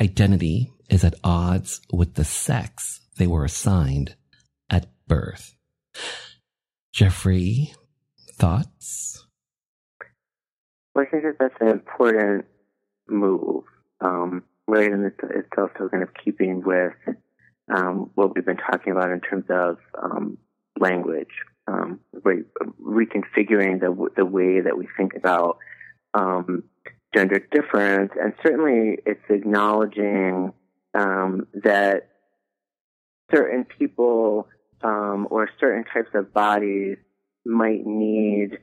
identity 0.00 0.72
is 0.88 1.04
at 1.04 1.14
odds 1.22 1.82
with 1.92 2.14
the 2.14 2.24
sex 2.24 3.00
they 3.18 3.26
were 3.26 3.44
assigned 3.44 4.16
at 4.70 4.86
birth. 5.06 5.56
Jeffrey, 6.92 7.74
thoughts? 8.32 9.26
Well, 10.94 11.04
I 11.06 11.10
think 11.10 11.24
that 11.24 11.36
that's 11.38 11.54
an 11.60 11.68
important 11.68 12.46
move, 13.08 13.64
um, 14.00 14.42
right? 14.66 14.90
And 14.90 15.04
it's, 15.06 15.18
it's 15.22 15.48
also 15.56 15.88
kind 15.88 16.02
of 16.02 16.10
keeping 16.24 16.62
with 16.64 16.94
um, 17.72 18.10
what 18.14 18.34
we've 18.34 18.46
been 18.46 18.56
talking 18.56 18.92
about 18.92 19.10
in 19.10 19.20
terms 19.20 19.44
of 19.50 19.78
um, 20.00 20.38
language, 20.78 21.28
um, 21.66 22.00
right? 22.24 22.44
Reconfiguring 22.80 23.80
the 23.80 24.08
the 24.16 24.24
way 24.24 24.60
that 24.60 24.78
we 24.78 24.88
think 24.96 25.14
about 25.14 25.58
um, 26.14 26.64
gender 27.14 27.40
difference, 27.52 28.12
and 28.20 28.32
certainly 28.42 28.98
it's 29.04 29.24
acknowledging 29.28 30.52
um, 30.94 31.46
that 31.54 32.08
certain 33.30 33.64
people 33.64 34.48
or 34.82 35.48
certain 35.60 35.84
types 35.84 36.10
of 36.14 36.32
bodies 36.32 36.96
might 37.44 37.84
need 37.86 38.58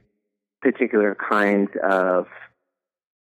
particular 0.61 1.15
kinds 1.15 1.69
of 1.83 2.27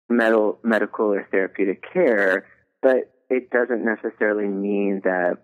medical, 0.09 0.59
medical 0.63 1.07
or 1.07 1.27
therapeutic 1.31 1.83
care, 1.93 2.47
but 2.81 3.13
it 3.29 3.51
doesn't 3.51 3.85
necessarily 3.85 4.49
mean 4.49 5.03
that 5.05 5.39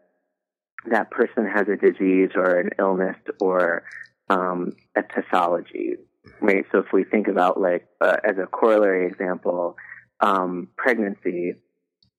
that 0.91 1.11
person 1.11 1.47
has 1.47 1.67
a 1.69 1.77
disease 1.77 2.31
or 2.35 2.59
an 2.59 2.71
illness 2.79 3.17
or 3.41 3.85
um, 4.31 4.73
a 4.97 5.03
pathology, 5.03 5.97
right? 6.41 6.65
So 6.73 6.79
if 6.79 6.87
we 6.93 7.05
think 7.05 7.29
about 7.29 7.61
like 7.61 7.87
uh, 8.01 8.17
as 8.25 8.37
a 8.39 8.47
corollary 8.47 9.07
example, 9.07 9.77
um, 10.21 10.69
pregnancy, 10.77 11.55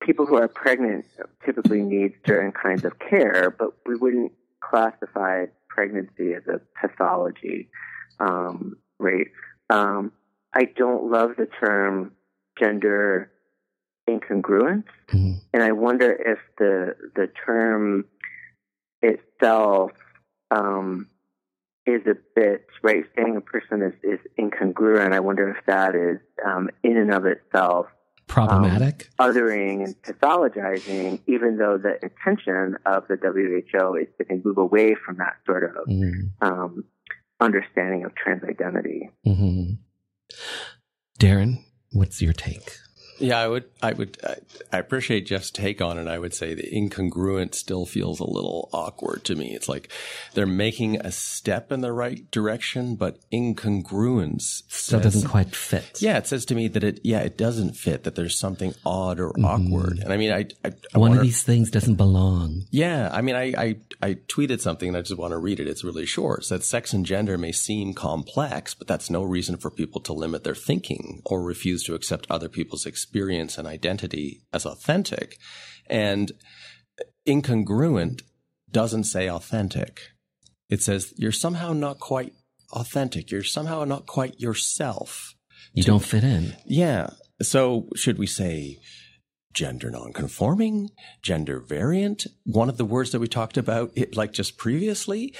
people 0.05 0.25
who 0.25 0.35
are 0.37 0.47
pregnant 0.47 1.05
typically 1.43 1.81
need 1.81 2.13
certain 2.25 2.51
kinds 2.51 2.85
of 2.85 2.97
care, 2.99 3.49
but 3.49 3.71
we 3.85 3.95
wouldn't 3.95 4.31
classify 4.61 5.45
pregnancy 5.67 6.33
as 6.33 6.43
a 6.47 6.61
pathology, 6.79 7.67
um, 8.19 8.77
right? 8.99 9.27
Um, 9.69 10.11
I 10.53 10.65
don't 10.65 11.09
love 11.11 11.31
the 11.37 11.47
term 11.47 12.11
gender 12.57 13.31
incongruence, 14.09 14.85
mm-hmm. 15.09 15.33
and 15.53 15.63
I 15.63 15.71
wonder 15.71 16.11
if 16.11 16.39
the 16.57 16.95
the 17.15 17.27
term 17.45 18.05
itself 19.01 19.91
um, 20.51 21.09
is 21.85 22.01
a 22.05 22.15
bit 22.35 22.67
right. 22.83 23.03
Saying 23.17 23.35
a 23.35 23.41
person 23.41 23.81
is, 23.81 23.93
is 24.03 24.19
incongruent, 24.39 25.13
I 25.13 25.19
wonder 25.19 25.49
if 25.49 25.65
that 25.65 25.95
is 25.95 26.19
um, 26.45 26.69
in 26.83 26.97
and 26.97 27.11
of 27.11 27.25
itself 27.25 27.87
problematic, 28.27 29.09
um, 29.19 29.31
othering 29.31 29.83
and 29.83 30.01
pathologizing, 30.01 31.19
even 31.27 31.57
though 31.57 31.77
the 31.77 31.99
intention 32.03 32.77
of 32.85 33.07
the 33.07 33.17
WHO 33.17 33.95
is 33.95 34.07
to 34.17 34.41
move 34.43 34.57
away 34.57 34.95
from 34.95 35.17
that 35.17 35.35
sort 35.45 35.63
of 35.63 35.87
mm. 35.87 36.29
um, 36.41 36.83
understanding 37.39 38.03
of 38.03 38.15
trans 38.15 38.43
identity. 38.43 39.09
Mm-hmm. 39.25 39.73
Darren, 41.19 41.63
what's 41.91 42.21
your 42.21 42.33
take? 42.33 42.77
Yeah, 43.17 43.39
I 43.39 43.47
would, 43.47 43.65
I 43.81 43.93
would, 43.93 44.17
I 44.73 44.77
appreciate 44.77 45.25
Jeff's 45.25 45.49
take 45.49 45.81
on 45.81 45.97
it. 45.97 46.07
I 46.07 46.19
would 46.19 46.33
say 46.33 46.53
the 46.53 46.69
incongruent 46.69 47.55
still 47.55 47.85
feels 47.85 48.19
a 48.19 48.25
little 48.25 48.69
awkward 48.73 49.23
to 49.25 49.35
me. 49.35 49.55
It's 49.55 49.69
like 49.69 49.89
they're 50.33 50.45
making 50.45 50.99
a 50.99 51.11
step 51.11 51.71
in 51.71 51.81
the 51.81 51.93
right 51.93 52.29
direction, 52.31 52.95
but 52.95 53.19
incongruence 53.31 54.63
still 54.67 54.99
doesn't 54.99 55.29
quite 55.29 55.55
fit. 55.55 56.01
Yeah, 56.01 56.17
it 56.17 56.27
says 56.27 56.45
to 56.45 56.55
me 56.55 56.67
that 56.69 56.83
it, 56.83 56.99
yeah, 57.03 57.19
it 57.19 57.37
doesn't 57.37 57.73
fit. 57.73 58.03
That 58.03 58.15
there's 58.15 58.37
something 58.37 58.73
odd 58.85 59.19
or 59.19 59.29
mm-hmm. 59.29 59.45
awkward. 59.45 59.99
And 59.99 60.11
I 60.11 60.17
mean, 60.17 60.31
I, 60.31 60.47
I, 60.65 60.73
I 60.93 60.97
one 60.97 61.11
wonder, 61.11 61.19
of 61.19 61.23
these 61.23 61.43
things 61.43 61.71
doesn't 61.71 61.95
belong. 61.95 62.65
Yeah, 62.69 63.09
I 63.13 63.21
mean, 63.21 63.35
I, 63.35 63.53
I, 63.57 63.77
I 64.01 64.13
tweeted 64.27 64.59
something 64.59 64.89
and 64.89 64.97
I 64.97 65.01
just 65.01 65.17
want 65.17 65.31
to 65.31 65.37
read 65.37 65.61
it. 65.61 65.67
It's 65.67 65.85
really 65.85 66.05
short. 66.05 66.39
It 66.39 66.45
said 66.45 66.63
sex 66.63 66.91
and 66.91 67.05
gender 67.05 67.37
may 67.37 67.53
seem 67.53 67.93
complex, 67.93 68.73
but 68.73 68.87
that's 68.87 69.09
no 69.09 69.23
reason 69.23 69.55
for 69.55 69.71
people 69.71 70.01
to 70.01 70.11
limit 70.11 70.43
their 70.43 70.55
thinking 70.55 71.21
or 71.23 71.41
refuse 71.41 71.83
to 71.85 71.95
accept 71.95 72.27
other 72.29 72.49
people's 72.49 72.85
experience 72.85 73.04
experience 73.05 73.59
and 73.59 73.67
identity 73.67 74.41
as 74.51 74.65
authentic. 74.65 75.37
And 75.87 76.31
incongruent 77.27 78.23
doesn't 78.71 79.03
say 79.03 79.29
authentic. 79.29 80.01
It 80.69 80.81
says 80.81 81.13
you're 81.17 81.31
somehow 81.31 81.73
not 81.73 81.99
quite 81.99 82.33
authentic. 82.71 83.29
You're 83.29 83.43
somehow 83.43 83.83
not 83.83 84.07
quite 84.07 84.39
yourself. 84.39 85.35
You 85.73 85.83
to, 85.83 85.91
don't 85.91 86.03
fit 86.03 86.23
in. 86.23 86.55
Yeah. 86.65 87.11
So 87.41 87.89
should 87.95 88.17
we 88.17 88.25
say 88.25 88.79
gender 89.53 89.91
nonconforming, 89.91 90.89
gender 91.21 91.59
variant? 91.59 92.25
One 92.43 92.69
of 92.69 92.77
the 92.77 92.85
words 92.85 93.11
that 93.11 93.19
we 93.19 93.27
talked 93.27 93.57
about, 93.57 93.91
it, 93.95 94.17
like 94.17 94.33
just 94.33 94.57
previously, 94.57 95.35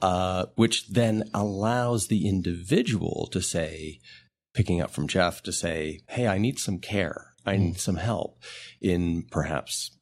uh, 0.00 0.46
which 0.56 0.88
then 0.88 1.24
allows 1.34 2.08
the 2.08 2.26
individual 2.26 3.28
to 3.32 3.42
say, 3.42 4.00
picking 4.54 4.80
up 4.80 4.90
from 4.90 5.08
Jeff 5.08 5.42
to 5.42 5.52
say, 5.52 6.00
Hey, 6.08 6.26
I 6.26 6.38
need 6.38 6.58
some 6.58 6.78
care. 6.78 7.34
I 7.46 7.56
need 7.56 7.76
mm. 7.76 7.80
some 7.80 7.96
help 7.96 8.42
in 8.80 9.24
perhaps 9.30 9.96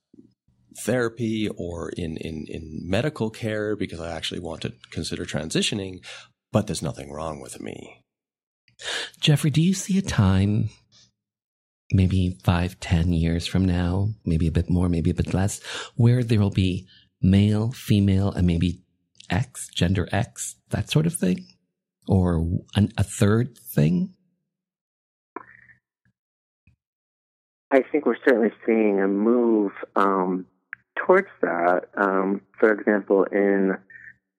therapy 0.81 1.49
or 1.57 1.91
in, 1.91 2.17
in, 2.19 2.47
in 2.49 2.81
medical 2.85 3.31
care 3.31 3.77
because 3.77 4.01
I 4.01 4.11
actually 4.11 4.41
want 4.41 4.63
to 4.63 4.75
consider 4.91 5.25
transitioning, 5.25 6.05
but 6.53 6.67
there's 6.67 6.83
nothing 6.83 7.13
wrong 7.13 7.41
with 7.41 7.61
me. 7.61 8.03
Jeffrey, 9.21 9.51
do 9.51 9.61
you 9.61 9.75
see 9.75 9.99
a 9.99 10.03
time, 10.03 10.71
maybe 11.93 12.39
five, 12.45 12.79
ten 12.81 13.13
years 13.13 13.47
from 13.47 13.65
now, 13.65 14.11
maybe 14.25 14.47
a 14.47 14.53
bit 14.53 14.71
more, 14.71 14.89
maybe 14.89 15.11
a 15.11 15.15
bit 15.15 15.35
less, 15.35 15.61
where 15.97 16.23
there 16.23 16.41
will 16.41 16.51
be 16.51 16.87
male, 17.21 17.73
female, 17.73 18.31
and 18.31 18.47
maybe 18.47 18.83
X, 19.31 19.69
gender 19.75 20.09
X, 20.13 20.57
that 20.71 20.91
sort 20.91 21.07
of 21.07 21.15
thing? 21.15 21.47
Or 22.07 22.47
an, 22.75 22.93
a 22.97 23.05
third 23.05 23.59
thing? 23.59 24.15
I 27.71 27.83
think 27.83 28.07
we're 28.07 28.17
certainly 28.27 28.53
seeing 28.65 29.01
a 29.01 29.09
move 29.09 29.73
um, 29.95 30.47
towards 30.97 31.29
that. 31.43 31.83
Um, 31.97 32.41
for 32.59 32.73
example, 32.73 33.25
in 33.25 33.77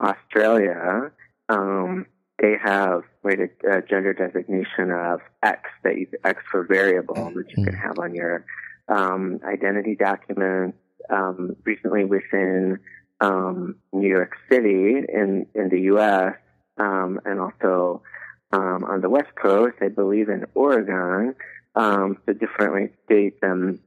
Australia, 0.01 1.11
um, 1.47 2.07
they 2.41 2.55
have 2.63 3.03
right, 3.21 3.39
a, 3.39 3.77
a, 3.77 3.81
gender 3.81 4.13
designation 4.13 4.91
of 4.91 5.19
X, 5.43 5.61
that 5.83 5.97
you, 5.97 6.07
X 6.23 6.41
for 6.49 6.63
variable, 6.63 7.31
that 7.35 7.49
you 7.49 7.63
can 7.63 7.73
mm-hmm. 7.73 7.87
have 7.87 7.99
on 7.99 8.15
your 8.15 8.45
um, 8.87 9.39
identity 9.43 9.95
documents. 9.95 10.77
Um, 11.09 11.55
recently, 11.63 12.05
within 12.05 12.77
um, 13.19 13.75
New 13.91 14.07
York 14.07 14.33
City 14.51 14.97
in 15.11 15.47
in 15.55 15.69
the 15.69 15.81
U.S. 15.93 16.35
and 16.77 17.39
also 17.39 18.03
on 18.51 19.01
the 19.01 19.09
West 19.09 19.33
Coast, 19.41 19.75
I 19.81 19.87
believe 19.87 20.29
in 20.29 20.45
Oregon 20.53 21.35
um, 21.75 22.17
the 22.25 22.33
different 22.33 22.93
states 23.05 23.37
and 23.41 23.79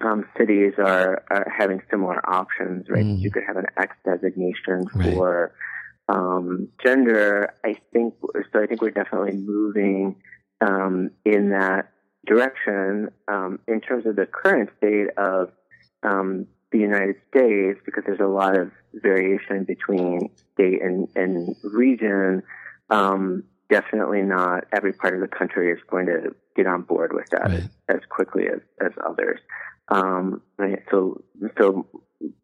um, 0.00 0.26
cities 0.36 0.72
are, 0.78 1.24
are, 1.30 1.52
having 1.56 1.80
similar 1.90 2.20
options, 2.28 2.86
right? 2.88 3.04
Mm. 3.04 3.20
You 3.20 3.30
could 3.30 3.44
have 3.46 3.56
an 3.56 3.66
X 3.76 3.94
designation 4.04 4.84
right. 4.94 5.14
for 5.14 5.54
um, 6.08 6.68
gender. 6.84 7.54
I 7.64 7.76
think 7.92 8.14
so. 8.52 8.62
I 8.62 8.66
think 8.66 8.82
we're 8.82 8.90
definitely 8.90 9.36
moving 9.36 10.16
um, 10.60 11.10
in 11.24 11.50
that 11.50 11.90
direction 12.26 13.10
um, 13.28 13.58
in 13.68 13.80
terms 13.80 14.06
of 14.06 14.16
the 14.16 14.26
current 14.26 14.70
state 14.78 15.08
of 15.16 15.50
um, 16.02 16.46
the 16.72 16.78
United 16.78 17.16
States, 17.28 17.78
because 17.84 18.02
there's 18.06 18.20
a 18.20 18.26
lot 18.26 18.58
of 18.58 18.70
variation 18.94 19.64
between 19.64 20.30
state 20.54 20.82
and, 20.82 21.08
and 21.14 21.54
region. 21.62 22.42
Definitely 23.70 24.22
not 24.22 24.64
every 24.72 24.92
part 24.92 25.14
of 25.14 25.20
the 25.20 25.28
country 25.28 25.72
is 25.72 25.78
going 25.90 26.06
to 26.06 26.34
get 26.56 26.66
on 26.66 26.82
board 26.82 27.12
with 27.12 27.28
that 27.30 27.44
right. 27.44 27.54
as, 27.54 27.68
as, 27.88 28.00
quickly 28.08 28.44
as, 28.46 28.60
as 28.80 28.92
others. 29.08 29.40
Um, 29.88 30.42
right? 30.58 30.80
So, 30.90 31.22
so 31.58 31.86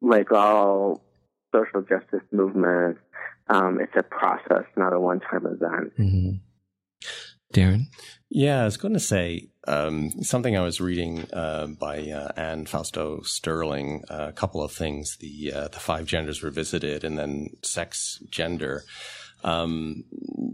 like 0.01 0.33
all 0.33 1.03
social 1.55 1.83
justice 1.83 2.27
movements, 2.33 3.01
um, 3.49 3.81
it's 3.81 3.93
a 3.97 4.03
process, 4.03 4.65
not 4.77 4.93
a 4.93 5.01
one-time 5.01 5.47
event. 5.47 5.93
Mm-hmm. 5.99 6.31
Darren? 7.53 7.87
Yeah, 8.29 8.63
I 8.63 8.65
was 8.65 8.77
going 8.77 8.95
to 8.95 9.01
say 9.01 9.49
um, 9.67 10.11
something 10.23 10.57
I 10.57 10.63
was 10.63 10.81
reading 10.81 11.27
uh, 11.33 11.67
by 11.67 12.09
uh, 12.09 12.31
Anne 12.37 12.67
Fausto 12.67 13.23
Sterling. 13.23 14.05
Uh, 14.09 14.27
a 14.29 14.33
couple 14.33 14.63
of 14.63 14.71
things: 14.71 15.17
the 15.19 15.53
uh, 15.53 15.69
the 15.69 15.81
five 15.81 16.07
genders 16.07 16.43
revisited, 16.43 17.03
and 17.03 17.19
then 17.19 17.49
sex, 17.63 18.23
gender. 18.31 18.85
Um, 19.43 20.05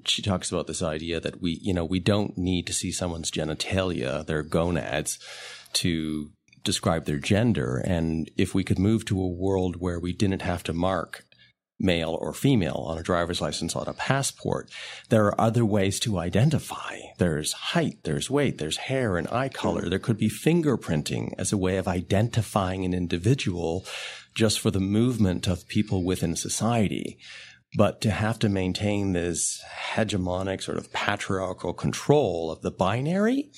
she 0.04 0.22
talks 0.22 0.50
about 0.50 0.66
this 0.66 0.82
idea 0.82 1.20
that 1.20 1.40
we, 1.40 1.58
you 1.62 1.74
know, 1.74 1.84
we 1.84 2.00
don't 2.00 2.36
need 2.36 2.66
to 2.66 2.72
see 2.72 2.92
someone's 2.92 3.30
genitalia, 3.30 4.24
their 4.26 4.42
gonads, 4.42 5.18
to 5.74 6.30
describe 6.64 7.04
their 7.04 7.18
gender. 7.18 7.82
And 7.84 8.30
if 8.36 8.54
we 8.54 8.64
could 8.64 8.78
move 8.78 9.04
to 9.06 9.20
a 9.20 9.28
world 9.28 9.76
where 9.76 10.00
we 10.00 10.12
didn't 10.12 10.42
have 10.42 10.62
to 10.64 10.72
mark 10.72 11.24
male 11.78 12.16
or 12.20 12.32
female 12.32 12.84
on 12.86 12.98
a 12.98 13.02
driver's 13.02 13.40
license 13.40 13.76
on 13.76 13.86
a 13.86 13.92
passport. 13.92 14.70
There 15.08 15.26
are 15.26 15.40
other 15.40 15.64
ways 15.64 16.00
to 16.00 16.18
identify. 16.18 16.98
There's 17.18 17.52
height, 17.52 17.98
there's 18.04 18.30
weight, 18.30 18.58
there's 18.58 18.78
hair 18.78 19.16
and 19.16 19.28
eye 19.28 19.48
color. 19.48 19.88
There 19.88 19.98
could 19.98 20.18
be 20.18 20.30
fingerprinting 20.30 21.34
as 21.38 21.52
a 21.52 21.58
way 21.58 21.76
of 21.76 21.88
identifying 21.88 22.84
an 22.84 22.94
individual 22.94 23.84
just 24.34 24.60
for 24.60 24.70
the 24.70 24.80
movement 24.80 25.46
of 25.46 25.68
people 25.68 26.04
within 26.04 26.36
society. 26.36 27.18
But 27.76 28.00
to 28.02 28.10
have 28.10 28.38
to 28.40 28.48
maintain 28.48 29.12
this 29.12 29.62
hegemonic 29.92 30.62
sort 30.62 30.78
of 30.78 30.92
patriarchal 30.92 31.74
control 31.74 32.50
of 32.50 32.62
the 32.62 32.70
binary, 32.70 33.50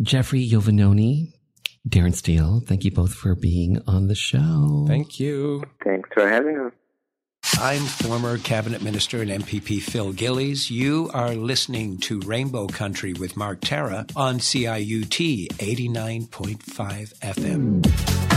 Jeffrey 0.00 0.48
Iovannone, 0.48 1.32
Darren 1.88 2.12
Stehle, 2.12 2.66
thank 2.66 2.84
you 2.84 2.90
both 2.90 3.14
for 3.14 3.34
being 3.34 3.80
on 3.86 4.08
the 4.08 4.14
show. 4.14 4.84
Thank 4.88 5.20
you. 5.20 5.62
Thanks 5.84 6.08
for 6.12 6.28
having 6.28 6.58
us. 6.58 6.72
I'm 7.60 7.82
former 7.82 8.38
cabinet 8.38 8.82
minister 8.82 9.22
and 9.22 9.30
MPP 9.30 9.80
Phil 9.82 10.12
Gillies. 10.12 10.70
You 10.70 11.10
are 11.14 11.34
listening 11.34 11.98
to 11.98 12.20
Rainbow 12.20 12.66
Country 12.66 13.12
with 13.12 13.36
Mark 13.36 13.60
Tara 13.60 14.06
on 14.16 14.38
CIUT 14.38 15.48
89.5 15.58 17.14
FM. 17.20 18.33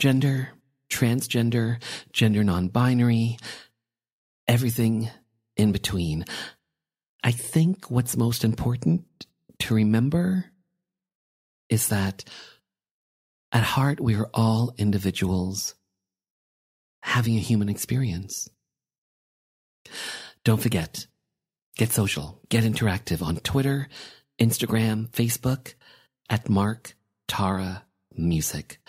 Cisgender, 0.00 0.48
transgender, 0.90 1.82
gender 2.12 2.42
non-binary, 2.42 3.36
everything 4.48 5.10
in 5.56 5.72
between. 5.72 6.24
I 7.22 7.32
think 7.32 7.90
what's 7.90 8.16
most 8.16 8.42
important 8.42 9.04
to 9.60 9.74
remember 9.74 10.46
is 11.68 11.88
that 11.88 12.24
at 13.52 13.62
heart, 13.62 14.00
we 14.00 14.14
are 14.14 14.30
all 14.32 14.72
individuals 14.78 15.74
having 17.02 17.36
a 17.36 17.40
human 17.40 17.68
experience. 17.68 18.48
Don't 20.44 20.62
forget, 20.62 21.06
get 21.76 21.92
social, 21.92 22.40
get 22.48 22.64
interactive 22.64 23.22
on 23.22 23.36
Twitter, 23.36 23.88
Instagram, 24.40 25.10
Facebook 25.10 25.74
at 26.30 26.48
Mark 26.48 26.94
Tara 27.28 27.84
Music. 28.16 28.80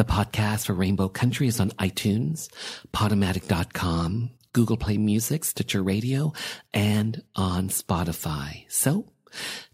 The 0.00 0.06
podcast 0.06 0.64
for 0.64 0.72
Rainbow 0.72 1.10
Country 1.10 1.46
is 1.46 1.60
on 1.60 1.72
iTunes, 1.72 2.48
Podomatic.com, 2.90 4.30
Google 4.54 4.78
Play 4.78 4.96
Music, 4.96 5.44
Stitcher 5.44 5.82
Radio, 5.82 6.32
and 6.72 7.22
on 7.36 7.68
Spotify. 7.68 8.64
So 8.70 9.12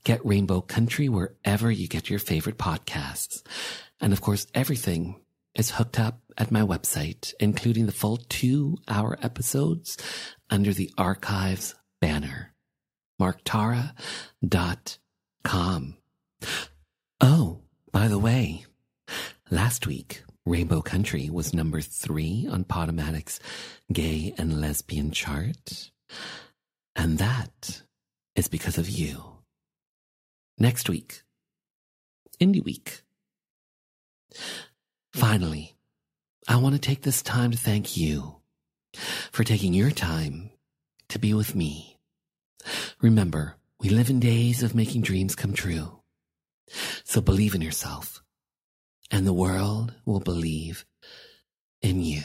get 0.03 0.27
Rainbow 0.27 0.63
Country 0.63 1.09
wherever 1.09 1.71
you 1.71 1.87
get 1.87 2.11
your 2.11 2.19
favorite 2.19 2.59
podcasts. 2.59 3.45
And 4.01 4.13
of 4.13 4.21
course, 4.21 4.49
everything 4.53 5.21
is 5.55 5.71
hooked 5.71 6.01
up 6.01 6.19
at 6.37 6.51
my 6.51 6.63
website, 6.63 7.33
including 7.39 7.87
the 7.87 7.93
full 7.93 8.17
two 8.17 8.79
hour 8.89 9.17
episodes 9.23 9.97
under 10.51 10.73
the 10.73 10.91
archives 10.99 11.77
banner, 12.01 12.53
marktara.com. 13.23 13.95
Oh, 17.21 17.61
by 17.93 18.09
the 18.09 18.19
way, 18.19 18.67
last 19.51 19.87
week, 19.87 20.23
Rainbow 20.45 20.81
Country 20.81 21.29
was 21.31 21.55
number 21.55 21.81
three 21.81 22.47
on 22.51 22.65
Podomatic's 22.65 23.41
gay 23.93 24.35
and 24.39 24.61
lesbian 24.61 25.11
chart. 25.11 25.91
And 26.95 27.19
that 27.19 27.83
is 28.35 28.49
because 28.49 28.79
of 28.79 28.89
you. 28.89 29.23
Next 30.59 30.89
week, 30.89 31.23
Indie 32.41 32.65
Week. 32.65 33.03
Finally, 35.13 35.75
I 36.49 36.57
want 36.57 36.75
to 36.75 36.81
take 36.81 37.03
this 37.03 37.23
time 37.23 37.51
to 37.51 37.59
thank 37.59 37.97
you 37.97 38.37
for 39.33 39.45
taking 39.45 39.75
your 39.75 39.91
time 39.91 40.51
to 41.09 41.19
be 41.19 41.35
with 41.35 41.55
me. 41.55 41.99
Remember, 43.01 43.57
we 43.81 43.89
live 43.91 44.11
in 44.11 44.21
days 44.21 44.63
of 44.63 44.75
making 44.75 45.03
dreams 45.03 45.35
come 45.35 45.53
true. 45.53 46.01
So 47.05 47.21
believe 47.21 47.55
in 47.55 47.63
yourself, 47.63 48.23
and 49.11 49.27
the 49.27 49.33
world 49.33 49.95
will 50.05 50.21
believe 50.21 50.85
in 51.83 52.03
you. 52.03 52.23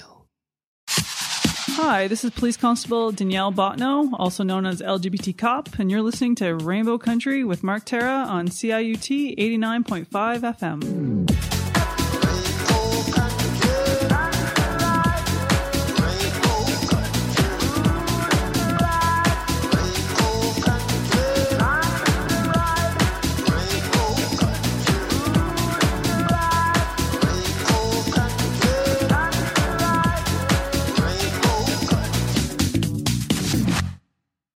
Hi, 0.89 2.07
this 2.07 2.23
is 2.23 2.31
Police 2.31 2.57
Constable 2.57 3.11
Danielle 3.11 3.51
Botno, 3.51 4.09
also 4.19 4.43
known 4.43 4.65
as 4.65 4.81
LGBT 4.81 5.37
Cop, 5.37 5.79
and 5.79 5.89
you're 5.89 6.01
listening 6.01 6.35
to 6.35 6.53
Rainbow 6.55 6.97
Country 6.97 7.43
with 7.43 7.63
Mark 7.63 7.85
Tara 7.85 8.25
on 8.27 8.49
CIUT 8.49 9.37
89.5 9.37 10.07
FM. 10.07 11.30